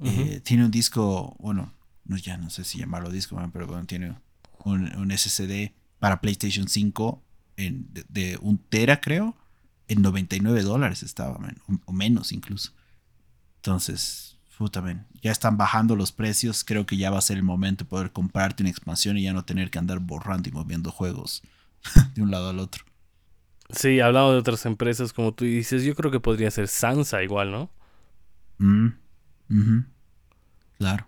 Eh, 0.00 0.40
tiene 0.42 0.64
un 0.64 0.70
disco, 0.70 1.36
bueno, 1.38 1.72
no, 2.04 2.16
ya 2.16 2.36
no 2.36 2.50
sé 2.50 2.64
si 2.64 2.78
llamarlo 2.78 3.10
disco, 3.10 3.40
pero 3.52 3.68
bueno, 3.68 3.86
tiene 3.86 4.16
un, 4.64 5.10
SSD 5.16 5.72
para 6.00 6.20
PlayStation 6.20 6.66
5 6.66 7.22
en, 7.56 7.88
de, 8.08 8.36
un 8.40 8.58
tera, 8.58 9.00
creo, 9.00 9.36
en 9.86 10.02
99 10.02 10.62
dólares 10.62 11.02
estaba, 11.04 11.38
o 11.84 11.92
menos 11.92 12.32
incluso. 12.32 12.72
Entonces, 13.56 14.31
ya 15.20 15.32
están 15.32 15.56
bajando 15.56 15.96
los 15.96 16.12
precios. 16.12 16.64
Creo 16.64 16.86
que 16.86 16.96
ya 16.96 17.10
va 17.10 17.18
a 17.18 17.22
ser 17.22 17.36
el 17.36 17.42
momento 17.42 17.84
de 17.84 17.90
poder 17.90 18.12
comprarte 18.12 18.62
una 18.62 18.70
expansión 18.70 19.16
y 19.18 19.22
ya 19.22 19.32
no 19.32 19.44
tener 19.44 19.70
que 19.70 19.78
andar 19.78 19.98
borrando 20.00 20.48
y 20.48 20.52
moviendo 20.52 20.90
juegos 20.90 21.42
de 22.14 22.22
un 22.22 22.30
lado 22.30 22.50
al 22.50 22.58
otro. 22.58 22.84
Sí, 23.70 24.00
hablando 24.00 24.32
de 24.32 24.38
otras 24.38 24.66
empresas, 24.66 25.12
como 25.12 25.32
tú 25.32 25.44
dices, 25.44 25.82
yo 25.82 25.94
creo 25.94 26.10
que 26.10 26.20
podría 26.20 26.50
ser 26.50 26.68
Sansa 26.68 27.22
igual, 27.22 27.50
¿no? 27.50 27.70
Mm. 28.58 28.88
Claro. 30.78 31.06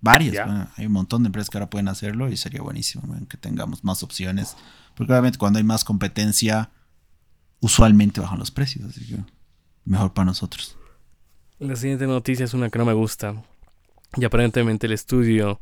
Varias. 0.00 0.46
bueno, 0.46 0.68
hay 0.76 0.86
un 0.86 0.92
montón 0.92 1.22
de 1.22 1.28
empresas 1.28 1.50
que 1.50 1.58
ahora 1.58 1.70
pueden 1.70 1.88
hacerlo 1.88 2.28
y 2.28 2.36
sería 2.36 2.62
buenísimo 2.62 3.06
man, 3.06 3.26
que 3.26 3.36
tengamos 3.36 3.82
más 3.82 4.02
opciones. 4.02 4.56
Porque 4.94 5.12
obviamente 5.12 5.38
cuando 5.38 5.58
hay 5.58 5.64
más 5.64 5.84
competencia, 5.84 6.70
usualmente 7.60 8.20
bajan 8.20 8.38
los 8.38 8.50
precios. 8.50 8.90
Así 8.90 9.06
que 9.06 9.18
mejor 9.84 10.12
para 10.12 10.26
nosotros. 10.26 10.76
La 11.58 11.76
siguiente 11.76 12.06
noticia 12.06 12.44
es 12.44 12.54
una 12.54 12.68
que 12.70 12.78
no 12.78 12.84
me 12.84 12.92
gusta. 12.92 13.42
Y 14.16 14.24
aparentemente 14.24 14.86
el 14.86 14.92
estudio, 14.92 15.60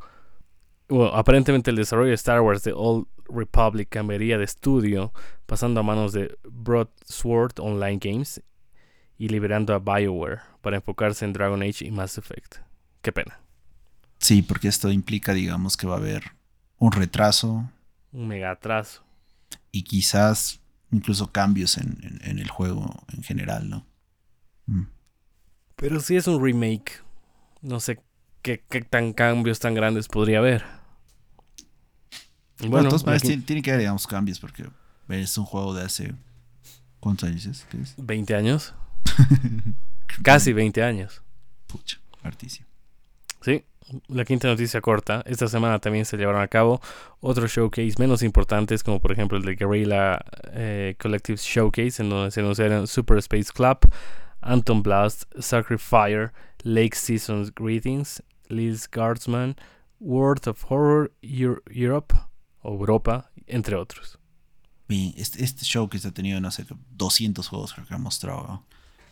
o 0.88 1.06
aparentemente 1.06 1.70
el 1.70 1.76
desarrollo 1.76 2.08
de 2.10 2.14
Star 2.14 2.40
Wars 2.40 2.62
de 2.64 2.72
Old 2.74 3.06
Republic 3.28 3.88
cambiaría 3.88 4.36
de 4.38 4.44
estudio, 4.44 5.12
pasando 5.46 5.80
a 5.80 5.82
manos 5.82 6.12
de 6.12 6.36
Broadsword 6.44 7.54
Online 7.60 7.98
Games 8.02 8.42
y 9.18 9.28
liberando 9.28 9.74
a 9.74 9.78
BioWare 9.78 10.40
para 10.60 10.76
enfocarse 10.76 11.24
en 11.24 11.32
Dragon 11.32 11.62
Age 11.62 11.86
y 11.86 11.90
Mass 11.90 12.18
Effect. 12.18 12.56
Qué 13.00 13.12
pena. 13.12 13.38
Sí, 14.18 14.42
porque 14.42 14.68
esto 14.68 14.90
implica, 14.90 15.32
digamos, 15.32 15.76
que 15.76 15.86
va 15.86 15.94
a 15.94 15.98
haber 15.98 16.24
un 16.78 16.92
retraso 16.92 17.70
Un 18.12 18.28
mega 18.28 18.50
atraso. 18.50 19.02
y 19.70 19.82
quizás 19.84 20.60
incluso 20.90 21.30
cambios 21.32 21.76
en, 21.78 21.98
en- 22.02 22.30
en 22.30 22.38
el 22.38 22.48
juego 22.48 23.04
en 23.12 23.22
general, 23.22 23.68
¿no? 23.70 23.86
Mm. 24.66 24.82
Pero 25.76 26.00
si 26.00 26.16
es 26.16 26.26
un 26.26 26.42
remake, 26.42 27.02
no 27.62 27.80
sé 27.80 28.00
qué, 28.42 28.62
qué 28.68 28.82
tan 28.82 29.12
cambios 29.12 29.58
tan 29.58 29.74
grandes 29.74 30.08
podría 30.08 30.38
haber. 30.38 30.64
Bueno, 32.60 32.88
la 32.90 32.96
maneras 32.98 33.22
quin- 33.22 33.26
tiene, 33.28 33.42
tiene 33.42 33.62
que 33.62 33.70
haber, 33.70 33.80
digamos, 33.80 34.06
cambios 34.06 34.38
porque 34.38 34.64
es 35.08 35.36
un 35.38 35.44
juego 35.44 35.74
de 35.74 35.82
hace... 35.82 36.14
¿Cuántos 37.00 37.28
años 37.28 37.44
es? 37.46 37.66
¿Qué 37.70 37.80
es? 37.80 37.94
20 37.98 38.34
años. 38.34 38.72
Casi 40.22 40.52
20 40.52 40.82
años. 40.82 41.22
Pucha, 41.66 41.98
hartísimo. 42.22 42.66
Sí, 43.42 43.62
la 44.08 44.24
quinta 44.24 44.48
noticia 44.48 44.80
corta. 44.80 45.22
Esta 45.26 45.46
semana 45.48 45.78
también 45.80 46.06
se 46.06 46.16
llevaron 46.16 46.40
a 46.40 46.48
cabo 46.48 46.80
otros 47.20 47.50
showcase 47.50 47.94
menos 47.98 48.22
importantes, 48.22 48.82
como 48.82 49.00
por 49.00 49.12
ejemplo 49.12 49.36
el 49.36 49.44
de 49.44 49.54
Guerrilla 49.56 50.24
eh, 50.52 50.96
Collective 50.98 51.36
Showcase, 51.38 52.02
en 52.02 52.08
donde 52.08 52.30
se 52.30 52.40
anunciaron 52.40 52.86
Super 52.86 53.18
Space 53.18 53.52
Club, 53.52 53.78
Anton 54.44 54.82
Blast, 54.82 55.24
Sacrifier, 55.40 56.32
Lake 56.62 56.94
Seasons 56.94 57.50
Greetings, 57.54 58.22
Lil's 58.48 58.86
Guardsman, 58.88 59.56
World 60.00 60.46
of 60.46 60.64
Horror 60.70 61.12
Eur- 61.22 61.62
Europe, 61.70 62.14
o 62.62 62.72
Europa, 62.74 63.30
entre 63.46 63.74
otros. 63.76 64.18
Este, 64.88 65.42
este 65.42 65.64
show 65.64 65.88
que 65.88 65.98
se 65.98 66.08
ha 66.08 66.10
tenido, 66.12 66.40
no 66.40 66.50
sé, 66.50 66.64
200 66.96 67.48
juegos 67.48 67.72
creo 67.72 67.86
que 67.86 67.94
ha 67.94 67.98
mostrado. 67.98 68.46
¿no? 68.46 68.66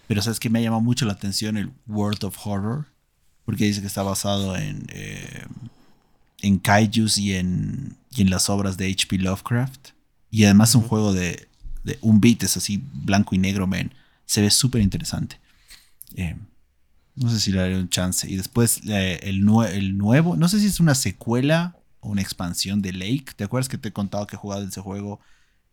Pero 0.07 0.22
sabes 0.22 0.39
que 0.39 0.51
me 0.51 0.59
ha 0.59 0.62
llamado 0.62 0.83
mucho 0.83 1.07
la 1.07 1.14
atención 1.14 1.57
el 1.57 1.72
World 1.87 2.24
of 2.24 2.37
Horror, 2.47 2.87
porque 3.45 3.64
dice 3.64 3.80
que 3.80 3.87
está 3.87 4.03
basado 4.03 4.57
en, 4.57 4.87
eh, 4.91 5.45
en 6.43 6.59
kaijus 6.59 7.18
y 7.18 7.35
en, 7.35 7.97
y 8.11 8.22
en 8.22 8.30
las 8.30 8.49
obras 8.51 8.76
de 8.76 8.87
H.P. 8.91 9.18
Lovecraft. 9.18 9.91
Y 10.30 10.45
además 10.45 10.74
un 10.74 10.83
juego 10.83 11.12
de, 11.12 11.49
de 11.85 11.99
un 12.01 12.20
beat, 12.20 12.43
es 12.43 12.57
así 12.57 12.83
blanco 12.93 13.35
y 13.35 13.39
negro, 13.39 13.66
man. 13.66 13.93
Se 14.33 14.41
ve 14.41 14.51
súper 14.51 14.80
interesante. 14.80 15.39
Eh, 16.14 16.37
no 17.16 17.28
sé 17.28 17.39
si 17.39 17.53
le 17.53 17.59
daré 17.59 17.76
un 17.78 17.91
chance. 17.91 18.26
Y 18.30 18.37
después 18.37 18.80
eh, 18.89 19.20
el, 19.24 19.45
nue- 19.45 19.68
el 19.70 19.99
nuevo, 19.99 20.37
no 20.37 20.49
sé 20.49 20.59
si 20.59 20.66
es 20.68 20.80
una 20.80 20.95
secuela 20.95 21.76
o 22.01 22.09
una 22.09 22.22
expansión 22.22 22.80
de 22.80 22.95
Lake. 22.95 23.26
¿Te 23.37 23.45
acuerdas 23.45 23.68
que 23.68 23.76
te 23.76 23.91
he 23.91 23.93
contado 23.93 24.26
que 24.26 24.37
he 24.37 24.39
jugado 24.39 24.64
ese 24.64 24.80
juego 24.80 25.20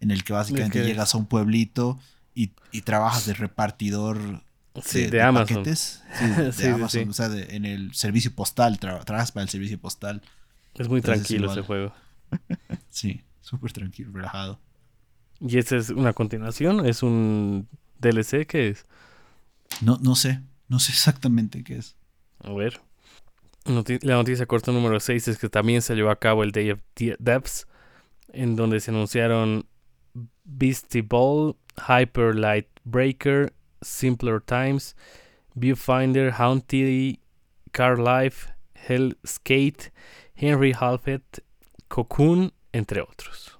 en 0.02 0.12
el 0.12 0.26
que 0.26 0.34
básicamente 0.34 0.84
llegas 0.84 1.16
a 1.16 1.18
un 1.20 1.26
pueblito 1.26 1.98
y, 2.36 2.52
y 2.74 2.82
trabajas 2.82 3.26
de 3.26 3.34
repartidor 3.34 4.44
Sí, 4.84 5.06
de, 5.06 5.22
Amazon. 5.22 5.56
paquetes? 5.58 6.04
Sí, 6.20 6.26
de 6.44 6.52
Sí, 6.52 6.68
Amazon, 6.68 7.10
o 7.10 7.14
sea, 7.14 7.30
de- 7.30 7.56
en 7.56 7.64
el 7.64 7.94
servicio 7.94 8.36
postal, 8.36 8.78
tra- 8.78 9.06
trabajas 9.06 9.32
para 9.32 9.44
el 9.44 9.50
servicio 9.50 9.80
postal. 9.80 10.22
Es 10.76 10.90
muy 10.90 10.98
Entonces, 10.98 11.28
tranquilo 11.28 11.46
igual. 11.46 11.58
ese 11.60 11.66
juego. 11.66 11.94
Sí, 12.90 13.22
súper 13.42 13.72
tranquilo, 13.72 14.12
relajado. 14.12 14.60
¿Y 15.40 15.58
esta 15.58 15.78
es 15.78 15.90
una 15.92 16.12
continuación? 16.12 16.86
¿Es 16.86 17.02
un 17.04 17.70
DLC? 18.00 18.46
¿Qué 18.48 18.70
es? 18.70 18.86
No, 19.82 19.98
no 20.02 20.16
sé, 20.16 20.42
no 20.68 20.80
sé 20.80 20.92
exactamente 20.94 21.64
qué 21.64 21.78
es. 21.78 21.96
A 22.44 22.52
ver. 22.54 22.80
Noti- 23.66 24.00
la 24.02 24.16
noticia 24.16 24.46
corta 24.46 24.72
número 24.72 25.00
6 25.00 25.28
es 25.28 25.38
que 25.38 25.50
también 25.50 25.82
se 25.82 25.94
llevó 25.96 26.10
a 26.10 26.16
cabo 26.20 26.44
el 26.44 26.52
Day 26.52 26.72
of 26.72 26.80
De- 26.96 27.16
Devs, 27.20 27.68
en 28.34 28.56
donde 28.56 28.80
se 28.80 28.92
anunciaron 28.92 29.66
Beastie 30.46 31.02
Ball, 31.02 31.56
Hyper 31.88 32.36
Light 32.36 32.68
Breaker, 32.84 33.54
Simpler 33.82 34.42
Times, 34.42 34.96
Viewfinder, 35.56 36.32
Haunted, 36.38 37.18
Car 37.72 38.00
Life, 38.00 38.50
Hell 38.88 39.18
Skate, 39.26 39.92
Henry 40.36 40.74
Halfett, 40.74 41.44
Cocoon, 41.90 42.54
entre 42.72 43.02
otros. 43.02 43.58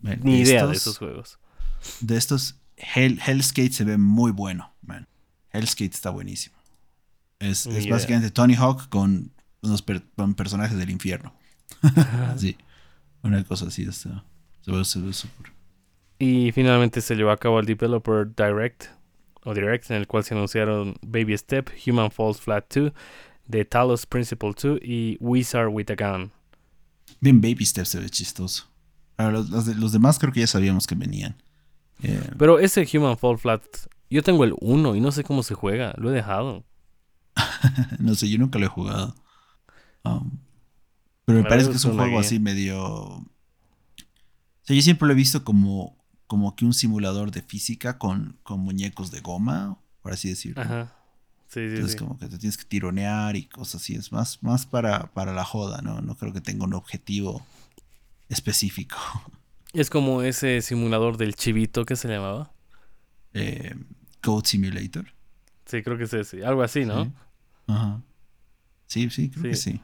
Man, 0.00 0.20
Ni 0.22 0.40
idea 0.40 0.66
de 0.66 0.72
estos- 0.74 0.82
esos 0.82 0.98
juegos. 0.98 1.38
De 2.00 2.16
estos, 2.16 2.56
Hell, 2.76 3.20
Hellskate 3.24 3.72
se 3.72 3.84
ve 3.84 3.96
muy 3.98 4.32
bueno, 4.32 4.72
man. 4.82 5.06
Hellskate 5.52 5.94
está 5.94 6.10
buenísimo. 6.10 6.56
Es, 7.38 7.66
básicamente 7.90 8.30
Tony 8.30 8.54
Hawk 8.54 8.88
con 8.88 9.32
unos 9.62 9.82
per- 9.82 10.02
con 10.16 10.34
personajes 10.34 10.76
del 10.78 10.90
infierno. 10.90 11.34
sí, 12.36 12.56
una 13.22 13.42
cosa 13.44 13.66
así. 13.66 13.82
Está, 13.84 14.24
se 14.62 14.70
ve 14.72 14.84
se 14.84 15.00
ve. 15.00 15.12
Y 16.18 16.52
finalmente 16.52 17.00
se 17.00 17.14
llevó 17.14 17.30
a 17.30 17.36
cabo 17.36 17.60
el 17.60 17.66
Developer 17.66 18.26
Direct, 18.34 18.86
o 19.44 19.52
Direct, 19.54 19.90
en 19.90 19.96
el 19.96 20.06
cual 20.06 20.24
se 20.24 20.34
anunciaron 20.34 20.96
Baby 21.02 21.36
Step, 21.36 21.68
Human 21.86 22.10
Falls 22.10 22.40
Flat 22.40 22.72
2, 22.74 22.92
The 23.50 23.64
Talos 23.66 24.06
Principle 24.06 24.52
2 24.60 24.80
y 24.82 25.18
Wizard 25.20 25.68
with 25.68 25.90
a 25.90 25.94
Gun. 25.94 26.32
Bien, 27.20 27.40
Baby 27.40 27.64
Steps 27.66 27.90
se 27.90 28.00
ve 28.00 28.08
chistoso. 28.10 28.64
Ahora, 29.18 29.32
los, 29.38 29.50
los 29.50 29.66
de- 29.66 29.74
los 29.74 29.92
demás 29.92 30.18
creo 30.18 30.32
que 30.32 30.40
ya 30.40 30.46
sabíamos 30.46 30.86
que 30.86 30.94
venían. 30.94 31.36
Pero 32.38 32.58
ese 32.58 32.86
Human 32.92 33.18
Fall 33.18 33.38
Flat, 33.38 33.62
yo 34.10 34.22
tengo 34.22 34.44
el 34.44 34.54
1 34.60 34.96
y 34.96 35.00
no 35.00 35.12
sé 35.12 35.24
cómo 35.24 35.42
se 35.42 35.54
juega, 35.54 35.94
lo 35.96 36.10
he 36.10 36.14
dejado. 36.14 36.64
no 37.98 38.14
sé, 38.14 38.28
yo 38.28 38.38
nunca 38.38 38.58
lo 38.58 38.66
he 38.66 38.68
jugado. 38.68 39.14
Um, 40.04 40.38
pero 41.24 41.42
me 41.42 41.48
parece 41.48 41.70
que 41.70 41.76
es 41.76 41.84
un 41.84 41.94
juego 41.94 42.10
guía. 42.10 42.20
así 42.20 42.38
medio. 42.38 42.82
O 42.84 43.24
sea, 44.62 44.76
yo 44.76 44.82
siempre 44.82 45.06
lo 45.06 45.12
he 45.12 45.16
visto 45.16 45.44
como, 45.44 45.96
como 46.26 46.54
que 46.54 46.64
un 46.64 46.74
simulador 46.74 47.30
de 47.30 47.42
física 47.42 47.98
con, 47.98 48.38
con 48.42 48.60
muñecos 48.60 49.10
de 49.10 49.20
goma, 49.20 49.78
por 50.02 50.12
así 50.12 50.28
decirlo. 50.28 50.62
Ajá. 50.62 50.92
Sí, 51.48 51.60
sí, 51.60 51.74
Entonces, 51.74 51.92
sí. 51.92 51.98
como 51.98 52.18
que 52.18 52.26
te 52.26 52.38
tienes 52.38 52.56
que 52.56 52.64
tironear 52.64 53.36
y 53.36 53.46
cosas 53.46 53.82
así. 53.82 53.94
Es 53.94 54.12
más, 54.12 54.42
más 54.42 54.66
para, 54.66 55.12
para 55.12 55.32
la 55.32 55.44
joda, 55.44 55.80
¿no? 55.82 56.00
No 56.00 56.16
creo 56.16 56.32
que 56.32 56.40
tenga 56.40 56.64
un 56.64 56.74
objetivo 56.74 57.44
específico. 58.28 58.96
Es 59.76 59.90
como 59.90 60.22
ese 60.22 60.62
simulador 60.62 61.18
del 61.18 61.34
chivito 61.34 61.84
que 61.84 61.96
se 61.96 62.08
llamaba. 62.08 62.50
Eh, 63.34 63.74
Code 64.22 64.48
Simulator. 64.48 65.04
Sí, 65.66 65.82
creo 65.82 65.98
que 65.98 66.04
es 66.04 66.14
ese. 66.14 66.46
Algo 66.46 66.62
así, 66.62 66.86
¿no? 66.86 67.04
Sí. 67.04 67.12
Ajá. 67.66 68.02
Sí, 68.86 69.10
sí, 69.10 69.28
creo 69.28 69.42
que 69.42 69.54
Sí. 69.54 69.78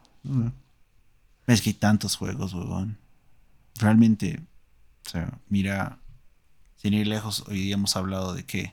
Es 1.47 1.61
que 1.61 1.71
hay 1.71 1.75
tantos 1.75 2.17
juegos, 2.17 2.55
huevón. 2.55 2.97
Realmente, 3.81 4.41
o 5.07 5.11
sea, 5.11 5.39
mira, 5.51 5.99
sin 6.77 6.95
ir 6.95 7.07
lejos, 7.07 7.45
hoy 7.47 7.61
día 7.61 7.75
hemos 7.75 7.95
hablado 7.95 8.33
de 8.33 8.47
qué? 8.47 8.73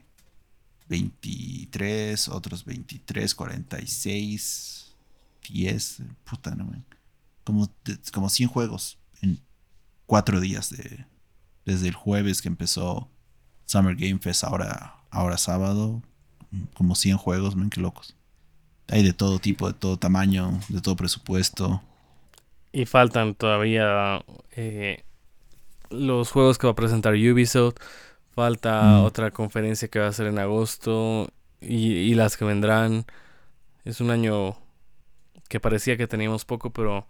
23, 0.87 2.29
otros 2.29 2.63
23, 2.63 3.35
46, 3.35 4.95
10, 5.49 6.01
puta, 6.23 6.55
no, 6.55 6.63
man. 6.63 6.85
Como, 7.43 7.69
como 8.13 8.29
100 8.29 8.47
juegos 8.47 8.97
cuatro 10.09 10.41
días 10.41 10.71
de, 10.71 11.05
desde 11.65 11.89
el 11.89 11.95
jueves 11.95 12.41
que 12.41 12.49
empezó 12.49 13.09
Summer 13.65 13.95
Game 13.95 14.19
Fest, 14.19 14.43
ahora, 14.43 14.95
ahora 15.11 15.37
sábado, 15.37 16.01
como 16.75 16.95
100 16.95 17.17
juegos, 17.17 17.55
man, 17.55 17.69
qué 17.69 17.81
locos. 17.81 18.17
Hay 18.89 19.03
de 19.03 19.13
todo 19.13 19.39
tipo, 19.39 19.67
de 19.67 19.73
todo 19.73 19.97
tamaño, 19.97 20.59
de 20.69 20.81
todo 20.81 20.95
presupuesto. 20.97 21.83
Y 22.71 22.85
faltan 22.85 23.35
todavía 23.35 24.23
eh, 24.55 25.03
los 25.89 26.31
juegos 26.31 26.57
que 26.57 26.67
va 26.67 26.73
a 26.73 26.75
presentar 26.75 27.13
Ubisoft. 27.15 27.77
Falta 28.35 29.01
Mm. 29.01 29.03
otra 29.03 29.31
conferencia 29.31 29.89
que 29.89 29.99
va 29.99 30.07
a 30.07 30.13
ser 30.13 30.27
en 30.27 30.39
agosto. 30.39 31.29
Y, 31.61 31.93
y 31.93 32.15
las 32.15 32.37
que 32.37 32.45
vendrán. 32.45 33.05
Es 33.85 34.01
un 34.01 34.11
año 34.11 34.57
que 35.49 35.59
parecía 35.59 35.97
que 35.97 36.07
teníamos 36.07 36.45
poco, 36.45 36.71
pero 36.71 37.07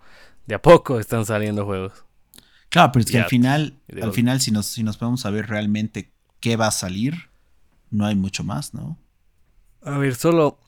de 0.47 0.55
a 0.55 0.61
poco 0.61 0.99
están 0.99 1.25
saliendo 1.25 1.65
juegos. 1.65 2.05
Claro, 2.69 2.91
pero 2.91 3.03
es 3.03 3.11
que 3.11 3.19
al 3.19 3.25
final, 3.25 3.79
al 3.91 3.99
golpe. 4.01 4.15
final 4.15 4.41
si 4.41 4.51
nos, 4.51 4.67
si 4.67 4.83
nos 4.83 4.97
podemos 4.97 5.21
saber 5.21 5.47
realmente 5.47 6.11
qué 6.39 6.55
va 6.55 6.67
a 6.67 6.71
salir, 6.71 7.29
no 7.89 8.05
hay 8.05 8.15
mucho 8.15 8.43
más, 8.43 8.73
¿no? 8.73 8.97
A 9.81 9.97
ver, 9.97 10.15
solo 10.15 10.59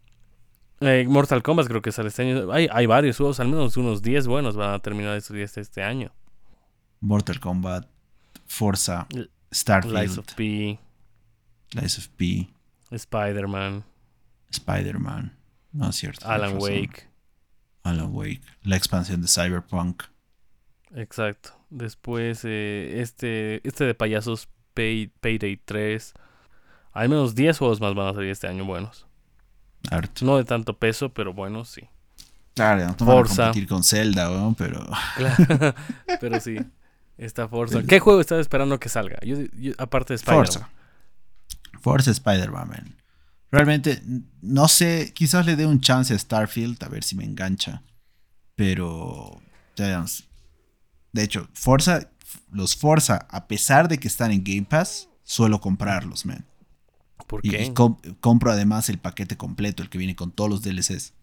eh, 0.79 1.05
Mortal 1.07 1.43
Kombat 1.43 1.67
creo 1.67 1.81
que 1.81 1.91
sale 1.91 2.09
este 2.09 2.23
año. 2.23 2.51
Hay, 2.51 2.67
hay 2.71 2.85
varios 2.87 3.17
juegos, 3.17 3.39
al 3.39 3.49
menos 3.49 3.77
unos 3.77 4.01
10 4.01 4.25
buenos 4.27 4.55
van 4.55 4.73
a 4.73 4.79
terminar 4.79 5.15
estos 5.15 5.35
10 5.35 5.57
este 5.57 5.83
año. 5.83 6.11
Mortal 7.01 7.39
Kombat, 7.39 7.87
Forza, 8.47 9.07
L- 9.11 9.19
Lies 9.21 9.31
Starfield, 9.51 10.19
of 10.19 10.25
P. 10.35 10.79
Lies 11.73 11.97
of 11.97 12.07
P, 12.09 12.49
Spider-Man, 12.91 13.83
Spider-Man. 14.49 15.37
No 15.71 15.89
es 15.89 15.95
cierto. 15.95 16.27
Alan. 16.27 16.57
Wake. 16.59 17.07
Alan 17.83 18.09
Wake. 18.11 18.41
La 18.63 18.75
expansión 18.75 19.21
de 19.21 19.27
Cyberpunk. 19.27 20.03
Exacto. 20.95 21.51
Después, 21.69 22.41
eh, 22.43 22.99
este, 23.01 23.65
este 23.67 23.85
de 23.85 23.93
payasos, 23.95 24.49
Pay- 24.75 25.11
Payday 25.21 25.57
3. 25.57 26.13
Al 26.93 27.09
menos 27.09 27.35
10 27.35 27.57
juegos 27.57 27.79
más 27.79 27.93
van 27.95 28.07
a 28.07 28.13
salir 28.13 28.29
este 28.29 28.47
año 28.47 28.65
buenos. 28.65 29.05
Harto. 29.89 30.25
No 30.25 30.37
de 30.37 30.43
tanto 30.43 30.77
peso, 30.77 31.09
pero 31.13 31.33
buenos 31.33 31.69
sí. 31.69 31.81
Claro, 32.53 32.87
no 32.99 33.05
Forza. 33.05 33.45
competir 33.45 33.67
con 33.67 33.83
Zelda, 33.83 34.29
weón, 34.29 34.55
pero. 34.55 34.85
Claro. 35.15 35.73
pero 36.19 36.39
sí. 36.41 36.57
Está 37.17 37.47
Forza. 37.47 37.81
¿Qué 37.83 37.99
juego 37.99 38.19
estás 38.19 38.39
esperando 38.39 38.79
que 38.79 38.89
salga? 38.89 39.17
Yo, 39.23 39.37
yo- 39.57 39.73
aparte 39.77 40.13
de 40.13 40.15
Spider-Man. 40.15 40.45
Forza. 40.45 40.69
Forza 41.81 42.11
Spider-Man, 42.11 42.67
man. 42.69 42.95
Realmente, 43.51 44.01
no 44.41 44.67
sé, 44.67 45.11
quizás 45.13 45.45
le 45.45 45.55
dé 45.55 45.65
un 45.65 45.81
chance 45.81 46.13
a 46.13 46.19
Starfield 46.19 46.81
a 46.83 46.89
ver 46.89 47.03
si 47.03 47.15
me 47.15 47.23
engancha. 47.23 47.83
Pero, 48.55 49.41
ya 49.75 49.85
digamos, 49.87 50.27
de 51.11 51.23
hecho, 51.23 51.47
Forza, 51.53 52.09
los 52.51 52.75
Forza, 52.75 53.27
a 53.29 53.47
pesar 53.47 53.87
de 53.87 53.97
que 53.99 54.07
están 54.07 54.31
en 54.31 54.43
Game 54.43 54.63
Pass, 54.63 55.09
suelo 55.23 55.59
comprarlos, 55.61 56.25
man. 56.25 56.45
¿Por 57.27 57.45
Y, 57.45 57.49
qué? 57.51 57.65
y 57.65 57.73
com- 57.73 57.97
compro 58.19 58.51
además 58.51 58.89
el 58.89 58.97
paquete 58.97 59.37
completo, 59.37 59.83
el 59.83 59.89
que 59.89 59.97
viene 59.97 60.15
con 60.15 60.31
todos 60.31 60.49
los 60.49 60.61
DLCs. 60.61 61.13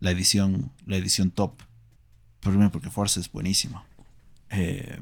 La 0.00 0.10
edición, 0.10 0.70
la 0.86 0.96
edición 0.96 1.30
top. 1.30 1.52
Primero 2.40 2.70
porque 2.70 2.90
Forza 2.90 3.20
es 3.20 3.30
buenísimo. 3.32 3.84
Eh, 4.50 5.00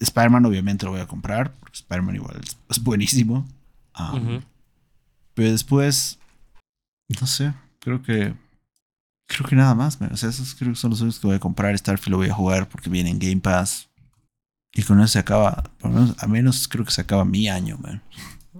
Spider-Man 0.00 0.46
obviamente 0.46 0.84
lo 0.86 0.92
voy 0.92 1.00
a 1.00 1.06
comprar, 1.06 1.52
porque 1.54 1.74
Spider-Man 1.76 2.16
igual 2.16 2.40
es, 2.42 2.56
es 2.70 2.82
buenísimo. 2.82 3.46
Um, 3.98 4.16
Ujú. 4.36 4.44
Pero 5.34 5.52
después, 5.52 6.18
no 7.20 7.26
sé, 7.26 7.54
creo 7.78 8.02
que... 8.02 8.34
Creo 9.34 9.48
que 9.48 9.56
nada 9.56 9.74
más, 9.74 10.00
man. 10.00 10.10
O 10.12 10.16
sea, 10.16 10.28
esos 10.28 10.54
creo 10.54 10.72
que 10.72 10.78
son 10.78 10.90
los 10.90 11.00
únicos 11.00 11.18
que 11.18 11.26
voy 11.26 11.36
a 11.36 11.40
comprar. 11.40 11.76
Starfield 11.76 12.10
lo 12.10 12.16
voy 12.18 12.28
a 12.28 12.34
jugar 12.34 12.68
porque 12.68 12.90
viene 12.90 13.08
en 13.08 13.18
Game 13.18 13.40
Pass. 13.40 13.88
Y 14.74 14.82
con 14.82 15.00
eso 15.00 15.08
se 15.08 15.18
acaba, 15.18 15.64
por 15.78 15.90
lo 15.90 16.00
menos, 16.00 16.22
a 16.22 16.26
menos 16.26 16.68
creo 16.68 16.84
que 16.84 16.90
se 16.90 17.00
acaba 17.00 17.24
mi 17.24 17.48
año, 17.48 17.78
man. 17.78 18.02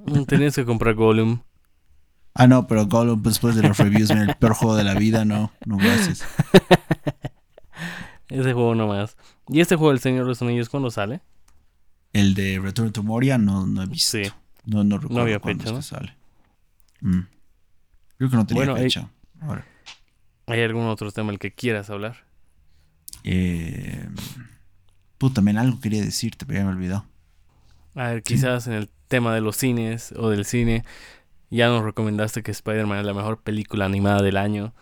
Tenías 0.27 0.55
que 0.55 0.65
comprar 0.65 0.95
Gollum. 0.95 1.41
Ah, 2.35 2.47
no, 2.47 2.67
pero 2.67 2.87
Gollum 2.87 3.23
después 3.23 3.55
de 3.55 3.63
los 3.63 3.77
reviews, 3.77 4.11
el 4.11 4.35
peor 4.37 4.55
juego 4.55 4.77
de 4.77 4.85
la 4.85 4.95
vida, 4.95 5.25
no, 5.25 5.53
no 5.67 5.77
gracias. 5.77 6.25
Ese 8.29 8.55
juego 8.55 8.75
nomás. 8.75 9.17
¿Y 9.49 9.61
este 9.61 9.77
juego 9.77 9.91
del 9.91 10.01
Señor 10.01 10.25
de 10.25 10.31
los 10.31 10.41
Anillos 10.41 10.71
cuándo 10.71 10.91
sale? 10.91 11.21
El 12.15 12.35
de 12.35 12.59
Return 12.59 12.93
to 12.93 13.03
Moria 13.03 13.37
no, 13.37 13.67
no 13.67 13.83
he 13.83 13.87
visto. 13.87 14.19
Sí. 14.19 14.31
No, 14.65 14.85
no 14.85 14.97
recuerdo 14.97 15.23
había 15.23 15.39
cuándo 15.39 15.65
fecha, 15.65 15.79
es 15.79 15.85
que 15.85 15.95
sale. 15.95 16.17
Mm. 17.01 17.21
Creo 18.17 18.31
que 18.31 18.37
no 18.37 18.47
tenía 18.47 18.65
Bueno, 18.65 18.77
fecha. 18.77 19.11
Ahora, 19.41 19.67
¿Hay 20.47 20.61
algún 20.63 20.87
otro 20.87 21.11
tema 21.13 21.31
del 21.31 21.39
que 21.39 21.53
quieras 21.53 21.91
hablar? 21.91 22.17
eh, 23.25 24.09
puta, 25.19 25.41
men, 25.41 25.59
algo 25.59 25.81
quería 25.81 26.03
decirte, 26.03 26.45
pero 26.47 26.59
ya 26.59 26.65
me 26.65 26.73
olvidó. 26.73 27.05
A 27.95 28.09
ver, 28.09 28.23
quizás 28.23 28.67
en 28.67 28.73
el 28.73 28.91
tema 29.09 29.35
de 29.35 29.41
los 29.41 29.57
cines 29.57 30.13
o 30.17 30.31
del 30.31 30.45
cine, 30.45 30.85
ya 31.51 31.69
nos 31.69 31.85
recomendaste 31.85 32.43
que 32.43 32.51
Spider-Man 32.51 32.99
es 32.99 33.05
la 33.05 33.15
mejor 33.15 33.41
película 33.43 33.85
animada 33.85 34.23
del 34.23 34.37
año. 34.37 34.73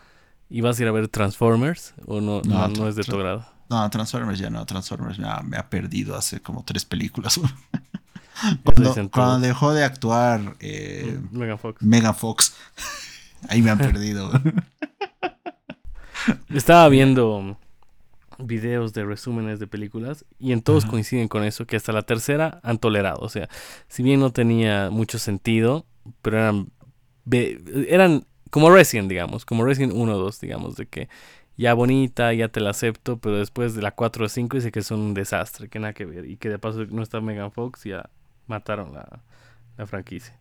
¿Y 0.48 0.62
vas 0.62 0.78
a 0.78 0.82
ir 0.82 0.88
a 0.88 0.92
ver 0.92 1.08
Transformers? 1.08 1.94
¿O 2.06 2.20
no, 2.20 2.40
no, 2.42 2.68
No, 2.68 2.68
no 2.68 2.88
es 2.88 2.96
de 2.96 3.04
tu 3.04 3.16
agrado? 3.16 3.46
No, 3.68 3.88
Transformers 3.90 4.38
ya 4.38 4.50
no. 4.50 4.64
Transformers 4.66 5.18
me 5.18 5.28
ha, 5.28 5.42
me 5.42 5.56
ha 5.56 5.68
perdido 5.68 6.16
hace 6.16 6.40
como 6.40 6.64
tres 6.64 6.84
películas. 6.84 7.40
Cuando, 9.12 9.40
dejó 9.40 9.74
de 9.74 9.84
actuar 9.84 10.56
eh, 10.60 11.20
Megan 11.30 11.58
Fox. 11.58 11.82
Megan 11.82 12.14
Fox, 12.14 12.54
ahí 13.48 13.60
me 13.60 13.70
han 13.70 13.78
perdido. 13.78 14.32
Estaba 16.54 16.88
viendo 16.88 17.56
videos 18.38 18.92
de 18.92 19.04
resúmenes 19.04 19.58
de 19.58 19.66
películas 19.66 20.24
y 20.38 20.52
en 20.52 20.62
todos 20.62 20.86
coinciden 20.86 21.28
con 21.28 21.44
eso, 21.44 21.66
que 21.66 21.76
hasta 21.76 21.92
la 21.92 22.02
tercera 22.02 22.60
han 22.62 22.78
tolerado. 22.78 23.20
O 23.20 23.28
sea, 23.28 23.48
si 23.88 24.02
bien 24.02 24.20
no 24.20 24.32
tenía 24.32 24.90
mucho 24.90 25.18
sentido, 25.18 25.86
pero 26.22 26.38
eran, 26.38 26.72
eran 27.88 28.26
como 28.50 28.70
Resident, 28.70 29.08
digamos, 29.08 29.44
como 29.44 29.64
Resident 29.64 29.92
1 29.94 30.12
o 30.12 30.18
2, 30.18 30.40
digamos, 30.40 30.76
de 30.76 30.86
que 30.86 31.08
ya 31.56 31.74
bonita, 31.74 32.32
ya 32.32 32.48
te 32.48 32.60
la 32.60 32.70
acepto, 32.70 33.18
pero 33.18 33.36
después 33.36 33.74
de 33.74 33.82
la 33.82 33.90
4 33.90 34.24
o 34.24 34.28
5 34.28 34.56
dice 34.56 34.72
que 34.72 34.82
son 34.82 35.00
un 35.00 35.14
desastre, 35.14 35.68
que 35.68 35.78
nada 35.78 35.92
que 35.92 36.06
ver, 36.06 36.26
y 36.26 36.36
que 36.36 36.48
de 36.48 36.58
paso 36.58 36.86
no 36.86 37.02
está 37.02 37.20
Megan 37.20 37.52
Fox, 37.52 37.84
ya 37.84 38.08
mataron 38.46 38.94
la, 38.94 39.22
la 39.76 39.86
franquicia. 39.86 40.38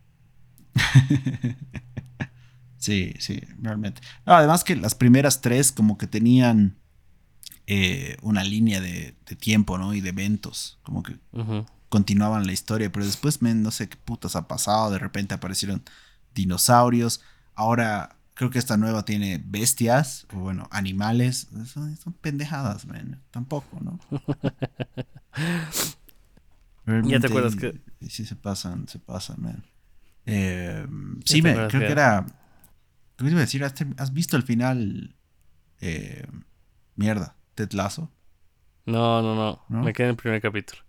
Sí, 2.80 3.14
sí, 3.20 3.40
realmente. 3.60 4.00
No, 4.26 4.32
además 4.34 4.64
que 4.64 4.74
las 4.74 4.96
primeras 4.96 5.40
tres 5.42 5.70
como 5.70 5.96
que 5.98 6.06
tenían 6.08 6.76
eh, 7.68 8.16
una 8.22 8.42
línea 8.42 8.80
de, 8.80 9.14
de 9.26 9.36
tiempo, 9.36 9.78
¿no? 9.78 9.94
Y 9.94 10.00
de 10.00 10.08
eventos, 10.08 10.80
como 10.82 11.04
que 11.04 11.16
continuaban 11.88 12.46
la 12.46 12.52
historia, 12.52 12.90
pero 12.90 13.06
después, 13.06 13.42
men, 13.42 13.62
no 13.62 13.70
sé 13.70 13.88
qué 13.88 13.96
putas 13.96 14.34
ha 14.34 14.48
pasado, 14.48 14.90
de 14.90 14.98
repente 14.98 15.34
aparecieron 15.34 15.82
dinosaurios, 16.34 17.20
ahora 17.54 18.16
creo 18.34 18.50
que 18.50 18.58
esta 18.58 18.76
nueva 18.78 19.04
tiene 19.04 19.40
bestias, 19.44 20.26
o 20.32 20.38
bueno, 20.38 20.66
animales, 20.72 21.48
son, 21.66 21.96
son 21.96 22.12
pendejadas, 22.14 22.86
men, 22.86 23.20
tampoco, 23.30 23.78
¿no? 23.80 24.00
Ya 27.10 27.20
te 27.20 27.26
acuerdas 27.26 27.56
que- 27.56 27.80
Sí, 28.08 28.24
se 28.24 28.34
pasan, 28.36 28.88
se 28.88 28.98
pasan, 28.98 29.42
man. 29.42 29.64
Eh, 30.26 30.86
sí, 31.24 31.42
acuerdas 31.42 31.68
creo 31.68 31.80
que- 31.80 31.86
que 31.86 31.92
era... 31.92 32.26
¿Qué 33.20 33.26
te 33.26 33.30
iba 33.32 33.40
a 33.40 33.44
decir? 33.44 33.64
¿Has, 33.98 34.12
visto 34.14 34.36
el 34.36 34.42
final? 34.42 35.14
Eh, 35.80 36.26
mierda, 36.96 37.36
Ted 37.54 37.70
Lasso. 37.72 38.10
No, 38.86 39.20
no, 39.22 39.34
no, 39.34 39.62
¿No? 39.68 39.82
me 39.82 39.92
quedé 39.92 40.06
en 40.06 40.10
el 40.12 40.16
primer 40.16 40.40
capítulo. 40.40 40.80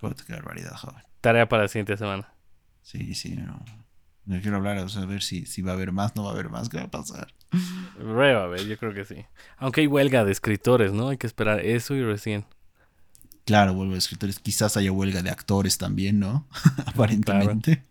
Puta, 0.00 0.24
qué 0.26 0.32
barbaridad, 0.32 0.74
joven. 0.76 1.02
Tarea 1.20 1.48
para 1.48 1.64
la 1.64 1.68
siguiente 1.68 1.96
semana. 1.96 2.32
Sí, 2.82 3.14
sí, 3.14 3.36
no. 3.36 3.62
No 4.24 4.40
quiero 4.40 4.56
hablar, 4.56 4.78
o 4.78 4.88
sea, 4.88 5.02
a 5.02 5.06
ver 5.06 5.22
si, 5.22 5.44
si 5.44 5.60
va 5.60 5.72
a 5.72 5.74
haber 5.74 5.92
más, 5.92 6.16
no 6.16 6.24
va 6.24 6.30
a 6.30 6.32
haber 6.32 6.48
más, 6.48 6.70
¿qué 6.70 6.78
va 6.78 6.84
a 6.84 6.90
pasar? 6.90 7.34
Re 7.98 8.34
va 8.34 8.44
a 8.44 8.46
ver, 8.46 8.66
yo 8.66 8.78
creo 8.78 8.94
que 8.94 9.04
sí. 9.04 9.26
Aunque 9.58 9.82
hay 9.82 9.86
huelga 9.86 10.24
de 10.24 10.32
escritores, 10.32 10.92
¿no? 10.92 11.08
Hay 11.10 11.18
que 11.18 11.26
esperar 11.26 11.60
eso 11.60 11.94
y 11.94 12.02
recién. 12.02 12.46
Claro, 13.44 13.74
vuelvo 13.74 13.94
a 13.94 13.98
escritores, 13.98 14.38
quizás 14.38 14.78
haya 14.78 14.90
huelga 14.90 15.20
de 15.22 15.28
actores 15.28 15.76
también, 15.76 16.18
¿no? 16.18 16.48
Aparentemente. 16.86 17.82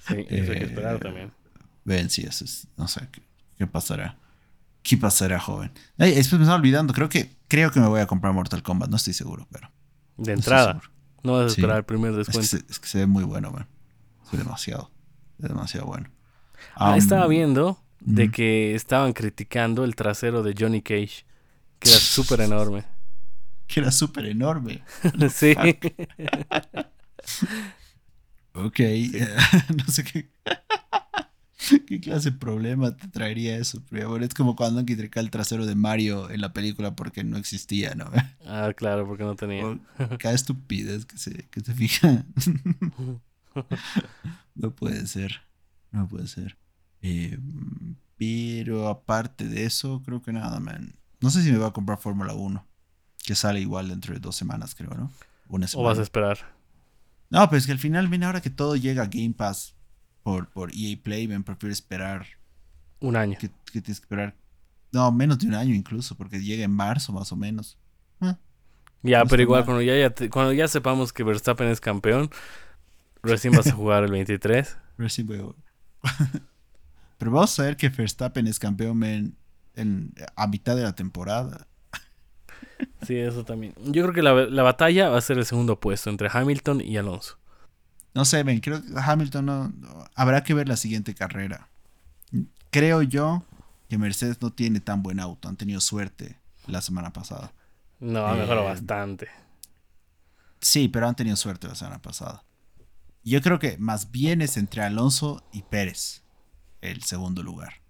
Sí, 0.00 0.26
eso 0.28 0.52
hay 0.52 0.58
que 0.58 0.64
Eh, 0.64 0.66
esperar 0.66 0.98
también. 0.98 1.32
Ven, 1.86 2.10
sí, 2.10 2.22
eso 2.28 2.44
es, 2.44 2.66
no 2.76 2.86
sé, 2.88 3.08
¿qué, 3.12 3.22
qué 3.56 3.66
pasará? 3.66 4.18
¿Qué 4.82 4.96
pasará, 4.96 5.38
joven? 5.40 5.72
Ay, 5.98 6.14
después 6.14 6.38
me 6.38 6.44
estaba 6.44 6.58
olvidando, 6.58 6.92
creo 6.92 7.08
que, 7.08 7.30
creo 7.48 7.70
que 7.70 7.80
me 7.80 7.86
voy 7.88 8.00
a 8.00 8.06
comprar 8.06 8.32
Mortal 8.34 8.62
Kombat, 8.62 8.90
no 8.90 8.96
estoy 8.96 9.14
seguro, 9.14 9.46
pero... 9.50 9.70
De 10.16 10.32
no 10.32 10.38
entrada. 10.38 10.80
No 11.22 11.32
vas 11.34 11.46
a 11.46 11.48
Sí. 11.50 11.60
esperar 11.60 11.78
el 11.78 11.84
primer 11.84 12.10
Es 12.18 12.26
que, 12.28 12.38
descuento. 12.38 12.66
se, 12.66 12.72
es 12.72 12.78
que 12.80 12.88
se 12.88 12.98
ve 12.98 13.06
muy 13.06 13.24
bueno, 13.24 13.50
man. 13.52 13.66
Ve 14.32 14.38
demasiado. 14.38 14.90
Ve 15.38 15.48
demasiado 15.48 15.86
bueno. 15.86 16.10
Ah, 16.74 16.96
estaba 16.96 17.26
viendo 17.26 17.82
de 18.00 18.30
que 18.30 18.74
estaban 18.74 19.12
criticando 19.12 19.84
el 19.84 19.94
trasero 19.96 20.42
de 20.42 20.54
Johnny 20.58 20.82
Cage. 20.82 21.24
Que 21.78 21.90
era 21.90 21.98
súper 22.00 22.40
enorme. 22.42 22.84
Que 23.68 23.80
era 23.80 23.90
súper 23.90 24.26
enorme. 24.26 24.82
sí. 25.34 25.54
Ok, 28.54 28.80
no 29.76 29.84
sé 29.92 30.02
qué. 30.04 30.30
¿Qué 31.86 32.00
clase 32.00 32.30
de 32.30 32.36
problema 32.36 32.96
te 32.96 33.08
traería 33.08 33.56
eso? 33.56 33.82
Bueno, 33.90 34.24
es 34.24 34.34
como 34.34 34.56
cuando 34.56 34.80
han 34.80 34.86
quitado 34.86 35.08
el 35.20 35.30
trasero 35.30 35.66
de 35.66 35.74
Mario 35.74 36.30
en 36.30 36.40
la 36.40 36.52
película 36.52 36.94
porque 36.94 37.24
no 37.24 37.36
existía, 37.36 37.94
¿no? 37.94 38.10
Ah, 38.48 38.72
claro, 38.76 39.06
porque 39.06 39.24
no 39.24 39.34
tenía. 39.34 39.66
O 39.66 39.78
Cada 40.18 40.34
estupidez 40.34 41.04
que 41.04 41.18
se, 41.18 41.48
que 41.50 41.60
se 41.60 41.74
fija. 41.74 42.24
no 44.54 44.70
puede 44.74 45.06
ser. 45.06 45.42
No 45.90 46.08
puede 46.08 46.28
ser. 46.28 46.56
Eh, 47.02 47.38
pero 48.16 48.88
aparte 48.88 49.48
de 49.48 49.64
eso, 49.64 50.02
creo 50.04 50.22
que 50.22 50.32
nada, 50.32 50.60
man. 50.60 50.94
No 51.20 51.30
sé 51.30 51.42
si 51.42 51.50
me 51.50 51.58
voy 51.58 51.66
a 51.66 51.72
comprar 51.72 51.98
Fórmula 51.98 52.34
1. 52.34 52.64
Que 53.24 53.34
sale 53.34 53.60
igual 53.60 53.88
dentro 53.88 54.14
de 54.14 54.20
dos 54.20 54.36
semanas, 54.36 54.74
creo, 54.74 54.90
¿no? 54.90 55.10
Una 55.48 55.64
o 55.66 55.68
semana. 55.68 55.88
vas 55.88 55.98
a 55.98 56.02
esperar. 56.02 56.38
No, 57.30 57.48
pero 57.48 57.58
es 57.58 57.66
que 57.66 57.72
al 57.72 57.78
final, 57.78 58.06
ven, 58.08 58.22
ahora 58.22 58.40
que 58.40 58.50
todo 58.50 58.76
llega 58.76 59.02
a 59.02 59.06
Game 59.06 59.34
Pass 59.36 59.75
por, 60.26 60.48
por 60.48 60.72
EA 60.74 60.96
Play, 61.00 61.28
me 61.28 61.40
prefiero 61.40 61.72
esperar. 61.72 62.26
Un 62.98 63.14
año. 63.14 63.38
Que, 63.38 63.48
que 63.48 63.80
tienes 63.80 64.00
que 64.00 64.04
esperar. 64.06 64.34
No, 64.90 65.12
menos 65.12 65.38
de 65.38 65.46
un 65.46 65.54
año 65.54 65.72
incluso, 65.72 66.16
porque 66.16 66.40
llega 66.42 66.64
en 66.64 66.72
marzo 66.72 67.12
más 67.12 67.30
o 67.30 67.36
menos. 67.36 67.78
Ah, 68.20 68.36
Ya, 69.04 69.24
pero 69.24 69.42
igual 69.42 69.60
mal. 69.60 69.66
cuando 69.66 69.82
ya, 69.82 69.96
ya 69.96 70.10
te- 70.10 70.28
cuando 70.28 70.52
ya 70.52 70.66
sepamos 70.66 71.12
que 71.12 71.22
Verstappen 71.22 71.68
es 71.68 71.80
campeón, 71.80 72.30
recién 73.22 73.54
vas 73.54 73.68
a 73.68 73.72
jugar 73.76 74.02
el 74.02 74.10
23. 74.10 74.76
recién 74.98 75.28
voy 75.28 75.38
a- 75.38 76.02
pero 77.18 77.30
vamos 77.30 77.56
a 77.60 77.62
ver 77.62 77.76
que 77.76 77.88
Verstappen 77.88 78.48
es 78.48 78.58
campeón 78.58 78.98
men, 78.98 79.36
en, 79.76 80.12
a 80.34 80.48
mitad 80.48 80.74
de 80.74 80.82
la 80.82 80.94
temporada. 80.96 81.68
Sí, 83.06 83.16
eso 83.16 83.44
también. 83.44 83.74
Yo 83.84 84.02
creo 84.02 84.12
que 84.12 84.22
la, 84.22 84.34
la 84.46 84.62
batalla 84.64 85.08
va 85.08 85.18
a 85.18 85.20
ser 85.20 85.38
el 85.38 85.44
segundo 85.46 85.78
puesto 85.78 86.10
entre 86.10 86.28
Hamilton 86.32 86.80
y 86.80 86.96
Alonso. 86.96 87.38
No 88.16 88.24
sé, 88.24 88.42
ven, 88.44 88.60
creo 88.60 88.82
que 88.82 88.88
Hamilton 88.96 89.44
no, 89.44 89.74
Habrá 90.14 90.42
que 90.42 90.54
ver 90.54 90.68
la 90.68 90.78
siguiente 90.78 91.14
carrera. 91.14 91.68
Creo 92.70 93.02
yo 93.02 93.44
que 93.90 93.98
Mercedes 93.98 94.40
no 94.40 94.50
tiene 94.50 94.80
tan 94.80 95.02
buen 95.02 95.20
auto. 95.20 95.50
Han 95.50 95.56
tenido 95.56 95.82
suerte 95.82 96.40
la 96.66 96.80
semana 96.80 97.12
pasada. 97.12 97.52
No, 98.00 98.26
ha 98.26 98.34
mejorado 98.34 98.62
eh, 98.62 98.70
bastante. 98.70 99.28
Sí, 100.60 100.88
pero 100.88 101.06
han 101.06 101.14
tenido 101.14 101.36
suerte 101.36 101.68
la 101.68 101.74
semana 101.74 102.00
pasada. 102.00 102.42
Yo 103.22 103.42
creo 103.42 103.58
que 103.58 103.76
más 103.76 104.10
bien 104.10 104.40
es 104.40 104.56
entre 104.56 104.80
Alonso 104.80 105.44
y 105.52 105.60
Pérez 105.64 106.22
el 106.80 107.02
segundo 107.02 107.42
lugar. 107.42 107.82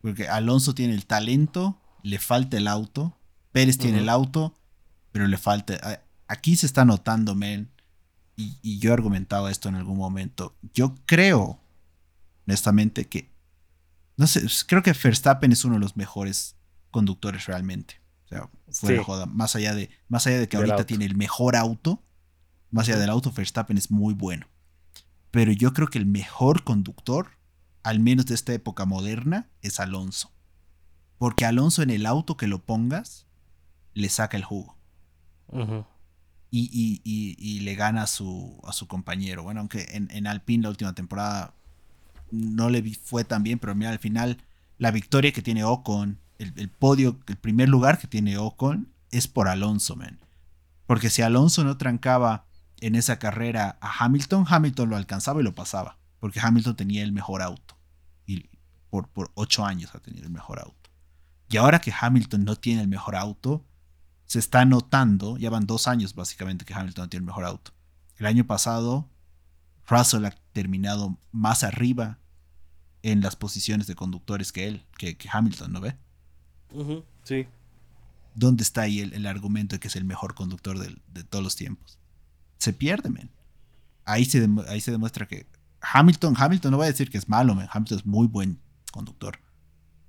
Porque 0.00 0.28
Alonso 0.28 0.74
tiene 0.74 0.94
el 0.94 1.04
talento, 1.04 1.78
le 2.02 2.18
falta 2.18 2.56
el 2.56 2.68
auto. 2.68 3.18
Pérez 3.52 3.76
tiene 3.76 3.98
el 3.98 4.08
auto, 4.08 4.54
pero 5.12 5.26
le 5.26 5.36
falta. 5.36 6.00
Aquí 6.26 6.56
se 6.56 6.64
está 6.64 6.86
notando, 6.86 7.34
men. 7.34 7.73
Y, 8.36 8.58
y, 8.62 8.78
yo 8.78 8.90
he 8.90 8.92
argumentado 8.92 9.48
esto 9.48 9.68
en 9.68 9.76
algún 9.76 9.96
momento. 9.96 10.56
Yo 10.72 10.94
creo, 11.06 11.60
honestamente, 12.46 13.06
que. 13.06 13.32
No 14.16 14.26
sé, 14.26 14.42
creo 14.66 14.82
que 14.82 14.92
Verstappen 14.92 15.52
es 15.52 15.64
uno 15.64 15.74
de 15.74 15.80
los 15.80 15.96
mejores 15.96 16.56
conductores 16.90 17.46
realmente. 17.46 18.00
O 18.24 18.28
sea, 18.28 18.50
fuera 18.70 19.02
joda. 19.02 19.26
Más 19.26 19.56
allá 19.56 19.74
de, 19.74 19.90
más 20.08 20.26
allá 20.26 20.38
de 20.38 20.48
que 20.48 20.56
ahorita 20.56 20.86
tiene 20.86 21.04
el 21.04 21.16
mejor 21.16 21.56
auto, 21.56 22.02
más 22.70 22.88
allá 22.88 22.98
del 22.98 23.10
auto, 23.10 23.32
Verstappen 23.32 23.76
es 23.76 23.90
muy 23.90 24.14
bueno. 24.14 24.46
Pero 25.30 25.52
yo 25.52 25.72
creo 25.72 25.88
que 25.88 25.98
el 25.98 26.06
mejor 26.06 26.64
conductor, 26.64 27.30
al 27.82 27.98
menos 28.00 28.26
de 28.26 28.34
esta 28.34 28.52
época 28.52 28.84
moderna, 28.84 29.48
es 29.62 29.80
Alonso. 29.80 30.30
Porque 31.18 31.44
Alonso 31.44 31.82
en 31.82 31.90
el 31.90 32.06
auto 32.06 32.36
que 32.36 32.46
lo 32.46 32.64
pongas, 32.64 33.26
le 33.94 34.08
saca 34.08 34.36
el 34.36 34.44
jugo. 34.44 34.76
Y, 36.56 37.60
le 37.60 37.74
gana 37.74 38.02
a 38.02 38.06
su, 38.06 38.60
a 38.64 38.72
su 38.72 38.86
compañero. 38.86 39.42
Bueno, 39.42 39.60
aunque 39.60 39.86
en, 39.90 40.08
en 40.10 40.26
Alpine 40.26 40.64
la 40.64 40.70
última 40.70 40.94
temporada 40.94 41.54
no 42.30 42.70
le 42.70 42.82
fue 42.94 43.24
tan 43.24 43.42
bien, 43.42 43.58
pero 43.58 43.74
mira, 43.74 43.90
al 43.90 43.98
final 43.98 44.38
la 44.78 44.90
victoria 44.90 45.32
que 45.32 45.42
tiene 45.42 45.64
Ocon 45.64 46.18
el, 46.38 46.68
podio, 46.68 47.18
el 47.26 47.36
primer 47.36 47.68
lugar 47.68 47.98
que 47.98 48.06
tiene 48.06 48.38
Ocon 48.38 48.88
es 49.10 49.28
por 49.28 49.48
Alonso, 49.48 49.96
man. 49.96 50.18
Porque 50.86 51.10
si 51.10 51.22
Alonso 51.22 51.64
no 51.64 51.76
trancaba 51.76 52.46
en 52.80 52.94
esa 52.94 53.18
carrera 53.18 53.78
a 53.80 54.04
Hamilton, 54.04 54.44
Hamilton 54.48 54.90
lo 54.90 54.96
alcanzaba 54.96 55.40
y 55.40 55.44
lo 55.44 55.54
pasaba. 55.54 55.98
Porque 56.20 56.40
Hamilton 56.40 56.76
tenía 56.76 57.02
el 57.02 57.12
mejor 57.12 57.42
auto. 57.42 57.76
Y 58.26 58.50
por, 58.90 59.08
por 59.08 59.30
ocho 59.34 59.64
años 59.64 59.94
ha 59.94 60.00
tenido 60.00 60.24
el 60.24 60.32
mejor 60.32 60.58
auto. 60.58 60.90
Y 61.48 61.56
ahora 61.56 61.80
que 61.80 61.92
Hamilton 61.98 62.44
no 62.44 62.56
tiene 62.56 62.82
el 62.82 62.88
mejor 62.88 63.16
auto, 63.16 63.64
se 64.34 64.40
está 64.40 64.64
notando, 64.64 65.36
ya 65.36 65.48
van 65.48 65.64
dos 65.64 65.86
años 65.86 66.12
básicamente 66.16 66.64
que 66.64 66.74
Hamilton 66.74 67.08
tiene 67.08 67.22
el 67.22 67.26
mejor 67.26 67.44
auto. 67.44 67.70
El 68.16 68.26
año 68.26 68.44
pasado, 68.44 69.08
Russell 69.86 70.24
ha 70.24 70.34
terminado 70.52 71.16
más 71.30 71.62
arriba 71.62 72.18
en 73.04 73.20
las 73.20 73.36
posiciones 73.36 73.86
de 73.86 73.94
conductores 73.94 74.50
que 74.50 74.66
él, 74.66 74.84
que, 74.98 75.16
que 75.16 75.28
Hamilton, 75.32 75.72
¿no 75.72 75.80
ve? 75.80 75.96
sí. 77.22 77.46
¿Dónde 78.34 78.64
está 78.64 78.80
ahí 78.80 78.98
el, 78.98 79.24
argumento 79.24 79.76
de 79.76 79.78
que 79.78 79.86
es 79.86 79.94
el 79.94 80.04
mejor 80.04 80.34
conductor 80.34 80.80
de, 80.80 81.22
todos 81.22 81.44
los 81.44 81.54
tiempos? 81.54 82.00
Se 82.58 82.72
pierde, 82.72 83.10
men. 83.10 83.30
Ahí 84.04 84.24
se, 84.24 84.48
ahí 84.66 84.80
se 84.80 84.90
demuestra 84.90 85.28
que 85.28 85.46
Hamilton, 85.80 86.34
Hamilton 86.36 86.72
no 86.72 86.78
va 86.78 86.86
a 86.86 86.88
decir 86.88 87.08
que 87.08 87.18
es 87.18 87.28
malo, 87.28 87.54
men. 87.54 87.68
Hamilton 87.70 87.98
es 87.98 88.04
muy 88.04 88.26
buen 88.26 88.58
conductor. 88.90 89.38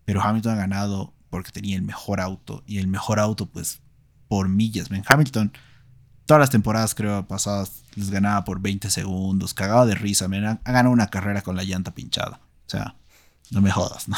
Pero 0.04 0.24
Hamilton 0.24 0.54
ha 0.54 0.56
ganado 0.56 1.14
porque 1.30 1.52
tenía 1.52 1.76
el 1.76 1.84
mejor 1.84 2.20
auto. 2.20 2.64
Y 2.66 2.80
el 2.80 2.88
mejor 2.88 3.20
auto, 3.20 3.46
pues, 3.46 3.84
por 4.28 4.50
millas. 4.50 4.90
Hamilton, 5.06 5.52
todas 6.26 6.40
las 6.40 6.50
temporadas, 6.50 6.96
creo, 6.96 7.28
pasadas, 7.28 7.84
les 7.96 8.10
ganaba 8.10 8.44
por 8.44 8.60
20 8.60 8.90
segundos. 8.90 9.54
Cagado 9.54 9.86
de 9.86 9.96
risa, 9.96 10.28
men. 10.28 10.46
Ha, 10.46 10.60
ganado 10.64 10.92
una 10.92 11.08
carrera 11.08 11.42
con 11.42 11.56
la 11.56 11.64
llanta 11.64 11.94
pinchada. 11.94 12.40
O 12.66 12.70
sea, 12.70 12.96
no 13.52 13.62
me 13.62 13.72
jodas, 13.72 14.08
¿no? 14.08 14.18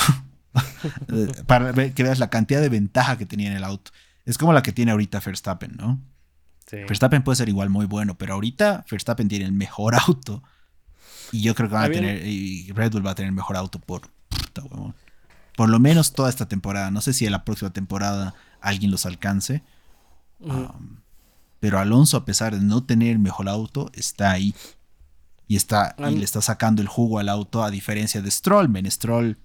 para 1.46 1.74
que 1.74 2.04
veas 2.04 2.20
la 2.20 2.30
cantidad 2.30 2.62
de 2.62 2.70
ventaja 2.70 3.18
que 3.18 3.26
tenía 3.26 3.50
en 3.50 3.58
el 3.58 3.64
auto. 3.64 3.92
Es 4.26 4.38
como 4.38 4.54
la 4.54 4.64
que 4.64 4.74
tiene 4.74 4.92
ahorita 4.92 5.20
Verstappen, 5.20 5.76
¿no? 5.78 6.02
Verstappen 6.70 7.24
puede 7.24 7.38
ser 7.38 7.48
igual 7.48 7.70
muy 7.70 7.86
bueno, 7.86 8.18
pero 8.18 8.34
ahorita 8.34 8.86
Verstappen 8.92 9.30
tiene 9.30 9.46
el 9.46 9.54
mejor 9.54 9.96
auto. 9.96 10.44
Y 11.32 11.42
yo 11.42 11.56
creo 11.56 11.70
que 11.70 11.76
van 11.76 11.86
a 11.86 11.94
tener. 11.94 12.26
Y 12.26 12.72
Red 12.72 12.92
Bull 12.92 13.06
va 13.06 13.12
a 13.12 13.16
tener 13.16 13.30
el 13.30 13.36
mejor 13.36 13.56
auto 13.56 13.80
por. 13.80 14.10
por 15.56 15.70
lo 15.70 15.80
menos 15.80 16.14
toda 16.14 16.30
esta 16.30 16.48
temporada. 16.48 16.92
No 16.92 17.02
sé 17.02 17.14
si 17.14 17.26
en 17.26 17.32
la 17.32 17.44
próxima 17.46 17.72
temporada 17.72 18.34
alguien 18.62 18.92
los 18.92 19.06
alcance. 19.06 19.64
Um, 20.40 21.02
pero 21.60 21.80
Alonso, 21.80 22.18
a 22.18 22.26
pesar 22.26 22.56
de 22.56 22.62
no 22.62 22.84
tener 22.84 23.12
el 23.12 23.20
mejor 23.20 23.50
auto, 23.50 23.90
está 23.94 24.32
ahí. 24.32 24.54
Y, 25.48 25.56
está, 25.56 25.96
y 25.98 26.16
le 26.16 26.26
está 26.26 26.42
sacando 26.42 26.82
el 26.82 26.88
jugo 26.88 27.20
al 27.20 27.30
auto, 27.30 27.64
a 27.64 27.72
diferencia 27.72 28.22
de 28.22 28.30
Stroll. 28.30 28.70
Men, 28.70 28.90
Stroll 28.92 29.38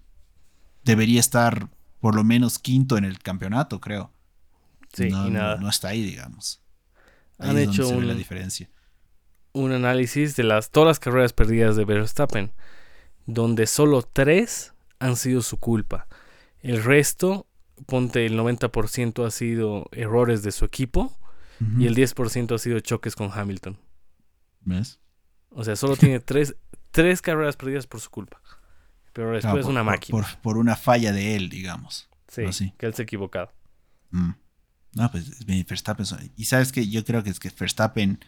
debería 0.84 1.20
estar 1.20 1.68
por 2.00 2.16
lo 2.16 2.24
menos 2.24 2.58
quinto 2.58 2.96
en 2.96 3.04
el 3.04 3.20
campeonato, 3.20 3.80
creo. 3.80 4.12
Sí, 4.92 5.08
no, 5.08 5.30
no, 5.30 5.68
está 5.68 5.88
ahí, 5.88 6.02
digamos. 6.02 6.60
Han 7.38 7.56
hecho 7.56 7.88
un, 7.88 8.06
la 8.06 8.14
diferencia. 8.14 8.68
un 9.52 9.72
análisis 9.72 10.36
de 10.36 10.42
las, 10.42 10.70
todas 10.70 10.88
las 10.88 11.00
carreras 11.00 11.32
perdidas 11.32 11.76
de 11.76 11.84
Verstappen, 11.84 12.52
donde 13.26 13.66
solo 13.66 14.02
tres 14.02 14.74
han 14.98 15.16
sido 15.16 15.42
su 15.42 15.58
culpa. 15.58 16.08
El 16.60 16.82
resto, 16.82 17.46
ponte 17.86 18.26
el 18.26 18.38
90% 18.38 19.26
ha 19.26 19.30
sido 19.30 19.88
errores 19.92 20.42
de 20.42 20.52
su 20.52 20.64
equipo 20.64 21.16
y 21.78 21.86
el 21.86 21.94
10% 21.94 22.54
ha 22.54 22.58
sido 22.58 22.80
choques 22.80 23.14
con 23.14 23.30
Hamilton. 23.32 23.78
¿Ves? 24.62 24.98
O 25.50 25.62
sea, 25.62 25.76
solo 25.76 25.96
tiene 25.96 26.18
tres, 26.18 26.56
tres 26.90 27.22
carreras 27.22 27.56
perdidas 27.56 27.86
por 27.86 28.00
su 28.00 28.10
culpa. 28.10 28.40
Pero 29.12 29.32
después 29.32 29.60
es 29.60 29.66
una 29.66 29.84
máquina. 29.84 30.26
Por, 30.42 30.56
una 30.56 30.74
falla 30.74 31.12
de 31.12 31.36
él, 31.36 31.48
digamos. 31.50 32.08
Sí, 32.28 32.72
que 32.78 32.86
él 32.86 32.94
se 32.94 33.02
ha 33.02 33.04
equivocado. 33.04 33.52
Mm. 34.10 34.30
No, 34.94 35.10
pues 35.10 35.46
Verstappen. 35.46 36.06
Y 36.36 36.46
sabes 36.46 36.72
que 36.72 36.88
yo 36.88 37.04
creo 37.04 37.22
que 37.22 37.30
es 37.30 37.38
que 37.38 37.50
Verstappen, 37.50 38.24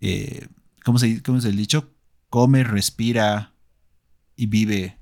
eh, 0.00 0.48
¿cómo, 0.84 0.98
se, 0.98 1.22
¿cómo 1.22 1.40
se 1.40 1.48
el 1.48 1.56
dicho? 1.56 1.94
Come, 2.28 2.64
respira 2.64 3.54
y 4.36 4.46
vive 4.46 4.98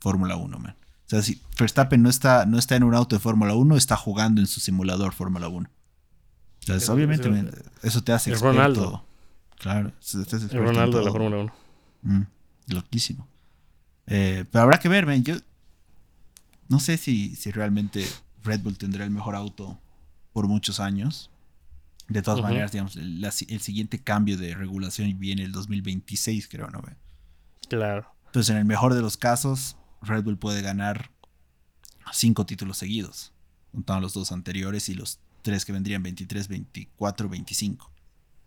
Fórmula 0.00 0.36
1, 0.36 0.58
man. 0.58 0.76
O 1.12 1.14
sea, 1.14 1.20
si 1.20 1.42
Verstappen 1.58 2.02
no 2.02 2.08
está, 2.08 2.46
no 2.46 2.58
está 2.58 2.74
en 2.74 2.84
un 2.84 2.94
auto 2.94 3.16
de 3.16 3.20
Fórmula 3.20 3.52
1, 3.52 3.76
está 3.76 3.96
jugando 3.96 4.40
en 4.40 4.46
su 4.46 4.60
simulador 4.60 5.12
Fórmula 5.12 5.46
1. 5.48 5.68
Entonces, 6.60 6.88
obviamente, 6.88 7.28
eso, 7.82 8.02
te 8.02 8.12
hace 8.12 8.32
el 8.32 8.40
Ronaldo. 8.40 9.04
Claro. 9.58 9.92
el 10.14 10.58
Ronaldo 10.58 11.00
de 11.00 11.04
la 11.04 11.10
Fórmula 11.10 11.36
1. 11.36 11.52
Mm, 12.00 12.22
loquísimo. 12.68 13.28
Eh, 14.06 14.46
pero 14.50 14.62
habrá 14.62 14.78
que 14.78 14.88
ver, 14.88 15.04
man. 15.04 15.22
Yo 15.22 15.34
no 16.70 16.80
sé 16.80 16.96
si, 16.96 17.36
si 17.36 17.50
realmente 17.50 18.06
Red 18.42 18.60
Bull 18.60 18.78
tendrá 18.78 19.04
el 19.04 19.10
mejor 19.10 19.34
auto 19.34 19.78
por 20.32 20.48
muchos 20.48 20.80
años. 20.80 21.30
De 22.08 22.22
todas 22.22 22.40
maneras, 22.40 22.72
digamos, 22.72 22.96
el, 22.96 23.60
siguiente 23.60 23.98
cambio 23.98 24.38
de 24.38 24.54
regulación 24.54 25.14
viene 25.18 25.42
el 25.42 25.52
2026, 25.52 26.48
creo, 26.48 26.70
¿no? 26.70 26.82
Claro. 27.68 28.06
Entonces, 28.28 28.48
en 28.48 28.56
el 28.56 28.64
mejor 28.64 28.94
de 28.94 29.02
los 29.02 29.18
casos, 29.18 29.76
Red 30.02 30.24
Bull 30.24 30.38
puede 30.38 30.62
ganar 30.62 31.10
cinco 32.12 32.46
títulos 32.46 32.78
seguidos, 32.78 33.32
contando 33.72 34.02
los 34.02 34.14
dos 34.14 34.32
anteriores 34.32 34.88
y 34.88 34.94
los 34.94 35.18
tres 35.42 35.64
que 35.64 35.72
vendrían 35.72 36.02
23, 36.02 36.48
24, 36.48 37.28
25. 37.28 37.90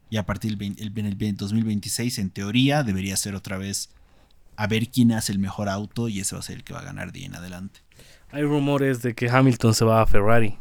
Y 0.09 0.17
a 0.17 0.25
partir 0.25 0.57
del 0.57 0.75
el 0.77 1.37
2026, 1.37 2.19
en 2.19 2.29
teoría, 2.29 2.83
debería 2.83 3.17
ser 3.17 3.35
otra 3.35 3.57
vez 3.57 3.89
a 4.55 4.67
ver 4.67 4.89
quién 4.89 5.11
hace 5.11 5.31
el 5.31 5.39
mejor 5.39 5.69
auto 5.69 6.07
y 6.07 6.19
ese 6.19 6.35
va 6.35 6.39
a 6.39 6.43
ser 6.43 6.57
el 6.57 6.63
que 6.63 6.73
va 6.73 6.79
a 6.79 6.83
ganar 6.83 7.11
de 7.11 7.25
en 7.25 7.35
adelante. 7.35 7.81
Hay 8.31 8.43
rumores 8.43 9.01
de 9.01 9.13
que 9.13 9.29
Hamilton 9.29 9.73
se 9.73 9.85
va 9.85 10.01
a 10.01 10.05
Ferrari. 10.05 10.57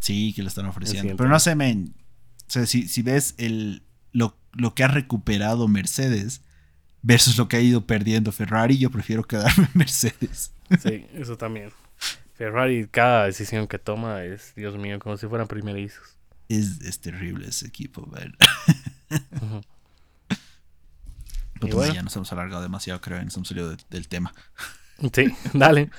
Sí, 0.00 0.32
que 0.34 0.42
lo 0.42 0.48
están 0.48 0.66
ofreciendo. 0.66 1.16
Pero 1.16 1.28
no 1.28 1.40
sé, 1.40 1.54
men. 1.54 1.94
O 2.46 2.50
sea, 2.50 2.66
si, 2.66 3.02
ves 3.02 3.34
el, 3.38 3.82
lo, 4.12 4.36
que 4.74 4.84
ha 4.84 4.88
recuperado 4.88 5.66
Mercedes 5.66 6.42
versus 7.04 7.36
lo 7.36 7.46
que 7.48 7.58
ha 7.58 7.60
ido 7.60 7.86
perdiendo 7.86 8.32
Ferrari, 8.32 8.78
yo 8.78 8.90
prefiero 8.90 9.22
quedarme 9.22 9.66
en 9.66 9.78
Mercedes. 9.78 10.52
Sí, 10.82 11.06
eso 11.14 11.36
también. 11.36 11.70
Ferrari, 12.32 12.88
cada 12.90 13.26
decisión 13.26 13.68
que 13.68 13.78
toma 13.78 14.24
es, 14.24 14.54
Dios 14.56 14.76
mío, 14.76 14.98
como 14.98 15.16
si 15.16 15.28
fueran 15.28 15.46
primerizos. 15.46 16.16
Es, 16.48 16.80
es 16.80 16.98
terrible 16.98 17.48
ese 17.48 17.66
equipo, 17.66 18.08
ver. 18.10 18.34
ya 21.94 22.02
nos 22.02 22.16
hemos 22.16 22.32
alargado 22.32 22.62
demasiado, 22.62 23.00
creo, 23.00 23.22
nos 23.22 23.36
hemos 23.36 23.48
salido 23.48 23.76
del 23.90 24.08
tema. 24.08 24.34
Sí, 25.12 25.26
dale. 25.52 25.90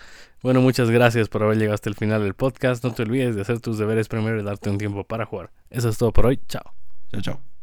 Bueno, 0.42 0.62
muchas 0.62 0.90
gracias 0.90 1.30
por 1.30 1.44
haber 1.44 1.58
llegado 1.58 1.76
hasta 1.76 1.90
el 1.90 1.96
final 1.96 2.22
del 2.24 2.34
podcast. 2.34 2.84
No 2.84 2.94
te 2.94 3.04
olvides 3.04 3.36
de 3.36 3.42
hacer 3.42 3.60
tus 3.60 3.78
deberes 3.78 4.08
primero 4.08 4.40
y 4.40 4.44
darte 4.44 4.70
un 4.70 4.78
tiempo 4.78 5.04
para 5.04 5.26
jugar. 5.26 5.52
Eso 5.70 5.90
es 5.90 5.98
todo 5.98 6.12
por 6.12 6.26
hoy. 6.26 6.40
Chao. 6.48 6.74
Chao, 7.12 7.22
chao. 7.22 7.55